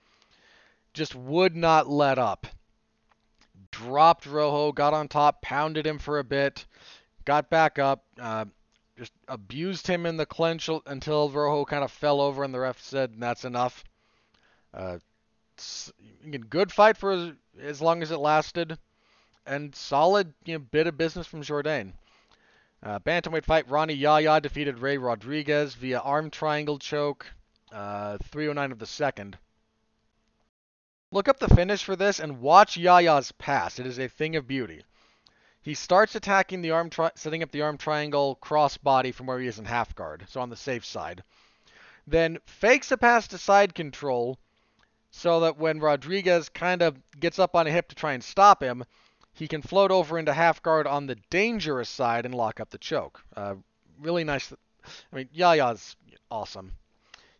Just 0.95 1.15
would 1.15 1.55
not 1.55 1.87
let 1.87 2.19
up. 2.19 2.47
Dropped 3.71 4.25
Rojo, 4.25 4.73
got 4.73 4.95
on 4.95 5.07
top, 5.07 5.43
pounded 5.43 5.87
him 5.87 5.99
for 5.99 6.19
a 6.19 6.25
bit, 6.25 6.65
got 7.27 7.51
back 7.51 7.79
up, 7.79 8.07
uh, 8.19 8.47
just 8.97 9.13
abused 9.29 9.87
him 9.87 10.07
in 10.07 10.17
the 10.17 10.25
clinch 10.25 10.71
until 10.87 11.29
Rojo 11.29 11.67
kind 11.67 11.85
of 11.85 11.93
fell 11.93 12.23
over 12.23 12.43
and 12.43 12.55
the 12.55 12.61
ref 12.61 12.81
said, 12.81 13.13
that's 13.19 13.45
enough. 13.45 13.85
Uh, 14.73 14.97
good 16.49 16.73
fight 16.73 16.97
for 16.97 17.37
as, 17.61 17.81
long 17.81 18.03
as 18.03 18.11
it 18.11 18.19
lasted 18.19 18.79
and 19.47 19.75
solid 19.75 20.33
you 20.45 20.55
know, 20.55 20.59
bit 20.59 20.87
of 20.87 20.97
business 20.97 21.27
from 21.27 21.43
Jourdain. 21.43 21.93
Uh, 22.83 22.99
bantamweight 22.99 23.45
fight: 23.45 23.69
Rani 23.69 23.95
Yahya 23.95 24.41
defeated 24.41 24.79
Ray 24.79 24.99
Rodriguez 24.99 25.75
via 25.75 25.99
arm 26.01 26.31
triangle 26.31 26.79
choke, 26.79 27.27
uh, 27.73 28.19
309 28.19 28.73
of 28.73 28.79
the 28.79 28.87
second. 28.87 29.39
Look 31.11 31.29
up 31.29 31.39
the 31.39 31.49
finish 31.49 31.85
for 31.85 31.97
this 31.97 32.21
and 32.21 32.41
watch 32.41 32.77
Yahya's 32.77 33.33
pass. 33.33 33.79
It 33.79 33.87
is 33.87 33.99
a 33.99 34.09
thing 34.09 34.37
of 34.37 34.47
beauty. 34.47 34.85
He 35.63 35.75
starts 35.75 36.15
attacking 36.15 36.63
the 36.63 36.71
arm, 36.71 36.91
tri- 36.91 37.11
setting 37.17 37.43
up 37.43 37.51
the 37.51 37.63
arm 37.63 37.79
triangle 37.79 38.39
crossbody 38.41 39.13
from 39.13 39.27
where 39.27 39.41
he 39.41 39.49
is 39.49 39.59
in 39.59 39.65
half 39.65 39.95
guard, 39.95 40.27
so 40.29 40.41
on 40.41 40.51
the 40.51 40.57
safe 40.57 40.85
side. 40.85 41.25
Then 42.07 42.39
fakes 42.47 42.93
a 42.93 42.97
pass 42.97 43.27
to 43.29 43.39
side 43.39 43.75
control, 43.75 44.39
so 45.17 45.41
that 45.41 45.57
when 45.57 45.81
Rodriguez 45.81 46.51
kind 46.51 46.83
of 46.83 46.95
gets 47.19 47.39
up 47.39 47.57
on 47.57 47.67
a 47.67 47.71
hip 47.71 47.89
to 47.89 47.95
try 47.95 48.13
and 48.13 48.23
stop 48.23 48.63
him, 48.63 48.85
he 49.33 49.49
can 49.49 49.63
float 49.63 49.91
over 49.91 50.19
into 50.19 50.33
half 50.33 50.63
guard 50.63 50.87
on 50.87 51.07
the 51.07 51.17
dangerous 51.31 51.89
side 51.89 52.27
and 52.27 52.35
lock 52.35 52.61
up 52.61 52.69
the 52.69 52.77
choke. 52.77 53.23
Uh, 53.35 53.55
really 53.99 54.25
nice. 54.25 54.53
I 54.85 55.17
mean, 55.17 55.29
Yahya's 55.33 55.97
awesome. 56.31 56.73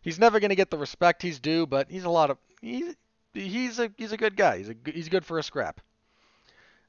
He's 0.01 0.17
never 0.17 0.39
going 0.39 0.49
to 0.49 0.55
get 0.55 0.71
the 0.71 0.77
respect 0.77 1.21
he's 1.21 1.39
due, 1.39 1.67
but 1.67 1.91
he's 1.91 2.03
a 2.03 2.09
lot 2.09 2.31
of 2.31 2.39
he's 2.61 2.95
he's 3.35 3.77
a 3.77 3.91
he's 3.95 4.11
a 4.11 4.17
good 4.17 4.35
guy. 4.35 4.57
He's 4.57 4.69
a 4.69 4.75
he's 4.91 5.09
good 5.09 5.23
for 5.25 5.37
a 5.37 5.43
scrap. 5.43 5.79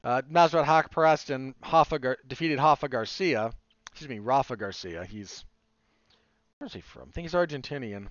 Uh, 0.02 0.22
Nasrat 0.32 0.64
Haqparast 0.64 1.28
and 1.34 1.54
Hoffa 1.60 2.00
Gar- 2.00 2.18
defeated 2.26 2.58
Hoffa 2.58 2.88
Garcia. 2.88 3.52
Excuse 3.90 4.08
me, 4.08 4.20
Rafa 4.20 4.56
Garcia. 4.56 5.04
He's 5.04 5.44
where's 6.56 6.72
he 6.72 6.80
from? 6.80 7.10
I 7.10 7.12
think 7.12 7.26
he's 7.26 7.34
Argentinian. 7.34 8.06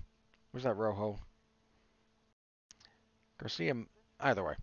Where's 0.52 0.64
that 0.64 0.74
Rojo? 0.74 1.18
Garcia. 3.38 3.74
Either 4.20 4.44
way, 4.44 4.54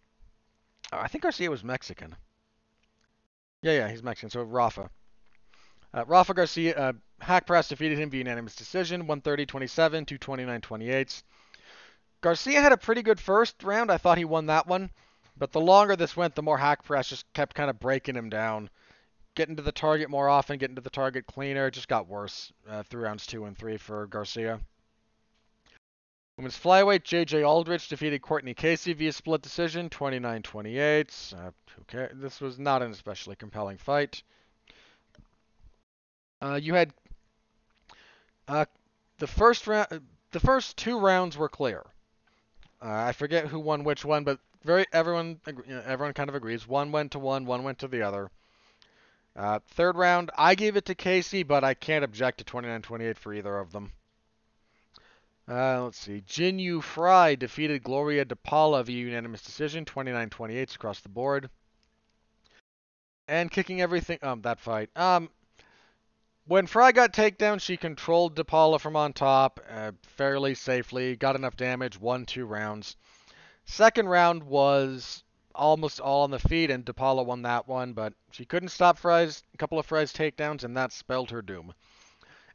uh, 0.91 0.97
I 0.97 1.07
think 1.07 1.23
Garcia 1.23 1.49
was 1.49 1.63
Mexican. 1.63 2.15
Yeah, 3.61 3.73
yeah, 3.73 3.89
he's 3.89 4.03
Mexican. 4.03 4.30
So 4.30 4.43
Rafa. 4.43 4.89
Uh, 5.93 6.03
Rafa 6.05 6.34
Garcia, 6.34 6.76
uh, 6.76 7.39
Press 7.41 7.69
defeated 7.69 7.97
him 7.97 8.09
via 8.09 8.19
unanimous 8.19 8.55
decision, 8.55 9.07
130-27 9.07 10.07
to 10.07 10.19
29-28. 10.19 11.23
Garcia 12.21 12.61
had 12.61 12.73
a 12.73 12.78
pretty 12.78 13.01
good 13.01 13.19
first 13.19 13.63
round. 13.63 13.91
I 13.91 13.97
thought 13.97 14.17
he 14.17 14.26
won 14.26 14.47
that 14.47 14.67
one. 14.67 14.89
But 15.38 15.51
the 15.51 15.61
longer 15.61 15.95
this 15.95 16.17
went, 16.17 16.36
the 16.36 16.41
more 16.41 16.57
Haqparast 16.57 17.09
just 17.09 17.32
kept 17.34 17.55
kind 17.55 17.69
of 17.69 17.80
breaking 17.80 18.15
him 18.15 18.30
down. 18.30 18.69
Getting 19.36 19.57
to 19.57 19.61
the 19.61 19.71
target 19.71 20.09
more 20.09 20.30
often, 20.30 20.57
getting 20.57 20.76
to 20.76 20.82
the 20.82 20.89
target 20.89 21.26
cleaner. 21.28 21.67
It 21.67 21.71
just 21.71 21.88
got 21.88 22.07
worse 22.07 22.53
uh, 22.69 22.84
through 22.84 23.03
rounds 23.03 23.26
two 23.26 23.45
and 23.45 23.57
three 23.57 23.78
for 23.78 24.07
Garcia. 24.07 24.59
Women's 26.38 26.60
flyweight, 26.60 27.04
J.J. 27.04 27.44
Aldrich 27.44 27.88
defeated 27.88 28.22
Courtney 28.22 28.54
Casey 28.54 28.92
via 28.92 29.14
split 29.14 29.42
decision, 29.42 29.90
29-28. 29.90 31.34
Uh, 31.34 31.52
who 31.76 31.84
cares? 31.88 32.12
This 32.16 32.42
was 32.42 32.60
not 32.60 32.82
an 32.82 32.92
especially 32.92 33.38
compelling 33.38 33.78
fight. 33.78 34.22
Uh, 36.42 36.60
you 36.62 36.74
had 36.74 36.92
uh, 38.50 38.66
the 39.18 39.28
first 39.28 39.66
round. 39.66 40.02
The 40.32 40.40
first 40.42 40.76
two 40.76 41.00
rounds 41.00 41.38
were 41.38 41.48
clear. 41.48 41.86
Uh, 42.82 42.92
I 42.92 43.14
forget 43.14 43.48
who 43.48 43.60
won 43.60 43.86
which 43.86 44.04
one, 44.04 44.26
but 44.26 44.40
very 44.66 44.86
everyone 44.92 45.40
you 45.48 45.54
know, 45.68 45.84
everyone 45.86 46.14
kind 46.14 46.28
of 46.28 46.36
agrees. 46.36 46.68
One 46.68 46.92
went 46.92 47.14
to 47.14 47.20
one, 47.20 47.46
one 47.46 47.64
went 47.64 47.80
to 47.80 47.88
the 47.88 48.02
other. 48.02 48.30
Uh, 49.38 49.60
third 49.70 49.96
round, 49.96 50.32
I 50.38 50.56
gave 50.56 50.76
it 50.76 50.86
to 50.86 50.96
Casey, 50.96 51.44
but 51.44 51.64
I 51.64 51.74
can't 51.74 52.04
object 52.04 52.40
to 52.40 52.44
29-28 52.44 53.18
for 53.18 53.34
either 53.34 53.58
of 53.58 53.72
them. 53.72 53.92
Uh, 55.48 55.84
let's 55.84 56.00
see. 56.00 56.24
Jin 56.26 56.58
Yu 56.58 56.82
Frey 56.82 57.36
defeated 57.36 57.84
Gloria 57.84 58.26
DePaula 58.26 58.84
via 58.84 59.06
unanimous 59.06 59.43
decision, 59.43 59.86
29-28 59.86 60.76
across 60.76 61.02
the 61.02 61.10
board. 61.10 61.50
And 63.28 63.52
kicking 63.52 63.80
everything... 63.80 64.18
Um, 64.24 64.41
that 64.41 64.60
fight. 64.60 64.89
Um, 64.96 65.30
when 66.48 66.66
Frey 66.66 66.91
got 66.91 67.14
takedown, 67.14 67.62
she 67.62 67.78
controlled 67.78 68.36
DePaula 68.36 68.80
from 68.80 68.96
on 68.96 69.14
top 69.14 69.60
uh, 69.70 69.91
fairly 70.04 70.56
safely, 70.56 71.16
got 71.16 71.36
enough 71.36 71.56
damage, 71.56 72.00
won 72.00 72.26
two 72.26 72.46
rounds. 72.46 72.96
Second 73.66 74.10
round 74.10 74.43
was 74.43 75.24
almost 75.54 76.00
all 76.00 76.24
on 76.24 76.32
the 76.32 76.39
feet, 76.39 76.72
and 76.72 76.86
DePaula 76.86 77.24
won 77.24 77.43
that 77.43 77.68
one, 77.68 77.93
but 77.93 78.14
she 78.32 78.46
couldn't 78.46 78.70
stop 78.70 78.98
Frey's 78.98 79.43
couple 79.60 79.78
of 79.78 79.86
Frey's 79.86 80.12
takedowns, 80.12 80.64
and 80.64 80.76
that 80.76 80.91
spelled 80.91 81.30
her 81.32 81.41
doom 81.43 81.74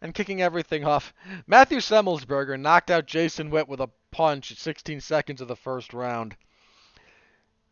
and 0.03 0.14
kicking 0.14 0.40
everything 0.40 0.84
off. 0.84 1.12
Matthew 1.46 1.78
Semelsberger 1.78 2.59
knocked 2.59 2.90
out 2.90 3.07
Jason 3.07 3.51
Witt 3.51 3.68
with 3.68 3.80
a 3.80 3.90
punch 4.11 4.51
at 4.51 4.59
16 4.59 5.01
seconds 5.01 5.40
of 5.40 5.48
the 5.48 5.57
first 5.57 5.92
round. 5.92 6.36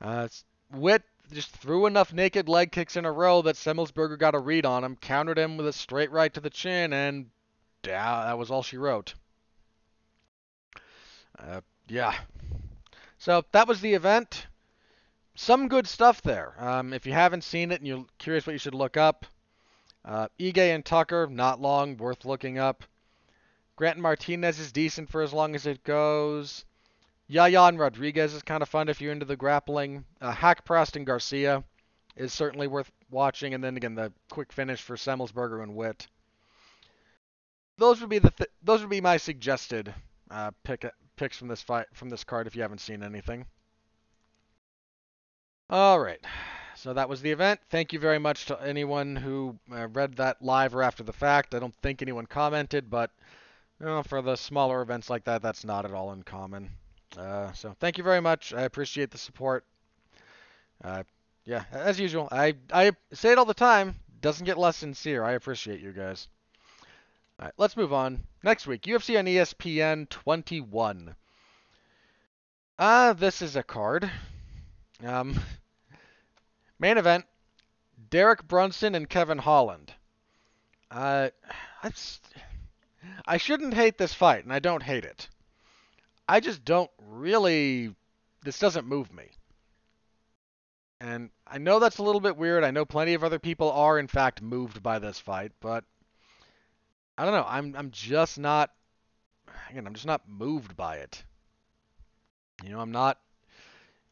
Uh, 0.00 0.28
Witt 0.72 1.02
just 1.32 1.50
threw 1.50 1.86
enough 1.86 2.12
naked 2.12 2.48
leg 2.48 2.72
kicks 2.72 2.96
in 2.96 3.04
a 3.04 3.12
row 3.12 3.42
that 3.42 3.56
Semelsberger 3.56 4.18
got 4.18 4.34
a 4.34 4.38
read 4.38 4.64
on 4.64 4.84
him, 4.84 4.96
countered 4.96 5.38
him 5.38 5.56
with 5.56 5.66
a 5.66 5.72
straight 5.72 6.10
right 6.10 6.32
to 6.34 6.40
the 6.40 6.50
chin, 6.50 6.92
and 6.92 7.26
yeah, 7.84 8.24
that 8.24 8.38
was 8.38 8.50
all 8.50 8.62
she 8.62 8.76
wrote. 8.76 9.14
Uh, 11.38 11.60
yeah. 11.88 12.14
So 13.18 13.44
that 13.52 13.68
was 13.68 13.80
the 13.80 13.94
event. 13.94 14.46
Some 15.34 15.68
good 15.68 15.86
stuff 15.86 16.20
there. 16.22 16.54
Um, 16.58 16.92
if 16.92 17.06
you 17.06 17.12
haven't 17.12 17.44
seen 17.44 17.70
it 17.70 17.80
and 17.80 17.86
you're 17.86 18.06
curious 18.18 18.46
what 18.46 18.52
you 18.52 18.58
should 18.58 18.74
look 18.74 18.96
up, 18.96 19.26
uh, 20.08 20.28
Ige 20.40 20.74
and 20.74 20.84
Tucker, 20.84 21.26
not 21.26 21.60
long, 21.60 21.98
worth 21.98 22.24
looking 22.24 22.58
up. 22.58 22.82
Grant 23.76 23.98
Martinez 23.98 24.58
is 24.58 24.72
decent 24.72 25.10
for 25.10 25.20
as 25.20 25.34
long 25.34 25.54
as 25.54 25.66
it 25.66 25.84
goes. 25.84 26.64
Yahya 27.26 27.64
and 27.64 27.78
Rodriguez 27.78 28.32
is 28.32 28.42
kind 28.42 28.62
of 28.62 28.70
fun 28.70 28.88
if 28.88 29.02
you're 29.02 29.12
into 29.12 29.26
the 29.26 29.36
grappling. 29.36 30.06
Uh, 30.20 30.32
Haqparast 30.32 30.96
and 30.96 31.06
Garcia 31.06 31.62
is 32.16 32.32
certainly 32.32 32.66
worth 32.66 32.90
watching. 33.10 33.52
And 33.52 33.62
then 33.62 33.76
again, 33.76 33.94
the 33.94 34.10
quick 34.30 34.50
finish 34.50 34.80
for 34.80 34.96
Semelsberger 34.96 35.62
and 35.62 35.76
Witt. 35.76 36.08
Those 37.76 38.00
would 38.00 38.10
be 38.10 38.18
the 38.18 38.30
th- 38.30 38.50
those 38.62 38.80
would 38.80 38.90
be 38.90 39.02
my 39.02 39.18
suggested 39.18 39.94
uh, 40.30 40.52
pick 40.64 40.90
picks 41.16 41.36
from 41.36 41.48
this 41.48 41.62
fight 41.62 41.86
from 41.92 42.08
this 42.08 42.24
card 42.24 42.46
if 42.46 42.56
you 42.56 42.62
haven't 42.62 42.80
seen 42.80 43.02
anything. 43.02 43.44
All 45.68 46.00
right. 46.00 46.24
So 46.78 46.92
that 46.94 47.08
was 47.08 47.20
the 47.20 47.32
event. 47.32 47.58
Thank 47.70 47.92
you 47.92 47.98
very 47.98 48.20
much 48.20 48.46
to 48.46 48.62
anyone 48.62 49.16
who 49.16 49.58
uh, 49.72 49.88
read 49.88 50.14
that 50.14 50.40
live 50.40 50.76
or 50.76 50.84
after 50.84 51.02
the 51.02 51.12
fact. 51.12 51.52
I 51.52 51.58
don't 51.58 51.74
think 51.82 52.00
anyone 52.00 52.26
commented, 52.26 52.88
but 52.88 53.10
you 53.80 53.86
know, 53.86 54.04
for 54.04 54.22
the 54.22 54.36
smaller 54.36 54.80
events 54.80 55.10
like 55.10 55.24
that, 55.24 55.42
that's 55.42 55.64
not 55.64 55.84
at 55.84 55.92
all 55.92 56.12
uncommon. 56.12 56.70
Uh, 57.16 57.50
so 57.52 57.74
thank 57.80 57.98
you 57.98 58.04
very 58.04 58.20
much. 58.20 58.54
I 58.54 58.62
appreciate 58.62 59.10
the 59.10 59.18
support. 59.18 59.64
Uh, 60.84 61.02
yeah, 61.44 61.64
as 61.72 61.98
usual, 61.98 62.28
I 62.30 62.54
I 62.72 62.92
say 63.12 63.32
it 63.32 63.38
all 63.38 63.44
the 63.44 63.54
time. 63.54 63.96
Doesn't 64.20 64.46
get 64.46 64.56
less 64.56 64.76
sincere. 64.76 65.24
I 65.24 65.32
appreciate 65.32 65.80
you 65.80 65.90
guys. 65.92 66.28
All 67.40 67.46
right, 67.46 67.54
let's 67.56 67.76
move 67.76 67.92
on. 67.92 68.22
Next 68.44 68.68
week, 68.68 68.82
UFC 68.82 69.18
on 69.18 69.24
ESPN 69.24 70.08
21. 70.08 71.16
Ah, 72.78 73.08
uh, 73.08 73.12
this 73.14 73.42
is 73.42 73.56
a 73.56 73.64
card. 73.64 74.08
Um, 75.02 75.40
main 76.78 76.98
event: 76.98 77.26
Derek 78.10 78.46
Brunson 78.46 78.94
and 78.94 79.08
Kevin 79.08 79.38
Holland. 79.38 79.92
Uh, 80.90 81.30
I 83.26 83.36
shouldn't 83.36 83.74
hate 83.74 83.98
this 83.98 84.14
fight, 84.14 84.44
and 84.44 84.52
I 84.52 84.58
don't 84.58 84.82
hate 84.82 85.04
it. 85.04 85.28
I 86.28 86.40
just 86.40 86.64
don't 86.64 86.90
really. 87.08 87.94
This 88.44 88.58
doesn't 88.58 88.86
move 88.86 89.12
me. 89.12 89.30
And 91.00 91.30
I 91.46 91.58
know 91.58 91.78
that's 91.78 91.98
a 91.98 92.02
little 92.02 92.20
bit 92.20 92.36
weird. 92.36 92.64
I 92.64 92.70
know 92.70 92.84
plenty 92.84 93.14
of 93.14 93.22
other 93.22 93.38
people 93.38 93.70
are, 93.70 93.98
in 93.98 94.08
fact, 94.08 94.42
moved 94.42 94.82
by 94.82 94.98
this 94.98 95.18
fight, 95.18 95.52
but 95.60 95.84
I 97.16 97.24
don't 97.24 97.34
know. 97.34 97.46
I'm 97.46 97.74
I'm 97.76 97.90
just 97.90 98.38
not. 98.38 98.70
Again, 99.70 99.86
I'm 99.86 99.94
just 99.94 100.06
not 100.06 100.28
moved 100.28 100.76
by 100.76 100.96
it. 100.96 101.22
You 102.64 102.70
know, 102.70 102.80
I'm 102.80 102.92
not 102.92 103.18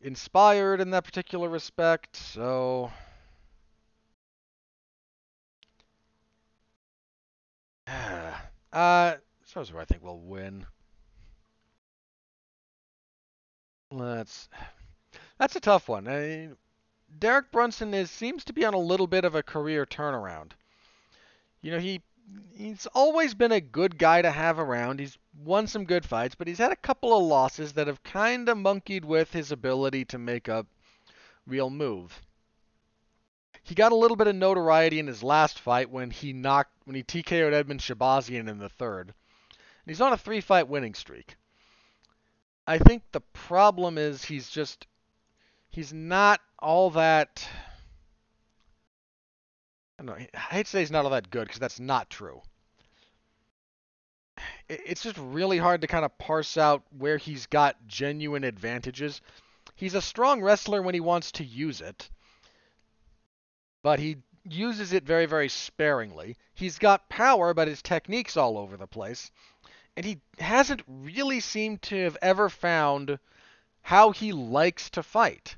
inspired 0.01 0.81
in 0.81 0.91
that 0.91 1.05
particular 1.05 1.49
respect, 1.49 2.17
so. 2.17 2.91
uh, 8.73 9.15
suppose 9.45 9.69
who 9.69 9.79
I 9.79 9.85
think 9.85 10.03
will 10.03 10.21
win. 10.21 10.67
Let's. 13.91 14.49
That's 15.39 15.57
a 15.57 15.61
tough 15.61 15.89
one. 15.89 16.09
I 16.09 16.21
mean, 16.21 16.57
Derek 17.19 17.51
Brunson 17.51 17.95
is 17.95 18.11
seems 18.11 18.45
to 18.45 18.53
be 18.53 18.65
on 18.65 18.75
a 18.75 18.79
little 18.79 19.07
bit 19.07 19.25
of 19.25 19.35
a 19.35 19.43
career 19.43 19.87
turnaround. 19.87 20.53
You 21.63 21.71
know, 21.73 21.79
he 21.79 22.03
he's 22.55 22.87
always 22.95 23.35
been 23.35 23.53
a 23.53 23.61
good 23.61 23.99
guy 23.99 24.23
to 24.23 24.31
have 24.31 24.59
around. 24.59 25.01
He's 25.01 25.19
won 25.45 25.67
some 25.67 25.85
good 25.85 26.05
fights, 26.05 26.35
but 26.35 26.49
he's 26.49 26.59
had 26.59 26.73
a 26.73 26.77
couple 26.77 27.17
of 27.17 27.25
losses 27.25 27.75
that 27.75 27.87
have 27.87 28.03
kind 28.03 28.49
of 28.49 28.59
monkeyed 28.59 29.05
with 29.05 29.33
his 29.33 29.53
ability 29.53 30.05
to 30.07 30.19
make 30.19 30.49
a 30.49 30.67
real 31.47 31.71
move. 31.71 32.23
He 33.63 33.75
got 33.75 33.93
a 33.93 33.97
little 33.97 34.17
bit 34.17 34.29
of 34.29 34.37
notoriety 34.37 34.99
in 34.99 35.09
his 35.09 35.23
last 35.23 35.59
fight 35.59 35.91
when 35.91 36.11
he 36.11 36.33
knocked 36.33 36.73
when 36.85 36.95
he 36.95 37.03
TKO'd 37.03 37.53
Edmen 37.53 37.79
Shahbazyan 37.79 38.49
in 38.49 38.59
the 38.59 38.69
third. 38.69 39.09
And 39.09 39.89
he's 39.89 40.01
on 40.01 40.13
a 40.13 40.17
three-fight 40.17 40.69
winning 40.69 40.95
streak. 40.95 41.37
I 42.67 42.79
think 42.79 43.03
the 43.13 43.21
problem 43.21 43.99
is 43.99 44.25
he's 44.25 44.49
just 44.51 44.87
he's 45.69 45.93
not 45.93 46.41
all 46.59 46.91
that. 46.91 47.49
I 49.99 50.03
don't 50.03 50.07
know. 50.07 50.27
I 50.35 50.39
hate 50.39 50.67
to 50.67 50.71
say 50.71 50.81
he's 50.81 50.91
not 50.91 51.05
all 51.05 51.11
that 51.13 51.31
good 51.31 51.47
because 51.47 51.61
that's 51.61 51.81
not 51.81 52.11
true. 52.11 52.43
It's 54.69 55.03
just 55.03 55.17
really 55.19 55.59
hard 55.59 55.81
to 55.81 55.87
kind 55.87 56.05
of 56.05 56.19
parse 56.19 56.57
out 56.59 56.83
where 56.97 57.17
he's 57.17 57.47
got 57.47 57.87
genuine 57.87 58.45
advantages. 58.45 59.23
He's 59.75 59.95
a 59.95 60.03
strong 60.03 60.43
wrestler 60.43 60.83
when 60.83 60.95
he 60.95 61.01
wants 61.01 61.33
to 61.33 61.45
use 61.45 61.81
it, 61.81 62.11
but 63.83 63.99
he 63.99 64.19
uses 64.45 64.93
it 64.93 65.05
very, 65.05 65.27
very 65.27 65.49
sparingly. 65.49 66.37
He's 66.55 66.79
got 66.79 67.09
power, 67.09 67.55
but 67.55 67.69
his 67.69 67.83
technique's 67.83 68.37
all 68.37 68.59
over 68.59 68.77
the 68.77 68.87
place. 68.87 69.31
And 69.97 70.05
he 70.05 70.21
hasn't 70.39 70.83
really 70.87 71.41
seemed 71.41 71.83
to 71.83 71.97
have 72.05 72.19
ever 72.21 72.49
found 72.49 73.19
how 73.81 74.11
he 74.11 74.33
likes 74.33 74.91
to 74.91 75.03
fight. 75.03 75.57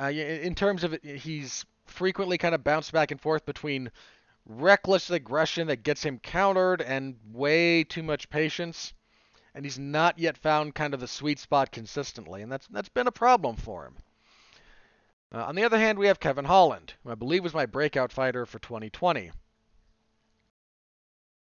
Uh, 0.00 0.10
in 0.10 0.54
terms 0.54 0.82
of 0.82 0.94
it, 0.94 1.04
he's 1.04 1.64
frequently 1.94 2.36
kind 2.36 2.54
of 2.54 2.64
bounced 2.64 2.92
back 2.92 3.10
and 3.10 3.20
forth 3.20 3.46
between 3.46 3.90
reckless 4.46 5.10
aggression 5.10 5.68
that 5.68 5.82
gets 5.82 6.02
him 6.02 6.18
countered 6.18 6.82
and 6.82 7.16
way 7.32 7.84
too 7.84 8.02
much 8.02 8.28
patience. 8.28 8.92
And 9.54 9.64
he's 9.64 9.78
not 9.78 10.18
yet 10.18 10.36
found 10.36 10.74
kind 10.74 10.94
of 10.94 11.00
the 11.00 11.08
sweet 11.08 11.38
spot 11.38 11.70
consistently, 11.70 12.42
and 12.42 12.50
that's 12.50 12.66
that's 12.66 12.88
been 12.88 13.06
a 13.06 13.12
problem 13.12 13.56
for 13.56 13.86
him. 13.86 13.96
Uh, 15.32 15.44
on 15.44 15.54
the 15.54 15.64
other 15.64 15.78
hand, 15.78 15.98
we 15.98 16.08
have 16.08 16.20
Kevin 16.20 16.44
Holland, 16.44 16.94
who 17.02 17.10
I 17.10 17.14
believe 17.14 17.42
was 17.42 17.54
my 17.54 17.66
breakout 17.66 18.12
fighter 18.12 18.46
for 18.46 18.58
2020. 18.58 19.30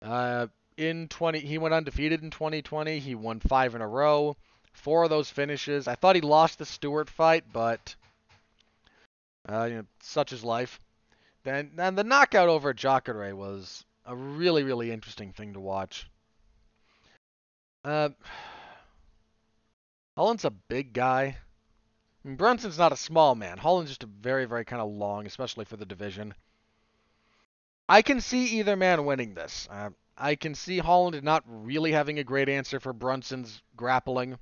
Uh, 0.02 0.46
in 0.76 1.08
20, 1.08 1.40
he 1.40 1.58
went 1.58 1.74
undefeated 1.74 2.22
in 2.22 2.30
2020. 2.30 2.98
He 2.98 3.14
won 3.14 3.38
five 3.38 3.74
in 3.74 3.82
a 3.82 3.88
row, 3.88 4.36
four 4.72 5.04
of 5.04 5.10
those 5.10 5.30
finishes. 5.30 5.86
I 5.86 5.94
thought 5.94 6.16
he 6.16 6.22
lost 6.22 6.58
the 6.58 6.66
Stewart 6.66 7.10
fight, 7.10 7.44
but 7.52 7.94
uh, 9.48 9.64
you 9.64 9.76
know, 9.76 9.84
such 10.02 10.32
is 10.32 10.44
life. 10.44 10.80
Then, 11.42 11.72
and 11.78 11.96
the 11.96 12.04
knockout 12.04 12.48
over 12.48 12.74
Jacare 12.74 13.34
was 13.34 13.84
a 14.04 14.14
really, 14.14 14.62
really 14.62 14.90
interesting 14.90 15.32
thing 15.32 15.54
to 15.54 15.60
watch. 15.60 16.08
Uh, 17.84 18.10
Holland's 20.16 20.44
a 20.44 20.50
big 20.50 20.92
guy. 20.92 21.38
I 22.24 22.28
mean, 22.28 22.36
Brunson's 22.36 22.78
not 22.78 22.92
a 22.92 22.96
small 22.96 23.34
man. 23.34 23.56
Holland's 23.56 23.90
just 23.90 24.02
a 24.02 24.06
very, 24.06 24.44
very 24.44 24.64
kind 24.64 24.82
of 24.82 24.90
long, 24.90 25.26
especially 25.26 25.64
for 25.64 25.76
the 25.76 25.86
division. 25.86 26.34
I 27.88 28.02
can 28.02 28.20
see 28.20 28.58
either 28.58 28.76
man 28.76 29.04
winning 29.06 29.34
this. 29.34 29.66
Uh, 29.70 29.90
I 30.16 30.34
can 30.34 30.54
see 30.54 30.78
Holland 30.78 31.22
not 31.22 31.42
really 31.46 31.92
having 31.92 32.18
a 32.18 32.24
great 32.24 32.50
answer 32.50 32.78
for 32.78 32.92
Brunson's 32.92 33.62
grappling. 33.74 34.38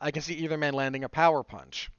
I 0.00 0.10
can 0.10 0.22
see 0.22 0.34
either 0.34 0.56
man 0.56 0.72
landing 0.72 1.04
a 1.04 1.10
power 1.10 1.42
punch. 1.42 1.90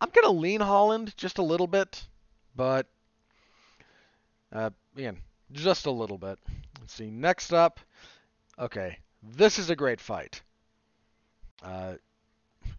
I'm 0.00 0.10
going 0.10 0.24
to 0.24 0.40
lean 0.40 0.60
Holland 0.60 1.14
just 1.16 1.38
a 1.38 1.42
little 1.42 1.66
bit, 1.66 2.06
but 2.54 2.86
uh, 4.52 4.70
again, 4.96 5.18
just 5.52 5.86
a 5.86 5.90
little 5.90 6.18
bit. 6.18 6.38
Let's 6.80 6.94
see. 6.94 7.10
Next 7.10 7.52
up, 7.52 7.80
okay, 8.58 8.98
this 9.22 9.58
is 9.58 9.70
a 9.70 9.76
great 9.76 10.00
fight. 10.00 10.42
Uh, 11.62 11.94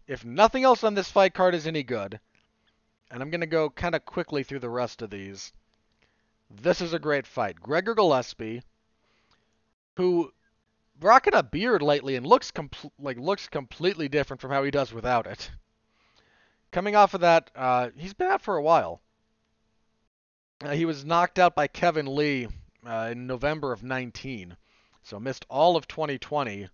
if 0.06 0.24
nothing 0.24 0.64
else 0.64 0.82
on 0.82 0.94
this 0.94 1.10
fight 1.10 1.34
card 1.34 1.54
is 1.54 1.66
any 1.66 1.82
good, 1.82 2.18
and 3.10 3.22
I'm 3.22 3.30
going 3.30 3.40
to 3.42 3.46
go 3.46 3.70
kind 3.70 3.94
of 3.94 4.04
quickly 4.04 4.42
through 4.42 4.60
the 4.60 4.70
rest 4.70 5.02
of 5.02 5.10
these, 5.10 5.52
this 6.50 6.80
is 6.80 6.92
a 6.92 6.98
great 6.98 7.26
fight. 7.26 7.60
Gregor 7.60 7.94
Gillespie, 7.94 8.62
who 9.96 10.32
rocking 11.00 11.34
a 11.34 11.42
beard 11.42 11.82
lately 11.82 12.16
and 12.16 12.26
looks 12.26 12.52
like 12.98 13.18
looks 13.18 13.48
completely 13.48 14.08
different 14.08 14.40
from 14.40 14.50
how 14.50 14.64
he 14.64 14.70
does 14.70 14.92
without 14.92 15.26
it. 15.26 15.50
Coming 16.72 16.94
off 16.94 17.14
of 17.14 17.22
that, 17.22 17.50
uh, 17.56 17.90
he's 17.96 18.14
been 18.14 18.28
out 18.28 18.42
for 18.42 18.56
a 18.56 18.62
while. 18.62 19.00
Uh, 20.62 20.70
he 20.70 20.84
was 20.84 21.04
knocked 21.04 21.38
out 21.38 21.54
by 21.54 21.66
Kevin 21.66 22.14
Lee 22.14 22.46
uh, 22.86 23.08
in 23.12 23.26
November 23.26 23.72
of 23.72 23.82
19, 23.82 24.56
so 25.02 25.18
missed 25.18 25.46
all 25.48 25.76
of 25.76 25.88
2020. 25.88 26.68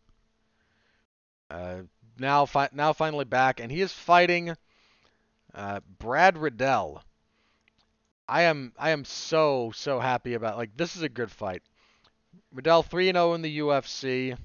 Uh, 1.48 1.76
now, 2.18 2.44
fi- 2.44 2.68
now 2.72 2.92
finally 2.92 3.24
back, 3.24 3.60
and 3.60 3.70
he 3.70 3.80
is 3.80 3.92
fighting 3.92 4.54
uh, 5.54 5.80
Brad 5.98 6.36
Riddell. 6.36 7.02
I 8.28 8.42
am 8.42 8.72
I 8.76 8.90
am 8.90 9.04
so 9.04 9.70
so 9.72 10.00
happy 10.00 10.34
about 10.34 10.56
like 10.56 10.76
this 10.76 10.96
is 10.96 11.02
a 11.02 11.08
good 11.08 11.30
fight. 11.30 11.62
Riddell 12.52 12.82
3 12.82 13.12
0 13.12 13.34
in 13.34 13.42
the 13.42 13.58
UFC. 13.60 14.36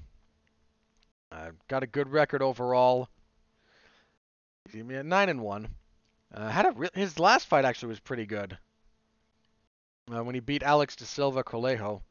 Uh, 1.32 1.50
got 1.66 1.82
a 1.82 1.88
good 1.88 2.08
record 2.08 2.42
overall. 2.42 3.08
Nine 4.74 5.28
and 5.28 5.40
one. 5.40 5.68
Uh, 6.32 6.48
had 6.48 6.66
a 6.66 6.72
re- 6.72 6.88
his 6.94 7.18
last 7.18 7.46
fight 7.46 7.64
actually 7.64 7.90
was 7.90 8.00
pretty 8.00 8.26
good. 8.26 8.56
Uh, 10.12 10.24
when 10.24 10.34
he 10.34 10.40
beat 10.40 10.62
Alex 10.62 10.96
de 10.96 11.04
Silva 11.04 11.44
Colejo. 11.44 12.02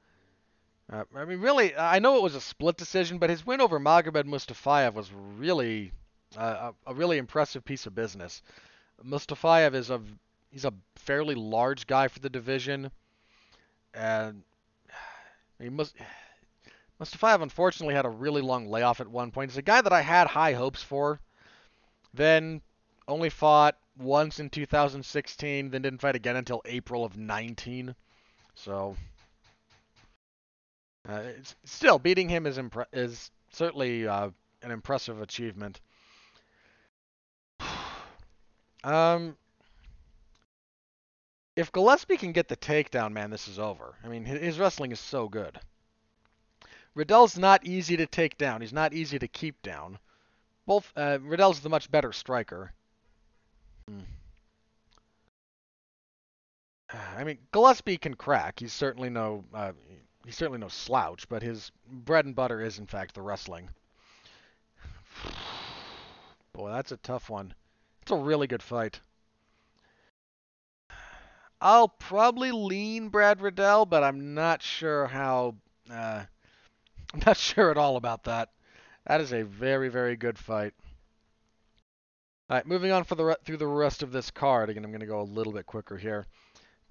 Uh, 0.91 1.04
I 1.16 1.26
mean, 1.26 1.39
really, 1.39 1.76
I 1.76 1.99
know 1.99 2.18
it 2.18 2.24
was 2.24 2.36
a 2.36 2.41
split 2.41 2.78
decision, 2.78 3.18
but 3.18 3.30
his 3.30 3.45
win 3.45 3.62
over 3.62 3.80
Magomed 3.80 4.26
Mustafayev 4.26 4.93
was 4.93 5.12
really 5.38 5.91
uh, 6.38 6.72
a, 6.86 6.91
a, 6.91 6.93
really 6.93 7.18
impressive 7.18 7.66
piece 7.66 7.86
of 7.86 7.95
business. 7.95 8.41
Mustafayev 9.04 9.74
is 9.74 9.89
a 9.89 10.02
he's 10.52 10.66
a 10.66 10.74
fairly 10.95 11.36
large 11.36 11.88
guy 11.88 12.08
for 12.08 12.20
the 12.20 12.30
division, 12.30 12.91
and 13.93 14.43
he 15.60 15.70
must. 15.70 15.95
Mustafayev 16.99 17.41
unfortunately 17.41 17.95
had 17.95 18.06
a 18.06 18.10
really 18.10 18.41
long 18.41 18.68
layoff 18.68 19.02
at 19.02 19.08
one 19.08 19.32
point. 19.32 19.49
He's 19.49 19.58
a 19.58 19.64
guy 19.64 19.82
that 19.82 19.93
I 19.93 20.02
had 20.02 20.28
high 20.28 20.54
hopes 20.54 20.84
for. 20.84 21.20
Then 22.14 22.62
only 23.07 23.30
fought 23.30 23.78
once 23.97 24.39
in 24.39 24.49
2016, 24.49 25.70
then 25.70 25.82
didn't 25.82 26.01
fight 26.01 26.16
again 26.16 26.36
until 26.36 26.62
April 26.66 27.05
of 27.05 27.18
19. 27.18 27.95
So, 28.55 28.95
uh, 31.07 31.24
still 31.64 31.99
beating 31.99 32.30
him 32.30 32.45
is 32.45 32.57
impre- 32.57 32.86
is 32.93 33.32
certainly 33.51 34.07
uh, 34.07 34.30
an 34.62 34.72
impressive 34.72 35.22
achievement. 35.22 35.80
um, 38.84 39.36
if 41.55 41.72
Gillespie 41.72 42.18
can 42.18 42.32
get 42.32 42.47
the 42.47 42.57
takedown, 42.57 43.12
man, 43.12 43.30
this 43.30 43.47
is 43.47 43.59
over. 43.59 43.95
I 44.03 44.07
mean, 44.07 44.26
his 44.26 44.59
wrestling 44.59 44.91
is 44.91 44.99
so 44.99 45.28
good. 45.28 45.59
Riddell's 46.93 47.38
not 47.38 47.66
easy 47.66 47.97
to 47.97 48.05
take 48.05 48.38
down. 48.38 48.62
He's 48.62 48.74
not 48.74 48.93
easy 48.93 49.18
to 49.20 49.28
keep 49.28 49.62
down. 49.62 49.99
Both 50.66 50.91
uh, 50.95 51.20
Riddell's 51.22 51.59
the 51.59 51.70
much 51.70 51.89
better 51.91 52.12
striker. 52.14 52.74
Hmm. 53.88 53.99
I 57.18 57.24
mean, 57.24 57.38
Gillespie 57.51 57.97
can 57.97 58.14
crack. 58.16 58.59
He's 58.59 58.74
certainly 58.74 59.09
no 59.09 59.43
uh, 59.53 59.72
he's 60.26 60.36
certainly 60.36 60.59
no 60.59 60.68
slouch, 60.68 61.28
but 61.30 61.41
his 61.41 61.72
bread 61.88 62.26
and 62.26 62.36
butter 62.36 62.62
is 62.62 62.80
in 62.80 62.88
fact 62.88 63.16
the 63.16 63.22
wrestling. 63.22 63.70
Boy, 66.53 66.72
that's 66.72 66.91
a 66.91 66.97
tough 66.97 67.30
one. 67.30 67.53
It's 68.01 68.12
a 68.12 68.16
really 68.16 68.47
good 68.47 68.64
fight. 68.64 68.99
I'll 71.62 71.89
probably 71.89 72.51
lean 72.51 73.09
Brad 73.09 73.39
Riddell, 73.39 73.86
but 73.86 74.03
I'm 74.03 74.34
not 74.34 74.64
sure 74.64 75.05
how. 75.07 75.55
Uh, 75.89 76.24
I'm 77.14 77.22
not 77.26 77.38
sure 77.38 77.70
at 77.70 77.78
all 77.78 77.97
about 77.97 78.24
that. 78.24 78.49
That 79.06 79.22
is 79.22 79.34
a 79.34 79.43
very, 79.43 79.89
very 79.89 80.16
good 80.16 80.38
fight. 80.38 80.74
All 82.49 82.58
right, 82.58 82.68
moving 82.68 82.91
on 82.91 83.04
for 83.04 83.16
the 83.16 83.38
through 83.43 83.58
the 83.58 83.68
rest 83.68 84.04
of 84.04 84.12
this 84.12 84.30
card. 84.30 84.70
Again, 84.70 84.84
I'm 84.84 84.91
going 84.91 84.99
to 84.99 85.06
go 85.06 85.22
a 85.22 85.24
little 85.24 85.54
bit 85.54 85.66
quicker 85.66 85.97
here. 85.97 86.26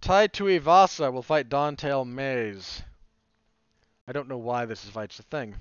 Tai 0.00 0.28
Tuivasa 0.28 1.12
will 1.12 1.22
fight 1.22 1.48
Don'Tale 1.48 2.06
Mayes. 2.06 2.82
I 4.08 4.12
don't 4.12 4.28
know 4.28 4.38
why 4.38 4.64
this 4.64 4.84
is 4.84 4.90
fight's 4.90 5.18
a 5.18 5.22
thing. 5.24 5.54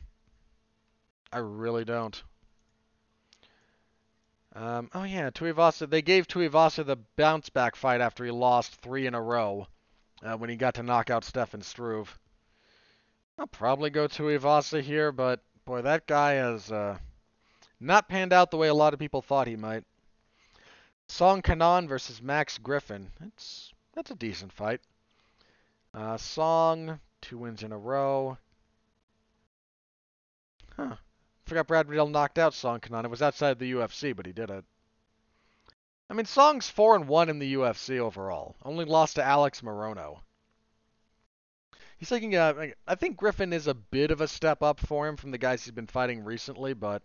I 1.32 1.40
really 1.40 1.84
don't. 1.84 2.24
Um, 4.56 4.90
oh 4.94 5.04
yeah, 5.04 5.30
Tuivasa. 5.30 5.88
They 5.88 6.02
gave 6.02 6.28
Tuivasa 6.28 6.86
the 6.86 6.98
bounce 7.16 7.50
back 7.50 7.76
fight 7.76 8.02
after 8.02 8.26
he 8.26 8.32
lost 8.32 8.76
three 8.76 9.06
in 9.06 9.14
a 9.14 9.22
row 9.22 9.68
uh, 10.24 10.36
when 10.38 10.50
he 10.50 10.56
got 10.56 10.76
to 10.76 10.84
knock 10.84 11.10
out 11.10 11.24
Stefan 11.24 11.62
Struve. 11.62 12.18
I'll 13.38 13.48
probably 13.48 13.90
go 13.90 14.08
Tuivasa 14.08 14.82
here, 14.82 15.12
but 15.12 15.42
boy, 15.70 15.84
that 15.84 16.08
guy 16.08 16.34
has 16.34 16.72
uh, 16.72 16.98
not 17.80 18.10
panned 18.10 18.34
out 18.34 18.50
the 18.50 18.58
way 18.58 18.70
a 18.70 18.74
lot 18.74 18.92
of 18.92 19.00
people 19.00 19.22
thought 19.22 19.46
he 19.46 19.56
might. 19.56 19.84
Song 21.08 21.44
Kenan 21.44 21.88
versus 21.88 22.24
Max 22.24 22.58
Griffin. 22.58 23.12
That's 23.20 23.72
that's 23.94 24.10
a 24.10 24.16
decent 24.16 24.52
fight. 24.52 24.82
Uh, 25.94 26.18
Song, 26.18 27.00
two 27.22 27.38
wins 27.38 27.62
in 27.62 27.72
a 27.72 27.78
row. 27.78 28.36
Huh. 30.76 30.96
Forgot 31.46 31.68
Brad 31.68 31.88
Riddell 31.88 32.10
knocked 32.10 32.40
out 32.40 32.56
Song 32.56 32.80
Kenan. 32.80 33.06
It 33.06 33.12
was 33.12 33.22
outside 33.22 33.60
the 33.60 33.74
UFC, 33.74 34.16
but 34.16 34.26
he 34.26 34.32
did 34.32 34.50
it. 34.50 34.66
I 36.10 36.16
mean, 36.16 36.26
Song's 36.26 36.68
4 36.68 36.96
and 36.96 37.08
1 37.08 37.30
in 37.30 37.38
the 37.38 37.54
UFC 37.54 38.00
overall. 38.00 38.56
Only 38.66 38.86
lost 38.86 39.18
to 39.18 39.24
Alex 39.24 39.62
Morono. 39.62 40.22
He's 42.00 42.08
taking 42.08 42.36
a. 42.36 42.74
I 42.88 42.96
think 42.96 43.18
Griffin 43.18 43.52
is 43.52 43.68
a 43.68 43.74
bit 43.74 44.10
of 44.10 44.22
a 44.22 44.28
step 44.28 44.64
up 44.64 44.80
for 44.80 45.06
him 45.06 45.18
from 45.18 45.32
the 45.32 45.38
guys 45.38 45.66
he's 45.66 45.74
been 45.74 45.86
fighting 45.86 46.24
recently, 46.24 46.74
but 46.74 47.04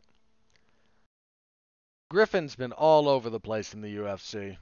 Griffin's 2.09 2.55
been 2.55 2.71
all 2.71 3.09
over 3.09 3.29
the 3.29 3.41
place 3.41 3.75
in 3.75 3.81
the 3.81 3.97
UFC. 3.97 4.57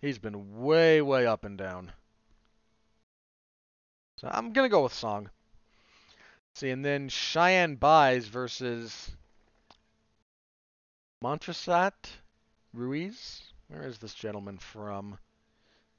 He's 0.00 0.18
been 0.18 0.58
way, 0.58 1.00
way 1.00 1.26
up 1.26 1.44
and 1.44 1.56
down. 1.56 1.92
So 4.16 4.28
I'm 4.30 4.52
gonna 4.52 4.68
go 4.68 4.82
with 4.82 4.92
Song. 4.92 5.30
See, 6.54 6.70
and 6.70 6.84
then 6.84 7.08
Cheyenne 7.08 7.76
Buys 7.76 8.26
versus 8.26 9.12
Montserrat 11.22 12.10
Ruiz? 12.72 13.52
Where 13.68 13.84
is 13.84 13.98
this 13.98 14.14
gentleman 14.14 14.58
from? 14.58 15.18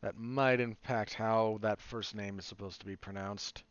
That 0.01 0.17
might 0.17 0.59
impact 0.59 1.13
how 1.13 1.59
that 1.61 1.79
first 1.79 2.13
name 2.13 2.39
is 2.39 2.45
supposed 2.45 2.81
to 2.81 2.85
be 2.85 2.97
pronounced. 2.97 3.63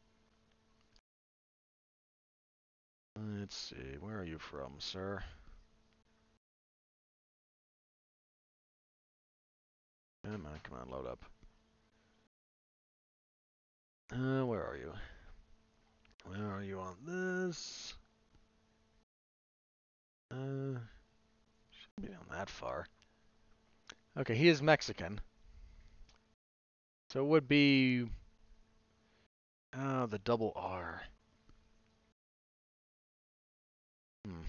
Let's 3.20 3.56
see, 3.56 3.96
where 4.00 4.18
are 4.18 4.24
you 4.24 4.38
from, 4.38 4.74
sir? 4.78 5.22
Come 10.24 10.46
on, 10.46 10.60
come 10.62 10.78
on, 10.78 10.90
load 10.90 11.06
up. 11.08 11.24
Uh, 14.12 14.46
where 14.46 14.62
are 14.62 14.76
you? 14.76 14.92
Where 16.26 16.48
are 16.48 16.62
you 16.62 16.78
on 16.78 16.96
this? 17.06 17.94
Uh, 20.30 20.78
shouldn't 21.70 22.02
be 22.02 22.08
down 22.08 22.26
that 22.30 22.48
far. 22.48 22.86
Okay, 24.16 24.34
he 24.34 24.48
is 24.48 24.62
Mexican. 24.62 25.20
So 27.10 27.20
it 27.20 27.26
would 27.26 27.48
be... 27.48 28.04
Oh, 29.76 30.06
the 30.06 30.18
double 30.18 30.52
R. 30.54 31.02
Hmm. 34.28 34.42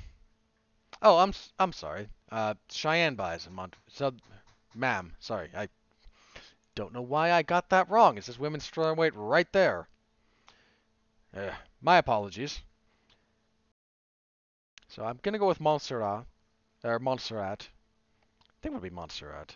Oh, 1.01 1.17
I'm 1.19 1.33
I'm 1.57 1.71
sorry. 1.71 2.09
Uh, 2.29 2.55
Cheyenne 2.69 3.15
buys 3.15 3.47
in 3.47 3.53
Mont. 3.53 3.75
So, 3.87 4.13
ma'am, 4.75 5.13
sorry, 5.19 5.49
I 5.55 5.69
don't 6.75 6.93
know 6.93 7.01
why 7.01 7.31
I 7.31 7.43
got 7.43 7.69
that 7.69 7.89
wrong. 7.89 8.17
It 8.17 8.25
says 8.25 8.37
women's 8.37 8.69
strawweight 8.69 9.13
right 9.15 9.51
there. 9.53 9.87
Uh, 11.33 11.51
my 11.81 11.97
apologies. 11.97 12.59
So 14.89 15.05
I'm 15.05 15.19
gonna 15.21 15.39
go 15.39 15.47
with 15.47 15.61
Montserrat. 15.61 16.25
Or 16.83 16.99
Montserrat. 16.99 17.69
I 18.41 18.53
think 18.61 18.73
it 18.73 18.81
would 18.81 18.89
be 18.89 18.95
Montserrat. 18.95 19.55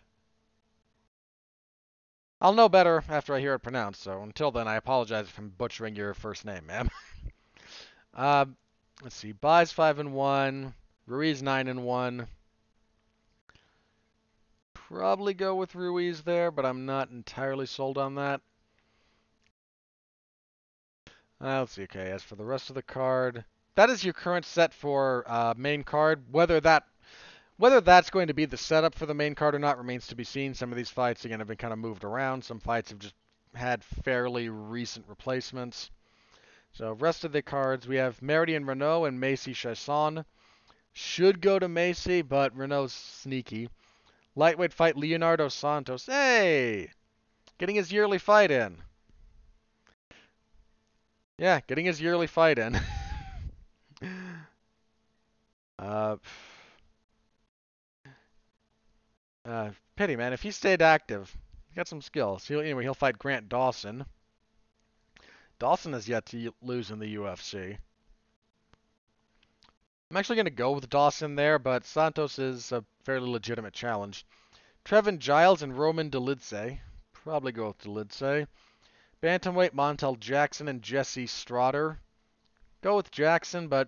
I'll 2.39 2.53
know 2.53 2.69
better 2.69 3.03
after 3.09 3.33
I 3.33 3.39
hear 3.39 3.55
it 3.55 3.59
pronounced, 3.59 4.01
so 4.03 4.21
until 4.21 4.51
then, 4.51 4.67
I 4.67 4.75
apologize 4.75 5.27
if 5.27 5.37
I'm 5.37 5.49
butchering 5.49 5.95
your 5.95 6.13
first 6.13 6.45
name, 6.45 6.65
ma'am. 6.65 6.89
uh, 8.13 8.45
let's 9.01 9.15
see. 9.15 9.31
Buys 9.31 9.71
5 9.71 9.99
and 9.99 10.13
1. 10.13 10.73
Ruiz 11.07 11.41
9 11.41 11.67
and 11.67 11.83
1. 11.83 12.27
Probably 14.73 15.33
go 15.33 15.55
with 15.55 15.75
Ruiz 15.75 16.21
there, 16.21 16.51
but 16.51 16.65
I'm 16.65 16.85
not 16.85 17.09
entirely 17.09 17.65
sold 17.65 17.97
on 17.97 18.15
that. 18.15 18.41
Uh, 21.41 21.59
let's 21.59 21.73
see. 21.73 21.83
Okay, 21.83 22.11
as 22.11 22.23
for 22.23 22.35
the 22.35 22.45
rest 22.45 22.69
of 22.69 22.75
the 22.75 22.83
card, 22.83 23.43
that 23.75 23.89
is 23.89 24.03
your 24.03 24.13
current 24.13 24.45
set 24.45 24.73
for 24.73 25.25
uh, 25.27 25.53
main 25.57 25.83
card. 25.83 26.23
Whether 26.31 26.61
that 26.61 26.85
whether 27.57 27.81
that's 27.81 28.09
going 28.09 28.27
to 28.27 28.33
be 28.33 28.45
the 28.45 28.57
setup 28.57 28.95
for 28.95 29.05
the 29.05 29.13
main 29.13 29.35
card 29.35 29.55
or 29.55 29.59
not 29.59 29.77
remains 29.77 30.07
to 30.07 30.15
be 30.15 30.23
seen. 30.23 30.53
Some 30.53 30.71
of 30.71 30.77
these 30.77 30.89
fights, 30.89 31.25
again, 31.25 31.39
have 31.39 31.47
been 31.47 31.57
kind 31.57 31.73
of 31.73 31.79
moved 31.79 32.03
around. 32.03 32.43
Some 32.43 32.59
fights 32.59 32.89
have 32.89 32.99
just 32.99 33.13
had 33.53 33.83
fairly 33.83 34.49
recent 34.49 35.05
replacements. 35.07 35.91
So, 36.73 36.93
rest 36.93 37.23
of 37.23 37.31
the 37.31 37.43
cards, 37.43 37.87
we 37.87 37.97
have 37.97 38.19
Marion 38.19 38.65
Reneau 38.65 39.07
and 39.07 39.19
Macy 39.19 39.53
Chiasson. 39.53 40.25
Should 40.91 41.39
go 41.39 41.59
to 41.59 41.67
Macy, 41.67 42.23
but 42.23 42.55
Reneau's 42.57 42.93
sneaky. 42.93 43.69
Lightweight 44.35 44.73
fight 44.73 44.97
Leonardo 44.97 45.49
Santos. 45.49 46.07
Hey! 46.07 46.89
Getting 47.59 47.75
his 47.75 47.91
yearly 47.91 48.17
fight 48.17 48.49
in. 48.49 48.81
Yeah, 51.37 51.59
getting 51.67 51.85
his 51.85 52.01
yearly 52.01 52.25
fight 52.25 52.57
in. 52.57 52.79
uh, 55.79 56.17
uh, 59.45 59.69
pity, 59.95 60.15
man. 60.15 60.33
If 60.33 60.41
he 60.41 60.49
stayed 60.49 60.81
active, 60.81 61.35
he 61.69 61.75
got 61.75 61.87
some 61.87 62.01
skills. 62.01 62.47
He'll, 62.47 62.61
anyway, 62.61 62.81
he'll 62.81 62.95
fight 62.95 63.19
Grant 63.19 63.47
Dawson. 63.47 64.05
Dawson 65.63 65.93
has 65.93 66.09
yet 66.09 66.25
to 66.25 66.53
lose 66.61 66.91
in 66.91 66.99
the 66.99 67.15
UFC. 67.15 67.77
I'm 70.11 70.17
actually 70.17 70.35
going 70.35 70.45
to 70.45 70.51
go 70.51 70.73
with 70.73 70.89
Dawson 70.89 71.35
there, 71.35 71.57
but 71.57 71.85
Santos 71.85 72.37
is 72.37 72.73
a 72.73 72.83
fairly 73.05 73.29
legitimate 73.29 73.73
challenge. 73.73 74.25
Trevin 74.83 75.19
Giles 75.19 75.61
and 75.61 75.79
Roman 75.79 76.11
Dolidze. 76.11 76.79
Probably 77.13 77.53
go 77.53 77.67
with 77.67 77.79
Dolidze. 77.79 78.45
Bantamweight 79.21 79.71
Montel 79.71 80.19
Jackson 80.19 80.67
and 80.67 80.81
Jesse 80.81 81.27
Strader. 81.27 81.97
Go 82.81 82.97
with 82.97 83.09
Jackson, 83.09 83.69
but 83.69 83.87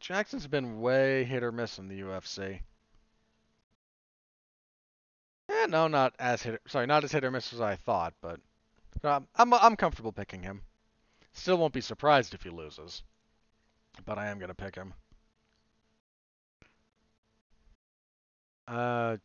Jackson's 0.00 0.48
been 0.48 0.80
way 0.80 1.22
hit 1.22 1.44
or 1.44 1.52
miss 1.52 1.78
in 1.78 1.86
the 1.86 2.00
UFC. 2.00 2.58
Eh, 5.48 5.66
no, 5.66 5.86
not 5.86 6.16
as 6.18 6.42
hit. 6.42 6.60
Sorry, 6.66 6.86
not 6.86 7.04
as 7.04 7.12
hit 7.12 7.22
or 7.22 7.30
miss 7.30 7.52
as 7.52 7.60
I 7.60 7.76
thought, 7.76 8.14
but 8.20 8.40
um, 9.04 9.28
I'm 9.36 9.54
I'm 9.54 9.76
comfortable 9.76 10.10
picking 10.10 10.42
him. 10.42 10.62
Still 11.32 11.56
won't 11.56 11.72
be 11.72 11.80
surprised 11.80 12.34
if 12.34 12.42
he 12.42 12.50
loses, 12.50 13.02
but 14.04 14.18
I 14.18 14.28
am 14.28 14.38
gonna 14.38 14.54
pick 14.54 14.74
him. 14.74 14.94
Uh, 18.68 19.16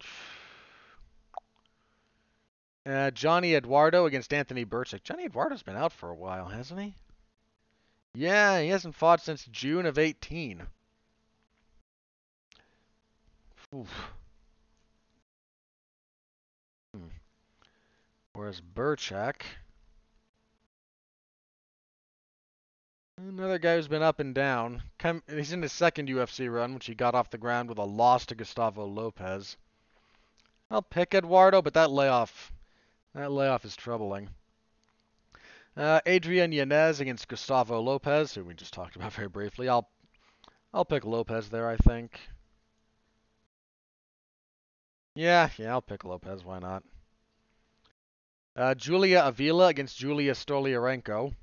uh, 2.85 3.11
Johnny 3.11 3.55
Eduardo 3.55 4.05
against 4.05 4.33
Anthony 4.33 4.65
Birchak. 4.65 5.03
Johnny 5.03 5.25
Eduardo's 5.25 5.63
been 5.63 5.75
out 5.75 5.91
for 5.91 6.09
a 6.09 6.15
while, 6.15 6.47
hasn't 6.47 6.79
he? 6.79 6.95
Yeah, 8.13 8.61
he 8.61 8.69
hasn't 8.69 8.95
fought 8.95 9.21
since 9.21 9.45
June 9.45 9.85
of 9.85 9.99
18. 9.99 10.63
Oof. 13.75 14.11
Hmm. 16.95 17.07
Whereas 18.33 18.61
Birchak, 18.61 19.41
another 23.17 23.59
guy 23.59 23.75
who's 23.75 23.87
been 23.87 24.03
up 24.03 24.19
and 24.19 24.33
down. 24.33 24.83
he's 25.27 25.51
in 25.51 25.61
his 25.61 25.71
second 25.71 26.09
UFC 26.09 26.51
run, 26.51 26.73
which 26.73 26.85
he 26.85 26.95
got 26.95 27.15
off 27.15 27.29
the 27.29 27.37
ground 27.37 27.69
with 27.69 27.77
a 27.77 27.83
loss 27.83 28.25
to 28.27 28.35
Gustavo 28.35 28.85
Lopez. 28.85 29.57
I'll 30.69 30.81
pick 30.81 31.13
Eduardo, 31.13 31.61
but 31.61 31.73
that 31.75 31.91
layoff 31.91 32.51
That 33.13 33.31
layoff 33.31 33.65
is 33.65 33.75
troubling. 33.75 34.29
Uh, 35.75 36.01
Adrian 36.05 36.51
Yanez 36.51 36.99
against 36.99 37.27
Gustavo 37.27 37.79
Lopez, 37.79 38.33
who 38.33 38.43
we 38.43 38.53
just 38.53 38.73
talked 38.73 38.95
about 38.95 39.13
very 39.13 39.29
briefly. 39.29 39.69
I'll 39.69 39.89
I'll 40.73 40.85
pick 40.85 41.05
Lopez 41.05 41.49
there, 41.49 41.69
I 41.69 41.77
think. 41.77 42.19
Yeah, 45.15 45.49
yeah, 45.57 45.71
I'll 45.71 45.81
pick 45.81 46.03
Lopez. 46.03 46.43
Why 46.43 46.59
not? 46.59 46.83
Uh, 48.55 48.75
Julia 48.75 49.23
Avila 49.25 49.67
against 49.67 49.97
Julia 49.97 50.33
Stoliarenko. 50.33 51.33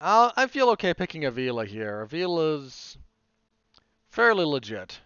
I'll, 0.00 0.32
I 0.34 0.46
feel 0.46 0.70
okay 0.70 0.94
picking 0.94 1.26
Avila 1.26 1.66
here. 1.66 2.00
Avila's 2.02 2.96
fairly 4.08 4.44
legit. 4.44 4.98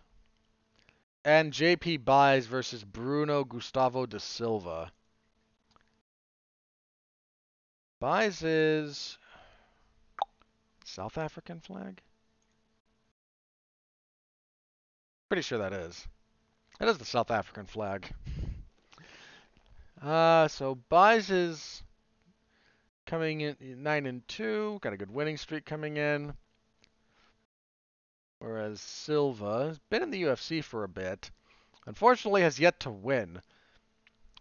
And 1.25 1.53
JP 1.53 2.05
Buys 2.05 2.47
versus 2.47 2.85
Bruno 2.85 3.45
Gustavo 3.45 4.07
da 4.07 4.19
Silva. 4.19 4.93
Buys 7.99 8.43
is 8.43 9.19
South 10.85 11.19
African 11.19 11.59
flag? 11.61 12.01
Pretty 15.29 15.43
sure 15.43 15.59
that 15.59 15.73
is. 15.73 16.07
That 16.79 16.89
is 16.89 16.99
the 16.99 17.05
South 17.05 17.31
African 17.31 17.67
flag. 17.67 18.09
Uh, 20.03 20.47
so 20.49 20.75
Buys 20.91 21.31
is 21.31 21.84
coming 23.15 23.43
in 23.43 23.57
9 23.61 24.07
and 24.07 24.27
2. 24.27 24.81
Got 24.83 24.93
a 24.93 24.97
good 24.97 25.15
winning 25.15 25.37
streak 25.37 25.65
coming 25.65 25.99
in. 25.99 26.35
Whereas 28.41 28.81
Silva 28.81 29.67
has 29.69 29.79
been 29.89 30.03
in 30.03 30.11
the 30.11 30.25
UFC 30.25 30.65
for 30.65 30.83
a 30.83 30.89
bit. 30.89 31.31
Unfortunately, 31.87 32.43
has 32.43 32.59
yet 32.59 32.81
to 32.81 32.91
win. 32.91 33.41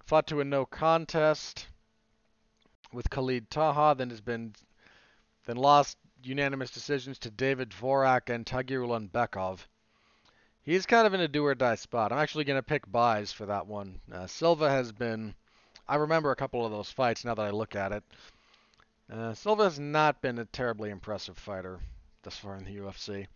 Fought 0.05 0.26
to 0.28 0.41
a 0.41 0.43
no 0.43 0.65
contest 0.65 1.67
with 2.91 3.11
Khalid 3.11 3.51
Taha, 3.51 3.93
then 3.95 4.09
has 4.09 4.21
been 4.21 4.55
then 5.45 5.57
lost 5.57 5.99
unanimous 6.24 6.71
decisions 6.71 7.19
to 7.19 7.30
David 7.30 7.69
Dvorak 7.69 8.34
and 8.34 8.43
Tagir 8.43 8.88
Bekov. 9.11 9.59
He's 10.63 10.88
kind 10.88 11.05
of 11.05 11.13
in 11.13 11.21
a 11.21 11.28
do 11.28 11.45
or 11.45 11.53
die 11.53 11.76
spot. 11.76 12.11
I'm 12.11 12.17
actually 12.17 12.45
going 12.45 12.57
to 12.57 12.63
pick 12.63 12.91
buys 12.91 13.32
for 13.32 13.45
that 13.45 13.67
one. 13.67 13.99
Uh, 14.11 14.26
Silva 14.26 14.67
has 14.67 14.91
been. 14.91 15.36
I 15.88 15.97
remember 15.97 16.32
a 16.32 16.36
couple 16.36 16.65
of 16.65 16.71
those 16.71 16.89
fights 16.89 17.24
now 17.24 17.36
that 17.36 17.45
I 17.45 17.51
look 17.51 17.76
at 17.76 17.91
it. 17.91 18.03
Uh, 19.14 19.32
Silva 19.36 19.66
has 19.66 19.80
not 19.80 20.24
been 20.24 20.39
a 20.39 20.45
terribly 20.45 20.89
impressive 20.89 21.38
fighter 21.38 21.80
thus 22.24 22.36
far 22.36 22.55
in 22.55 22.66
the 22.66 22.76
UFC. 22.76 23.28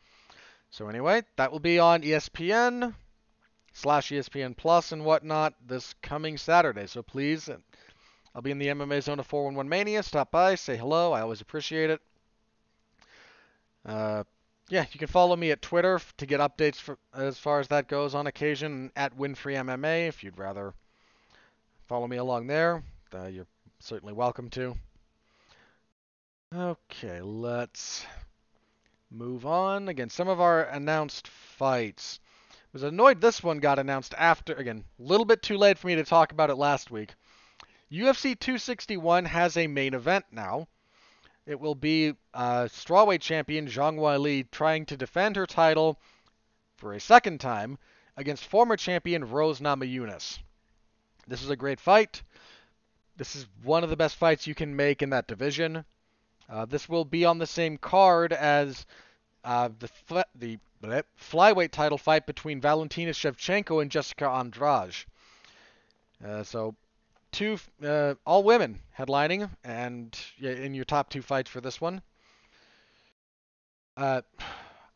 So 0.71 0.87
anyway, 0.87 1.21
that 1.35 1.51
will 1.51 1.59
be 1.59 1.77
on 1.77 2.01
ESPN 2.01 2.95
slash 3.73 4.09
ESPN 4.09 4.57
Plus 4.57 4.91
and 4.91 5.05
whatnot 5.05 5.53
this 5.67 5.93
coming 6.01 6.37
Saturday. 6.37 6.87
So 6.87 7.03
please, 7.03 7.47
I'll 8.33 8.41
be 8.41 8.49
in 8.49 8.57
the 8.57 8.69
MMA 8.69 9.03
zone 9.03 9.19
of 9.19 9.27
411 9.27 9.69
Mania. 9.69 10.01
Stop 10.01 10.31
by, 10.31 10.55
say 10.55 10.75
hello. 10.75 11.13
I 11.13 11.21
always 11.21 11.41
appreciate 11.41 11.91
it. 11.91 12.01
Uh, 13.85 14.23
yeah, 14.69 14.85
you 14.91 14.97
can 14.97 15.07
follow 15.07 15.35
me 15.35 15.51
at 15.51 15.61
Twitter 15.61 16.01
to 16.17 16.25
get 16.25 16.39
updates 16.39 16.77
for, 16.77 16.97
as 17.13 17.37
far 17.37 17.59
as 17.59 17.67
that 17.67 17.87
goes 17.87 18.15
on 18.15 18.25
occasion 18.25 18.91
at 18.95 19.15
Winfree 19.15 19.63
MMA 19.63 20.07
if 20.07 20.23
you'd 20.23 20.39
rather 20.39 20.73
follow 21.87 22.07
me 22.07 22.17
along 22.17 22.47
there. 22.47 22.83
Uh, 23.13 23.27
you're 23.27 23.47
certainly 23.79 24.13
welcome 24.13 24.49
to. 24.49 24.75
Okay, 26.55 27.19
let's 27.21 28.05
move 29.11 29.45
on. 29.45 29.89
Again, 29.89 30.09
some 30.09 30.29
of 30.29 30.39
our 30.39 30.63
announced 30.63 31.27
fights. 31.27 32.21
I 32.51 32.55
was 32.71 32.83
annoyed 32.83 33.19
this 33.19 33.43
one 33.43 33.59
got 33.59 33.79
announced 33.79 34.13
after, 34.17 34.53
again, 34.53 34.85
a 34.97 35.03
little 35.03 35.25
bit 35.25 35.41
too 35.41 35.57
late 35.57 35.77
for 35.77 35.87
me 35.87 35.95
to 35.95 36.05
talk 36.05 36.31
about 36.31 36.49
it 36.49 36.55
last 36.55 36.89
week. 36.89 37.15
UFC 37.91 38.39
261 38.39 39.25
has 39.25 39.57
a 39.57 39.67
main 39.67 39.93
event 39.93 40.23
now. 40.31 40.69
It 41.45 41.59
will 41.59 41.75
be 41.75 42.13
uh, 42.33 42.69
strawweight 42.71 43.19
champion 43.19 43.67
Zhang 43.67 43.97
Weili 43.97 44.49
trying 44.49 44.85
to 44.85 44.95
defend 44.95 45.35
her 45.35 45.45
title 45.45 45.99
for 46.77 46.93
a 46.93 46.99
second 47.01 47.41
time 47.41 47.77
against 48.15 48.45
former 48.45 48.77
champion 48.77 49.29
Rose 49.29 49.59
Namajunas. 49.59 50.39
This 51.27 51.43
is 51.43 51.49
a 51.49 51.57
great 51.57 51.81
fight. 51.81 52.21
This 53.17 53.35
is 53.35 53.47
one 53.63 53.83
of 53.83 53.89
the 53.89 53.97
best 53.97 54.15
fights 54.15 54.47
you 54.47 54.55
can 54.55 54.77
make 54.77 55.01
in 55.01 55.09
that 55.09 55.27
division. 55.27 55.83
Uh, 56.49 56.65
this 56.65 56.87
will 56.87 57.05
be 57.05 57.25
on 57.25 57.37
the 57.37 57.47
same 57.47 57.77
card 57.77 58.31
as 58.31 58.85
uh, 59.43 59.69
the 59.79 59.87
fl- 59.87 60.19
the 60.35 60.57
flyweight 61.19 61.71
title 61.71 61.97
fight 61.97 62.25
between 62.25 62.61
Valentina 62.61 63.11
Shevchenko 63.11 63.81
and 63.81 63.91
Jessica 63.91 64.29
Andrade. 64.29 64.95
Uh, 66.25 66.43
so 66.43 66.75
two 67.31 67.57
uh, 67.83 68.15
all 68.25 68.43
women 68.43 68.79
headlining, 68.97 69.49
and 69.63 70.17
in 70.39 70.73
your 70.73 70.85
top 70.85 71.09
two 71.09 71.21
fights 71.21 71.49
for 71.49 71.61
this 71.61 71.81
one. 71.81 72.01
Uh, 73.95 74.21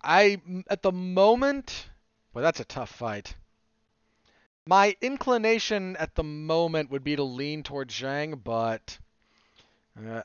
I 0.04 0.42
at 0.70 0.82
the 0.82 0.92
moment, 0.92 1.90
well, 2.34 2.44
that's 2.44 2.60
a 2.60 2.66
tough 2.66 2.92
fight. 2.92 3.36
My 4.68 4.96
inclination 5.02 5.96
at 5.98 6.16
the 6.16 6.24
moment 6.24 6.92
would 6.92 7.04
be 7.04 7.16
to 7.16 7.24
lean 7.24 7.64
towards 7.64 7.94
Zhang, 7.94 8.42
but 8.42 9.00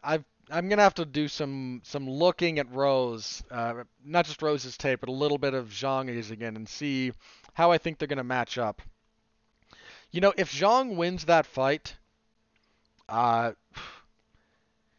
I've 0.05 0.25
I'm 0.49 0.69
gonna 0.69 0.83
have 0.83 0.95
to 0.95 1.05
do 1.05 1.27
some 1.27 1.81
some 1.85 2.09
looking 2.09 2.59
at 2.61 2.71
Rose, 2.71 3.43
uh, 3.51 3.83
not 4.05 4.27
just 4.27 4.43
Rose's 4.43 4.77
tape, 4.77 5.01
but 5.01 5.09
a 5.09 5.13
little 5.13 5.39
bit 5.39 5.55
of 5.55 5.71
Zhang's 5.71 6.31
again, 6.31 6.55
and 6.55 6.69
see 6.69 7.13
how 7.55 7.73
I 7.73 7.79
think 7.79 7.99
they're 7.99 8.07
gonna 8.07 8.23
match 8.23 8.57
up. 8.57 8.81
You 10.13 10.21
know, 10.21 10.33
if 10.37 10.53
Zhang 10.53 10.97
wins 10.97 11.25
that 11.25 11.47
fight, 11.47 11.97
uh, 13.09 13.53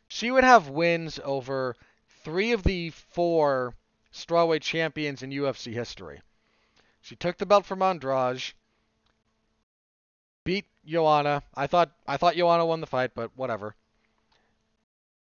she 0.10 0.32
would 0.32 0.43
have 0.43 0.68
wins 0.68 1.18
over 1.24 1.78
three 2.24 2.52
of 2.52 2.64
the 2.64 2.89
four 2.89 3.74
strawweight 4.12 4.62
champions 4.62 5.24
in 5.24 5.30
UFC 5.32 5.72
history. 5.72 6.22
She 7.02 7.16
took 7.16 7.38
the 7.38 7.45
belt 7.45 7.66
from 7.66 7.82
Andrade, 7.82 8.43
beat 10.43 10.66
Joanna. 10.86 11.43
I 11.56 11.68
thought 11.68 11.91
I 12.06 12.18
thought 12.18 12.36
Joanna 12.36 12.66
won 12.66 12.82
the 12.82 12.88
fight, 12.88 13.12
but 13.16 13.32
whatever. 13.38 13.76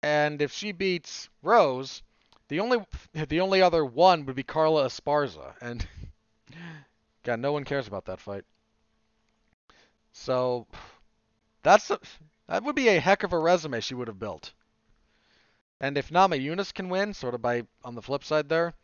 And 0.05 0.39
if 0.39 0.51
she 0.51 0.71
beats 0.71 1.29
Rose, 1.41 2.03
the 2.47 2.59
only 2.59 2.77
the 3.11 3.41
only 3.41 3.63
other 3.63 3.83
one 3.83 4.27
would 4.27 4.35
be 4.35 4.43
Carla 4.43 4.85
Esparza, 4.85 5.55
and 5.59 5.87
God, 7.23 7.39
no 7.39 7.51
one 7.51 7.63
cares 7.63 7.87
about 7.87 8.05
that 8.05 8.21
fight. 8.21 8.45
So 10.13 10.67
that's 11.63 11.89
a, 11.89 11.99
that 12.45 12.63
would 12.63 12.75
be 12.75 12.89
a 12.89 12.99
heck 12.99 13.23
of 13.23 13.33
a 13.33 13.39
resume 13.39 13.79
she 13.79 13.95
would 13.95 14.07
have 14.07 14.19
built. 14.19 14.53
And 15.81 15.97
if 15.97 16.11
Namajunas 16.11 16.71
can 16.71 16.89
win, 16.89 17.15
sort 17.15 17.33
of 17.33 17.41
by 17.41 17.63
on 17.83 17.95
the 17.95 18.03
flip 18.03 18.23
side 18.23 18.47
there, 18.47 18.75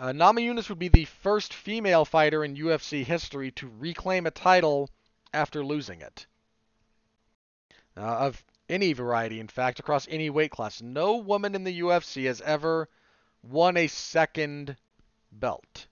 uh, 0.00 0.08
Namajunas 0.08 0.68
would 0.70 0.80
be 0.80 0.88
the 0.88 1.04
first 1.04 1.54
female 1.54 2.04
fighter 2.04 2.44
in 2.44 2.56
UFC 2.56 3.04
history 3.04 3.52
to 3.52 3.70
reclaim 3.78 4.26
a 4.26 4.32
title 4.32 4.90
after 5.32 5.64
losing 5.64 6.00
it. 6.00 6.26
Uh, 7.96 8.00
of 8.00 8.44
any 8.68 8.92
variety, 8.92 9.40
in 9.40 9.48
fact, 9.48 9.78
across 9.78 10.06
any 10.08 10.30
weight 10.30 10.50
class. 10.50 10.80
No 10.80 11.16
woman 11.16 11.54
in 11.54 11.64
the 11.64 11.80
UFC 11.80 12.26
has 12.26 12.40
ever 12.40 12.88
won 13.42 13.76
a 13.76 13.86
second 13.86 14.76
belt 15.30 15.86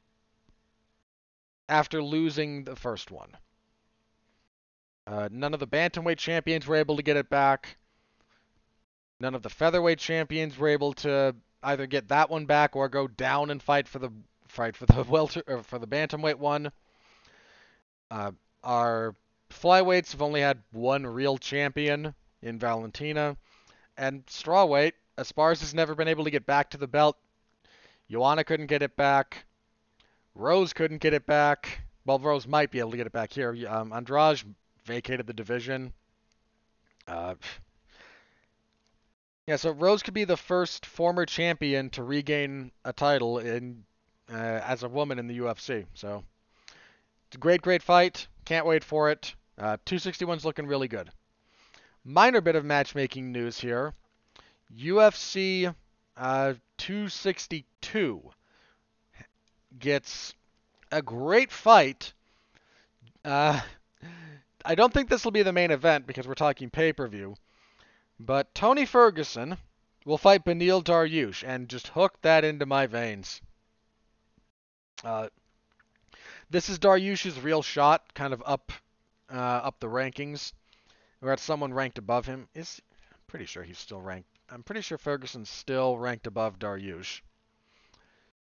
after 1.69 2.03
losing 2.03 2.65
the 2.65 2.77
first 2.77 3.11
one. 3.11 3.37
Uh, 5.07 5.29
none 5.31 5.53
of 5.53 5.61
the 5.61 5.67
bantamweight 5.67 6.19
champions 6.19 6.67
were 6.67 6.77
able 6.77 6.97
to 6.97 7.03
get 7.03 7.17
it 7.17 7.29
back. 7.29 7.77
None 9.21 9.35
of 9.35 9.43
the 9.43 9.51
featherweight 9.51 9.99
champions 9.99 10.57
were 10.57 10.69
able 10.69 10.93
to 10.95 11.35
either 11.63 11.87
get 11.87 12.09
that 12.09 12.31
one 12.31 12.47
back 12.47 12.75
or 12.75 12.89
go 12.89 13.07
down 13.07 13.51
and 13.51 13.63
fight 13.63 13.89
for 13.89 13.99
the 13.99 14.11
fight 14.49 14.77
for 14.77 14.87
the 14.87 15.03
welter 15.09 15.43
or 15.47 15.63
for 15.63 15.79
the 15.79 15.87
bantamweight 15.87 16.37
one. 16.37 16.73
Uh, 18.11 18.33
our 18.63 19.15
flyweights 19.51 20.13
have 20.13 20.23
only 20.23 20.41
had 20.41 20.63
one 20.73 21.07
real 21.07 21.39
champion 21.39 22.15
in 22.43 22.59
Valentina, 22.59 23.37
and 23.97 24.25
strawweight. 24.27 24.93
Esparza 25.19 25.61
has 25.61 25.75
never 25.75 25.95
been 25.95 26.09
able 26.09 26.25
to 26.25 26.31
get 26.31 26.47
back 26.47 26.71
to 26.71 26.79
the 26.79 26.87
belt. 26.87 27.17
Joanna 28.11 28.45
couldn't 28.45 28.67
get 28.67 28.83
it 28.83 28.97
back. 28.97 29.45
Rose 30.35 30.73
couldn't 30.73 30.99
get 30.99 31.15
it 31.15 31.27
back. 31.27 31.81
Well, 32.05 32.19
Rose 32.19 32.47
might 32.47 32.71
be 32.71 32.79
able 32.79 32.91
to 32.93 32.97
get 32.97 33.07
it 33.07 33.13
back 33.13 33.33
here. 33.33 33.57
Um, 33.69 33.93
Andrade 33.93 34.43
vacated 34.85 35.27
the 35.27 35.33
division. 35.33 35.93
Uh, 37.07 37.35
yeah, 39.47 39.57
so 39.57 39.73
Rose 39.73 40.03
could 40.03 40.15
be 40.15 40.25
the 40.25 40.37
first 40.37 40.87
former 40.87 41.27
champion 41.27 41.91
to 41.91 42.03
regain 42.03 42.73
a 42.85 42.93
title 42.93 43.39
in 43.39 43.85
uh, 44.33 44.37
as 44.37 44.83
a 44.83 44.89
woman 44.89 45.19
in 45.19 45.27
the 45.27 45.39
UFC. 45.39 45.87
So 45.95 46.25
it's 47.27 47.37
a 47.37 47.39
great, 47.39 47.63
great 47.63 47.83
fight. 47.83 48.27
Can't 48.45 48.67
wait 48.67 48.85
for 48.85 49.11
it. 49.11 49.35
Uh, 49.59 49.77
261's 49.85 50.45
looking 50.45 50.67
really 50.67 50.89
good. 50.89 51.11
Minor 52.05 52.41
bit 52.41 52.57
of 52.57 52.65
matchmaking 52.65 53.31
news 53.31 53.61
here. 53.61 53.95
UFC 54.77 55.73
uh, 56.17 56.55
262 56.79 58.31
gets 59.79 60.35
a 60.91 61.01
great 61.01 61.53
fight. 61.53 62.13
Uh, 63.25 63.61
I 64.65 64.75
don't 64.75 64.93
think 64.93 65.09
this 65.09 65.25
will 65.25 65.33
be 65.33 65.43
the 65.43 65.53
main 65.53 65.71
event 65.71 66.07
because 66.07 66.27
we're 66.27 66.35
talking 66.35 66.71
pay 66.71 66.93
per 66.93 67.07
view. 67.07 67.35
But 68.19 68.55
Tony 68.55 68.85
Ferguson 68.85 69.59
will 70.05 70.19
fight 70.19 70.45
Beneil 70.45 70.83
Dariush 70.83 71.45
and 71.47 71.69
just 71.69 71.89
hook 71.89 72.21
that 72.23 72.45
into 72.45 72.67
my 72.67 72.87
veins. 72.87 73.41
Uh, 75.05 75.29
this 76.51 76.69
is 76.69 76.79
Dariush's 76.79 77.41
real 77.41 77.63
shot, 77.63 78.15
kind 78.15 78.33
of 78.33 78.43
up 78.45 78.73
uh, 79.33 79.37
up 79.37 79.81
the 79.81 79.89
rankings. 79.89 80.53
We're 81.23 81.33
at 81.33 81.41
someone 81.41 81.73
ranked 81.73 81.99
above 81.99 82.27
him. 82.27 82.49
Is 82.55 82.83
I'm 83.11 83.19
pretty 83.29 83.47
sure 83.47 83.63
he's 83.63 83.79
still 83.79 84.01
ranked. 84.01 84.29
I'm 84.51 84.65
pretty 84.65 84.81
sure 84.83 84.99
Ferguson's 84.99 85.49
still 85.49 85.97
ranked 85.97 86.27
above 86.27 86.59
Dariush. 86.59 87.21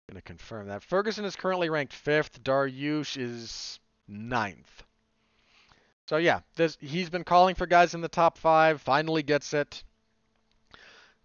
Gonna 0.09 0.21
confirm 0.21 0.67
that. 0.67 0.83
Ferguson 0.83 1.23
is 1.23 1.35
currently 1.35 1.69
ranked 1.69 1.93
fifth. 1.93 2.43
Dariush 2.43 3.15
is 3.15 3.79
ninth. 4.07 4.83
So 6.07 6.17
yeah, 6.17 6.41
this, 6.55 6.77
he's 6.81 7.09
been 7.09 7.23
calling 7.23 7.55
for 7.55 7.67
guys 7.67 7.93
in 7.93 8.01
the 8.01 8.09
top 8.09 8.37
five. 8.37 8.81
Finally 8.81 9.23
gets 9.23 9.53
it. 9.53 9.83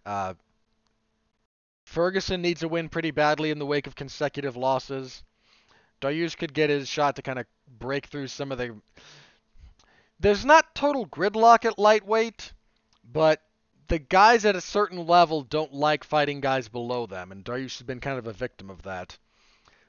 Uh, 0.05 0.35
Ferguson 1.83 2.41
needs 2.41 2.61
a 2.61 2.67
win 2.67 2.89
pretty 2.89 3.11
badly 3.11 3.49
in 3.49 3.57
the 3.57 3.65
wake 3.65 3.87
of 3.87 3.95
consecutive 3.95 4.55
losses. 4.55 5.23
Dariush 5.99 6.37
could 6.37 6.53
get 6.53 6.69
his 6.69 6.87
shot 6.87 7.15
to 7.15 7.23
kind 7.23 7.39
of 7.39 7.47
break 7.79 8.05
through 8.05 8.27
some 8.27 8.51
of 8.51 8.59
the. 8.59 8.75
There's 10.19 10.43
not 10.43 10.75
total 10.75 11.05
gridlock 11.05 11.65
at 11.65 11.79
lightweight, 11.79 12.53
but 13.03 13.41
the 13.87 13.99
guys 13.99 14.45
at 14.45 14.55
a 14.55 14.61
certain 14.61 15.07
level 15.07 15.41
don't 15.41 15.73
like 15.73 16.03
fighting 16.03 16.41
guys 16.41 16.67
below 16.67 17.05
them, 17.05 17.31
and 17.31 17.43
Dariush 17.43 17.77
has 17.77 17.85
been 17.85 17.99
kind 17.99 18.19
of 18.19 18.27
a 18.27 18.33
victim 18.33 18.69
of 18.69 18.83
that. 18.83 19.17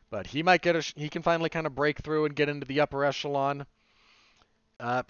But 0.08 0.26
he 0.26 0.42
might 0.42 0.62
get 0.62 0.76
a. 0.76 0.80
He 0.96 1.08
can 1.08 1.22
finally 1.22 1.50
kind 1.50 1.66
of 1.66 1.74
break 1.74 2.00
through 2.00 2.24
and 2.24 2.34
get 2.34 2.48
into 2.48 2.66
the 2.66 2.80
upper 2.80 3.04
echelon. 3.04 3.66
Uh, 4.78 5.02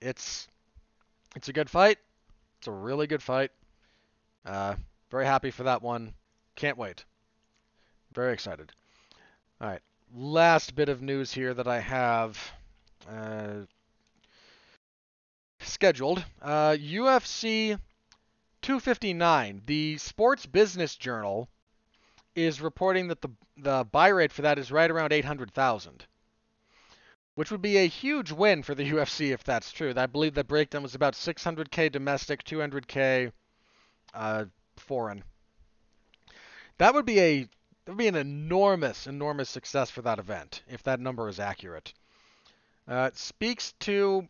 it's 0.00 0.48
it's 1.36 1.48
a 1.48 1.52
good 1.52 1.70
fight. 1.70 1.98
It's 2.58 2.66
a 2.66 2.72
really 2.72 3.06
good 3.06 3.22
fight. 3.22 3.50
Uh, 4.44 4.74
very 5.10 5.24
happy 5.24 5.50
for 5.50 5.62
that 5.64 5.82
one. 5.82 6.12
Can't 6.56 6.76
wait. 6.76 7.04
Very 8.12 8.32
excited. 8.32 8.72
All 9.60 9.68
right. 9.68 9.80
Last 10.14 10.74
bit 10.74 10.88
of 10.88 11.00
news 11.00 11.32
here 11.32 11.54
that 11.54 11.68
I 11.68 11.80
have 11.80 12.38
uh, 13.08 13.60
scheduled. 15.72 16.24
Uh, 16.40 16.76
UFC 16.78 17.78
259, 18.62 19.62
the 19.66 19.98
Sports 19.98 20.46
Business 20.46 20.94
Journal, 20.96 21.48
is 22.34 22.60
reporting 22.60 23.08
that 23.08 23.20
the 23.20 23.30
the 23.56 23.84
buy 23.90 24.08
rate 24.08 24.32
for 24.32 24.42
that 24.42 24.58
is 24.58 24.72
right 24.72 24.90
around 24.90 25.12
800,000 25.12 26.06
which 27.34 27.50
would 27.50 27.62
be 27.62 27.78
a 27.78 27.88
huge 27.88 28.30
win 28.30 28.62
for 28.62 28.74
the 28.74 28.90
UFC 28.90 29.32
if 29.32 29.44
that's 29.44 29.72
true. 29.72 29.92
I 29.96 30.06
believe 30.06 30.34
the 30.34 30.44
breakdown 30.44 30.82
was 30.82 30.94
about 30.94 31.14
600k 31.14 31.90
domestic, 31.90 32.44
200k 32.44 33.32
uh, 34.14 34.44
foreign. 34.76 35.24
That 36.78 36.94
would 36.94 37.06
be 37.06 37.20
a 37.20 37.48
that 37.84 37.92
would 37.92 37.98
be 37.98 38.08
an 38.08 38.16
enormous, 38.16 39.06
enormous 39.06 39.48
success 39.50 39.90
for 39.90 40.02
that 40.02 40.18
event 40.18 40.62
if 40.68 40.82
that 40.84 41.00
number 41.00 41.28
is 41.28 41.40
accurate. 41.40 41.92
Uh, 42.86 43.10
it 43.12 43.16
speaks 43.16 43.72
to 43.80 44.28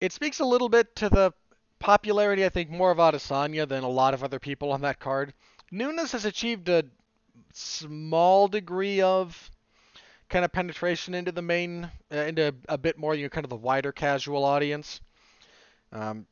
it 0.00 0.12
speaks 0.12 0.40
a 0.40 0.44
little 0.44 0.68
bit 0.68 0.94
to 0.96 1.08
the 1.08 1.32
popularity, 1.78 2.44
I 2.44 2.48
think, 2.48 2.70
more 2.70 2.90
of 2.90 2.98
Adesanya 2.98 3.68
than 3.68 3.84
a 3.84 3.88
lot 3.88 4.14
of 4.14 4.24
other 4.24 4.38
people 4.38 4.72
on 4.72 4.82
that 4.82 5.00
card. 5.00 5.32
Nunes 5.70 6.12
has 6.12 6.24
achieved 6.24 6.68
a 6.68 6.84
small 7.52 8.48
degree 8.48 9.00
of 9.00 9.50
kind 10.28 10.44
of 10.44 10.52
penetration 10.52 11.14
into 11.14 11.32
the 11.32 11.42
main, 11.42 11.90
uh, 12.12 12.16
into 12.16 12.54
a 12.68 12.78
bit 12.78 12.98
more, 12.98 13.14
you 13.14 13.24
know, 13.24 13.28
kind 13.28 13.44
of 13.44 13.50
the 13.50 13.56
wider 13.56 13.92
casual 13.92 14.44
audience. 14.44 15.00
Um, 15.92 16.26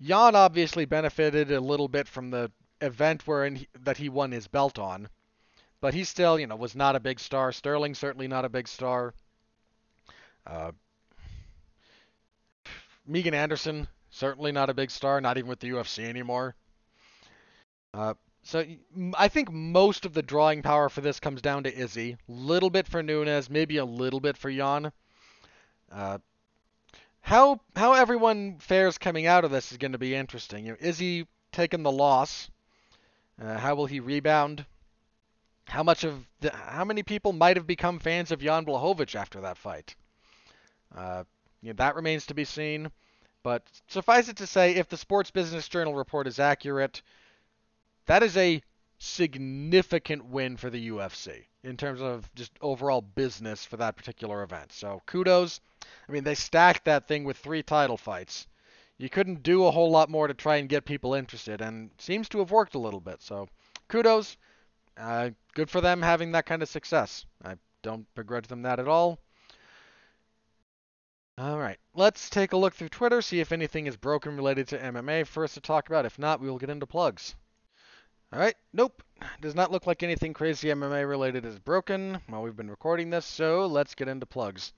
Jan 0.00 0.34
obviously 0.34 0.84
benefited 0.84 1.50
a 1.52 1.60
little 1.60 1.88
bit 1.88 2.08
from 2.08 2.30
the 2.30 2.50
event 2.80 3.26
where 3.26 3.48
he, 3.48 3.68
that 3.84 3.96
he 3.96 4.08
won 4.08 4.32
his 4.32 4.48
belt 4.48 4.78
on, 4.78 5.08
but 5.80 5.94
he 5.94 6.04
still, 6.04 6.38
you 6.38 6.46
know, 6.46 6.56
was 6.56 6.74
not 6.74 6.96
a 6.96 7.00
big 7.00 7.20
star. 7.20 7.52
Sterling 7.52 7.94
certainly 7.94 8.28
not 8.28 8.44
a 8.44 8.48
big 8.48 8.66
star. 8.66 9.14
Uh, 10.46 10.72
Megan 13.06 13.34
Anderson 13.34 13.88
certainly 14.14 14.52
not 14.52 14.70
a 14.70 14.74
big 14.74 14.90
star, 14.90 15.20
not 15.20 15.36
even 15.38 15.48
with 15.48 15.60
the 15.60 15.70
UFC 15.70 16.04
anymore. 16.04 16.54
Uh, 17.92 18.14
so 18.42 18.64
I 19.14 19.28
think 19.28 19.50
most 19.50 20.04
of 20.04 20.12
the 20.12 20.22
drawing 20.22 20.62
power 20.62 20.88
for 20.88 21.00
this 21.00 21.18
comes 21.18 21.42
down 21.42 21.64
to 21.64 21.74
Izzy. 21.74 22.16
Little 22.28 22.70
bit 22.70 22.86
for 22.86 23.02
Nunes, 23.02 23.50
maybe 23.50 23.78
a 23.78 23.84
little 23.84 24.20
bit 24.20 24.36
for 24.36 24.50
Jan. 24.50 24.92
Uh, 25.90 26.18
how 27.22 27.60
how 27.74 27.94
everyone 27.94 28.58
fares 28.58 28.98
coming 28.98 29.26
out 29.26 29.44
of 29.44 29.50
this 29.50 29.72
is 29.72 29.78
going 29.78 29.92
to 29.92 29.98
be 29.98 30.14
interesting. 30.14 30.66
You 30.66 30.72
know, 30.72 30.78
Izzy 30.80 31.26
taking 31.52 31.82
the 31.82 31.92
loss? 31.92 32.50
Uh, 33.40 33.58
how 33.58 33.74
will 33.74 33.86
he 33.86 34.00
rebound? 34.00 34.66
How 35.66 35.82
much 35.82 36.04
of 36.04 36.26
the, 36.40 36.50
how 36.50 36.84
many 36.84 37.02
people 37.02 37.32
might 37.32 37.56
have 37.56 37.66
become 37.66 37.98
fans 37.98 38.30
of 38.30 38.40
Jan 38.40 38.66
Blachowicz 38.66 39.14
after 39.14 39.40
that 39.40 39.56
fight? 39.56 39.96
Uh, 40.94 41.24
you 41.64 41.72
know, 41.72 41.76
that 41.78 41.96
remains 41.96 42.26
to 42.26 42.34
be 42.34 42.44
seen. 42.44 42.90
But 43.42 43.62
suffice 43.88 44.28
it 44.28 44.36
to 44.36 44.46
say, 44.46 44.74
if 44.74 44.88
the 44.88 44.96
Sports 44.96 45.30
Business 45.30 45.66
Journal 45.68 45.94
report 45.94 46.26
is 46.26 46.38
accurate, 46.38 47.00
that 48.06 48.22
is 48.22 48.36
a 48.36 48.62
significant 48.98 50.26
win 50.26 50.56
for 50.56 50.70
the 50.70 50.88
UFC 50.88 51.44
in 51.62 51.76
terms 51.76 52.02
of 52.02 52.32
just 52.34 52.52
overall 52.60 53.00
business 53.00 53.64
for 53.64 53.78
that 53.78 53.96
particular 53.96 54.42
event. 54.42 54.72
So 54.72 55.02
kudos. 55.06 55.60
I 56.08 56.12
mean, 56.12 56.24
they 56.24 56.34
stacked 56.34 56.84
that 56.84 57.08
thing 57.08 57.24
with 57.24 57.38
three 57.38 57.62
title 57.62 57.96
fights. 57.96 58.46
You 58.98 59.08
couldn't 59.08 59.42
do 59.42 59.66
a 59.66 59.70
whole 59.70 59.90
lot 59.90 60.10
more 60.10 60.28
to 60.28 60.34
try 60.34 60.56
and 60.56 60.68
get 60.68 60.84
people 60.84 61.14
interested, 61.14 61.60
and 61.60 61.90
seems 61.98 62.28
to 62.30 62.38
have 62.38 62.50
worked 62.50 62.74
a 62.74 62.78
little 62.78 63.00
bit. 63.00 63.22
So 63.22 63.48
kudos. 63.88 64.36
Uh, 64.96 65.30
good 65.54 65.70
for 65.70 65.80
them 65.80 66.02
having 66.02 66.32
that 66.32 66.46
kind 66.46 66.62
of 66.62 66.68
success. 66.68 67.26
I 67.44 67.56
don't 67.82 68.06
begrudge 68.14 68.46
them 68.46 68.62
that 68.62 68.78
at 68.78 68.86
all. 68.86 69.18
All 71.36 71.58
right, 71.58 71.80
let's 71.94 72.30
take 72.30 72.52
a 72.52 72.56
look 72.56 72.74
through 72.74 72.90
Twitter, 72.90 73.20
see 73.20 73.40
if 73.40 73.50
anything 73.50 73.88
is 73.88 73.96
broken 73.96 74.36
related 74.36 74.68
to 74.68 74.78
MMA 74.78 75.26
for 75.26 75.42
us 75.42 75.54
to 75.54 75.60
talk 75.60 75.88
about. 75.88 76.06
If 76.06 76.16
not, 76.16 76.40
we 76.40 76.48
will 76.48 76.58
get 76.58 76.70
into 76.70 76.86
plugs. 76.86 77.34
Alright, 78.32 78.54
nope. 78.72 79.02
Does 79.40 79.56
not 79.56 79.72
look 79.72 79.84
like 79.84 80.04
anything 80.04 80.32
crazy 80.32 80.68
MMA 80.68 81.08
related 81.08 81.44
is 81.44 81.58
broken 81.58 82.20
while 82.28 82.42
we've 82.42 82.54
been 82.54 82.70
recording 82.70 83.10
this, 83.10 83.26
so 83.26 83.66
let's 83.66 83.96
get 83.96 84.06
into 84.06 84.26
plugs. 84.26 84.72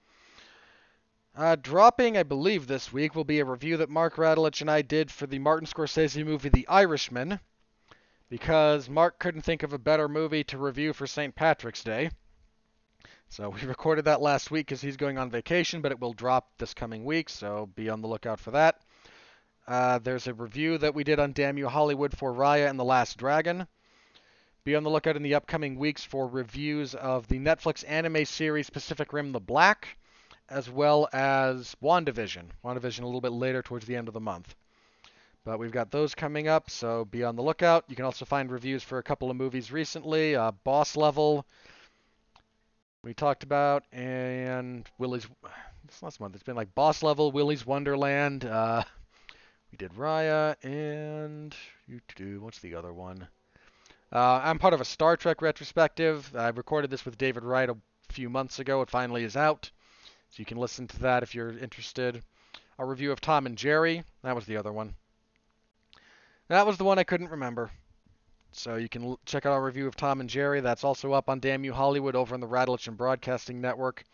Uh, 1.34 1.56
dropping, 1.56 2.16
I 2.16 2.22
believe, 2.22 2.66
this 2.66 2.90
week 2.90 3.14
will 3.14 3.24
be 3.24 3.40
a 3.40 3.44
review 3.44 3.76
that 3.76 3.90
Mark 3.90 4.16
Radulich 4.16 4.62
and 4.62 4.70
I 4.70 4.80
did 4.80 5.10
for 5.10 5.26
the 5.26 5.38
Martin 5.38 5.66
Scorsese 5.66 6.24
movie 6.24 6.48
The 6.48 6.66
Irishman, 6.68 7.38
because 8.30 8.88
Mark 8.88 9.18
couldn't 9.18 9.42
think 9.42 9.62
of 9.62 9.74
a 9.74 9.78
better 9.78 10.08
movie 10.08 10.44
to 10.44 10.56
review 10.56 10.94
for 10.94 11.06
St. 11.06 11.34
Patrick's 11.34 11.84
Day. 11.84 12.12
So 13.28 13.50
we 13.50 13.60
recorded 13.66 14.06
that 14.06 14.20
last 14.20 14.50
week 14.50 14.66
because 14.66 14.80
he's 14.80 14.96
going 14.96 15.18
on 15.18 15.30
vacation, 15.30 15.80
but 15.80 15.92
it 15.92 16.00
will 16.00 16.12
drop 16.12 16.48
this 16.58 16.74
coming 16.74 17.04
week, 17.04 17.28
so 17.28 17.68
be 17.74 17.88
on 17.88 18.00
the 18.00 18.08
lookout 18.08 18.40
for 18.40 18.52
that. 18.52 18.80
Uh, 19.66 19.98
there's 19.98 20.26
a 20.26 20.34
review 20.34 20.78
that 20.78 20.94
we 20.94 21.02
did 21.04 21.18
on 21.18 21.32
Damn 21.32 21.58
You 21.58 21.68
Hollywood 21.68 22.16
for 22.16 22.32
Raya 22.32 22.70
and 22.70 22.78
the 22.78 22.84
Last 22.84 23.18
Dragon. 23.18 23.66
Be 24.64 24.74
on 24.74 24.82
the 24.82 24.90
lookout 24.90 25.16
in 25.16 25.22
the 25.22 25.34
upcoming 25.34 25.76
weeks 25.76 26.04
for 26.04 26.26
reviews 26.26 26.94
of 26.94 27.28
the 27.28 27.38
Netflix 27.38 27.84
anime 27.86 28.24
series 28.24 28.70
Pacific 28.70 29.12
Rim 29.12 29.32
the 29.32 29.40
Black, 29.40 29.96
as 30.48 30.70
well 30.70 31.08
as 31.12 31.76
WandaVision. 31.82 32.46
WandaVision 32.64 33.02
a 33.02 33.06
little 33.06 33.20
bit 33.20 33.32
later 33.32 33.62
towards 33.62 33.86
the 33.86 33.96
end 33.96 34.08
of 34.08 34.14
the 34.14 34.20
month. 34.20 34.54
But 35.44 35.60
we've 35.60 35.70
got 35.70 35.92
those 35.92 36.16
coming 36.16 36.48
up, 36.48 36.70
so 36.70 37.04
be 37.04 37.22
on 37.22 37.36
the 37.36 37.42
lookout. 37.42 37.84
You 37.88 37.94
can 37.94 38.04
also 38.04 38.24
find 38.24 38.50
reviews 38.50 38.82
for 38.82 38.98
a 38.98 39.02
couple 39.04 39.30
of 39.30 39.36
movies 39.36 39.70
recently. 39.70 40.34
Uh, 40.34 40.50
Boss 40.64 40.96
Level, 40.96 41.46
we 43.06 43.14
talked 43.14 43.44
about, 43.44 43.84
and 43.92 44.84
Willy's. 44.98 45.28
This 45.86 46.02
last 46.02 46.18
month, 46.18 46.34
it's 46.34 46.42
been 46.42 46.56
like 46.56 46.74
Boss 46.74 47.04
Level, 47.04 47.30
Willy's 47.30 47.64
Wonderland. 47.64 48.44
Uh, 48.44 48.82
we 49.70 49.78
did 49.78 49.92
Raya 49.92 50.56
and 50.64 51.54
you 51.86 52.00
do. 52.16 52.40
what's 52.40 52.58
the 52.58 52.74
other 52.74 52.92
one? 52.92 53.28
Uh, 54.12 54.40
I'm 54.42 54.58
part 54.58 54.74
of 54.74 54.80
a 54.80 54.84
Star 54.84 55.16
Trek 55.16 55.40
retrospective. 55.40 56.34
I 56.34 56.48
recorded 56.48 56.90
this 56.90 57.04
with 57.04 57.16
David 57.16 57.44
Wright 57.44 57.70
a 57.70 57.76
few 58.08 58.28
months 58.28 58.58
ago. 58.58 58.82
It 58.82 58.90
finally 58.90 59.22
is 59.22 59.36
out, 59.36 59.70
so 60.30 60.40
you 60.40 60.44
can 60.44 60.58
listen 60.58 60.88
to 60.88 60.98
that 61.02 61.22
if 61.22 61.32
you're 61.32 61.56
interested. 61.56 62.24
A 62.80 62.84
review 62.84 63.12
of 63.12 63.20
Tom 63.20 63.46
and 63.46 63.56
Jerry. 63.56 64.02
That 64.24 64.34
was 64.34 64.46
the 64.46 64.56
other 64.56 64.72
one. 64.72 64.96
That 66.48 66.66
was 66.66 66.76
the 66.76 66.84
one 66.84 66.98
I 66.98 67.04
couldn't 67.04 67.30
remember. 67.30 67.70
So 68.58 68.76
you 68.76 68.88
can 68.88 69.04
l- 69.04 69.20
check 69.26 69.44
out 69.44 69.52
our 69.52 69.62
review 69.62 69.86
of 69.86 69.96
Tom 69.96 70.20
and 70.20 70.30
Jerry. 70.30 70.60
That's 70.60 70.84
also 70.84 71.12
up 71.12 71.28
on 71.28 71.40
Damn 71.40 71.64
You 71.64 71.72
Hollywood 71.72 72.16
over 72.16 72.34
on 72.34 72.40
the 72.40 72.46
Radulich 72.46 72.88
and 72.88 72.96
Broadcasting 72.96 73.60
Network. 73.60 74.04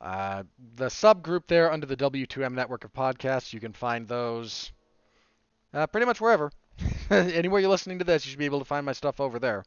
Uh, 0.00 0.44
the 0.76 0.86
subgroup 0.86 1.46
there 1.46 1.70
under 1.70 1.86
the 1.86 1.96
W2M 1.96 2.54
network 2.54 2.84
of 2.84 2.92
podcasts, 2.94 3.52
you 3.52 3.60
can 3.60 3.74
find 3.74 4.08
those 4.08 4.72
uh, 5.74 5.86
pretty 5.86 6.06
much 6.06 6.20
wherever. 6.20 6.50
Anywhere 7.10 7.60
you're 7.60 7.68
listening 7.68 7.98
to 7.98 8.04
this, 8.04 8.24
you 8.24 8.30
should 8.30 8.38
be 8.38 8.46
able 8.46 8.60
to 8.60 8.64
find 8.64 8.86
my 8.86 8.92
stuff 8.92 9.20
over 9.20 9.38
there. 9.38 9.62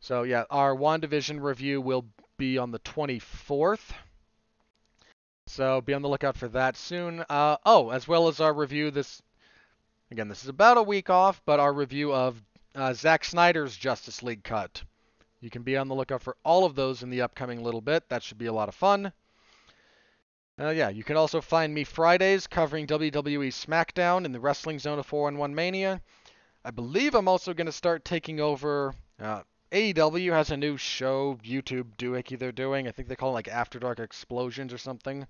So 0.00 0.22
yeah, 0.22 0.44
our 0.50 0.74
WandaVision 0.74 1.42
review 1.42 1.82
will 1.82 2.06
be 2.38 2.56
on 2.56 2.70
the 2.70 2.78
24th. 2.80 3.92
So 5.46 5.82
be 5.82 5.92
on 5.92 6.00
the 6.00 6.08
lookout 6.08 6.38
for 6.38 6.48
that 6.48 6.76
soon. 6.76 7.24
Uh, 7.28 7.58
oh, 7.66 7.90
as 7.90 8.08
well 8.08 8.28
as 8.28 8.40
our 8.40 8.54
review 8.54 8.90
this. 8.90 9.20
Again, 10.10 10.28
this 10.28 10.42
is 10.42 10.48
about 10.48 10.78
a 10.78 10.82
week 10.82 11.10
off, 11.10 11.42
but 11.44 11.60
our 11.60 11.72
review 11.72 12.12
of 12.14 12.42
uh, 12.74 12.92
Zack 12.92 13.24
Snyder's 13.24 13.76
Justice 13.76 14.22
League 14.22 14.44
cut. 14.44 14.82
You 15.40 15.50
can 15.50 15.62
be 15.62 15.76
on 15.76 15.88
the 15.88 15.94
lookout 15.94 16.22
for 16.22 16.36
all 16.44 16.64
of 16.64 16.74
those 16.74 17.02
in 17.02 17.10
the 17.10 17.22
upcoming 17.22 17.62
little 17.62 17.80
bit. 17.80 18.08
That 18.08 18.22
should 18.22 18.38
be 18.38 18.46
a 18.46 18.52
lot 18.52 18.68
of 18.68 18.74
fun. 18.74 19.12
Uh, 20.58 20.70
yeah, 20.70 20.88
you 20.88 21.02
can 21.02 21.16
also 21.16 21.40
find 21.40 21.74
me 21.74 21.84
Fridays 21.84 22.46
covering 22.46 22.86
WWE 22.86 23.48
SmackDown 23.48 24.24
in 24.24 24.32
the 24.32 24.40
Wrestling 24.40 24.78
Zone 24.78 24.98
of 24.98 25.06
411 25.06 25.54
Mania. 25.54 26.00
I 26.64 26.70
believe 26.70 27.14
I'm 27.14 27.28
also 27.28 27.52
going 27.52 27.66
to 27.66 27.72
start 27.72 28.04
taking 28.04 28.40
over. 28.40 28.94
Uh, 29.20 29.42
AEW 29.72 30.32
has 30.32 30.50
a 30.50 30.56
new 30.56 30.76
show, 30.76 31.38
YouTube 31.44 31.96
doohickey 31.98 32.38
they're 32.38 32.52
doing. 32.52 32.86
I 32.86 32.92
think 32.92 33.08
they 33.08 33.16
call 33.16 33.30
it 33.30 33.34
like 33.34 33.48
After 33.48 33.80
Dark 33.80 33.98
Explosions 33.98 34.72
or 34.72 34.78
something. 34.78 35.26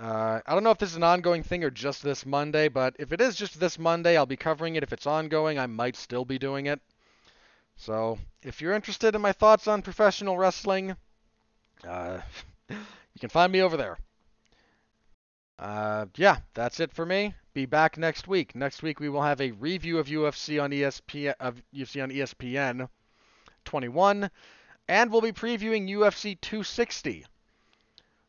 Uh, 0.00 0.40
I 0.44 0.54
don't 0.54 0.64
know 0.64 0.70
if 0.70 0.78
this 0.78 0.90
is 0.90 0.96
an 0.96 1.04
ongoing 1.04 1.42
thing 1.42 1.62
or 1.62 1.70
just 1.70 2.02
this 2.02 2.26
Monday, 2.26 2.68
but 2.68 2.96
if 2.98 3.12
it 3.12 3.20
is 3.20 3.36
just 3.36 3.60
this 3.60 3.78
Monday, 3.78 4.16
I'll 4.16 4.26
be 4.26 4.36
covering 4.36 4.74
it. 4.74 4.82
If 4.82 4.92
it's 4.92 5.06
ongoing, 5.06 5.58
I 5.58 5.66
might 5.66 5.96
still 5.96 6.24
be 6.24 6.38
doing 6.38 6.66
it. 6.66 6.80
So, 7.76 8.18
if 8.42 8.60
you're 8.60 8.74
interested 8.74 9.14
in 9.14 9.20
my 9.20 9.32
thoughts 9.32 9.68
on 9.68 9.82
professional 9.82 10.36
wrestling, 10.36 10.96
uh, 11.86 12.20
you 12.68 13.20
can 13.20 13.30
find 13.30 13.52
me 13.52 13.62
over 13.62 13.76
there. 13.76 13.98
Uh, 15.58 16.06
yeah, 16.16 16.38
that's 16.54 16.80
it 16.80 16.92
for 16.92 17.06
me. 17.06 17.34
Be 17.54 17.66
back 17.66 17.96
next 17.96 18.26
week. 18.26 18.54
Next 18.54 18.82
week 18.82 18.98
we 18.98 19.08
will 19.08 19.22
have 19.22 19.40
a 19.40 19.52
review 19.52 19.98
of 19.98 20.06
UFC 20.08 20.60
on 20.62 20.70
ESPN 20.70 21.34
of 21.38 21.62
UFC 21.72 22.02
on 22.02 22.10
ESPN 22.10 22.88
21, 23.64 24.30
and 24.88 25.12
we'll 25.12 25.20
be 25.20 25.32
previewing 25.32 25.88
UFC 25.88 26.40
260, 26.40 27.26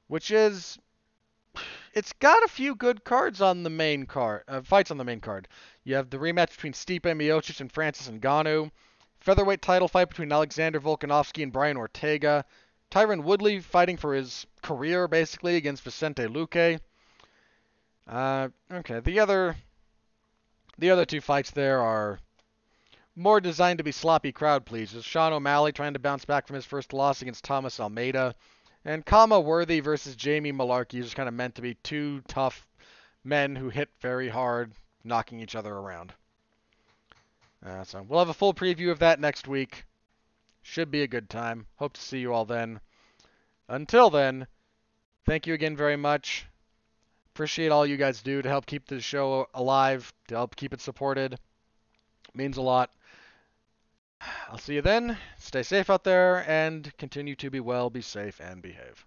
which 0.08 0.30
is 0.30 0.78
it's 1.94 2.14
got 2.14 2.44
a 2.44 2.48
few 2.48 2.76
good 2.76 3.04
cards 3.04 3.42
on 3.42 3.64
the 3.64 3.70
main 3.70 4.06
card, 4.06 4.44
uh, 4.48 4.62
fights 4.62 4.92
on 4.92 4.98
the 4.98 5.04
main 5.04 5.20
card. 5.20 5.48
You 5.84 5.96
have 5.96 6.10
the 6.10 6.18
rematch 6.18 6.52
between 6.52 6.74
Stipe 6.74 7.02
Miocic 7.02 7.62
and 7.62 7.72
Francis 7.72 8.10
Ngannou, 8.10 8.72
featherweight 9.20 9.62
title 9.62 9.88
fight 9.88 10.10
between 10.10 10.32
Alexander 10.32 10.80
Volkanovski 10.80 11.44
and 11.44 11.54
Brian 11.54 11.78
Ortega, 11.78 12.46
Tyron 12.90 13.24
Woodley 13.24 13.60
fighting 13.60 13.98
for 13.98 14.14
his 14.14 14.46
career 14.62 15.08
basically 15.08 15.56
against 15.56 15.84
Vicente 15.84 16.26
Luque. 16.28 16.80
Uh, 18.08 18.50
okay, 18.72 19.00
the 19.00 19.20
other 19.20 19.56
the 20.78 20.90
other 20.90 21.06
two 21.06 21.22
fights 21.22 21.52
there 21.52 21.80
are 21.80 22.20
more 23.16 23.40
designed 23.40 23.78
to 23.78 23.84
be 23.84 23.92
sloppy 23.92 24.32
crowd 24.32 24.66
pleasers. 24.66 25.06
Sean 25.06 25.32
O'Malley 25.32 25.72
trying 25.72 25.94
to 25.94 26.00
bounce 26.00 26.26
back 26.26 26.48
from 26.48 26.56
his 26.56 26.66
first 26.66 26.94
loss 26.94 27.22
against 27.22 27.44
Thomas 27.44 27.80
Almeida, 27.80 28.34
and 28.86 29.06
Khama 29.06 29.40
Worthy 29.40 29.80
versus 29.80 30.16
Jamie 30.16 30.52
Mullarkey 30.52 31.00
is 31.00 31.06
just 31.06 31.16
kind 31.16 31.30
of 31.30 31.36
meant 31.36 31.56
to 31.56 31.62
be 31.62 31.76
two 31.76 32.22
tough 32.28 32.68
men 33.24 33.56
who 33.56 33.70
hit 33.70 33.90
very 34.02 34.30
hard, 34.30 34.74
knocking 35.04 35.40
each 35.40 35.56
other 35.56 35.74
around. 35.74 36.14
Uh, 37.66 37.84
so 37.84 38.06
we'll 38.08 38.20
have 38.20 38.30
a 38.30 38.34
full 38.34 38.54
preview 38.54 38.92
of 38.92 39.00
that 39.00 39.20
next 39.20 39.48
week. 39.48 39.86
Should 40.62 40.92
be 40.92 41.02
a 41.02 41.08
good 41.08 41.30
time. 41.30 41.66
Hope 41.78 41.94
to 41.94 42.02
see 42.02 42.20
you 42.20 42.34
all 42.34 42.46
then. 42.46 42.82
Until 43.68 44.10
then, 44.10 44.48
thank 45.26 45.48
you 45.48 45.54
again 45.54 45.76
very 45.76 45.96
much. 45.96 46.46
Appreciate 47.34 47.70
all 47.70 47.86
you 47.86 47.98
guys 47.98 48.22
do 48.22 48.42
to 48.42 48.50
help 48.50 48.66
keep 48.66 48.86
the 48.86 49.00
show 49.00 49.48
alive, 49.54 50.14
to 50.28 50.36
help 50.36 50.56
keep 50.56 50.74
it 50.74 50.82
supported. 50.82 51.34
It 51.34 51.40
means 52.36 52.58
a 52.58 52.62
lot. 52.62 52.92
I'll 54.50 54.58
see 54.58 54.76
you 54.76 54.82
then. 54.82 55.18
Stay 55.38 55.64
safe 55.64 55.90
out 55.90 56.04
there 56.04 56.48
and 56.50 56.96
continue 56.98 57.36
to 57.36 57.50
be 57.50 57.60
well, 57.60 57.90
be 57.90 58.02
safe, 58.02 58.40
and 58.40 58.62
behave. 58.62 59.06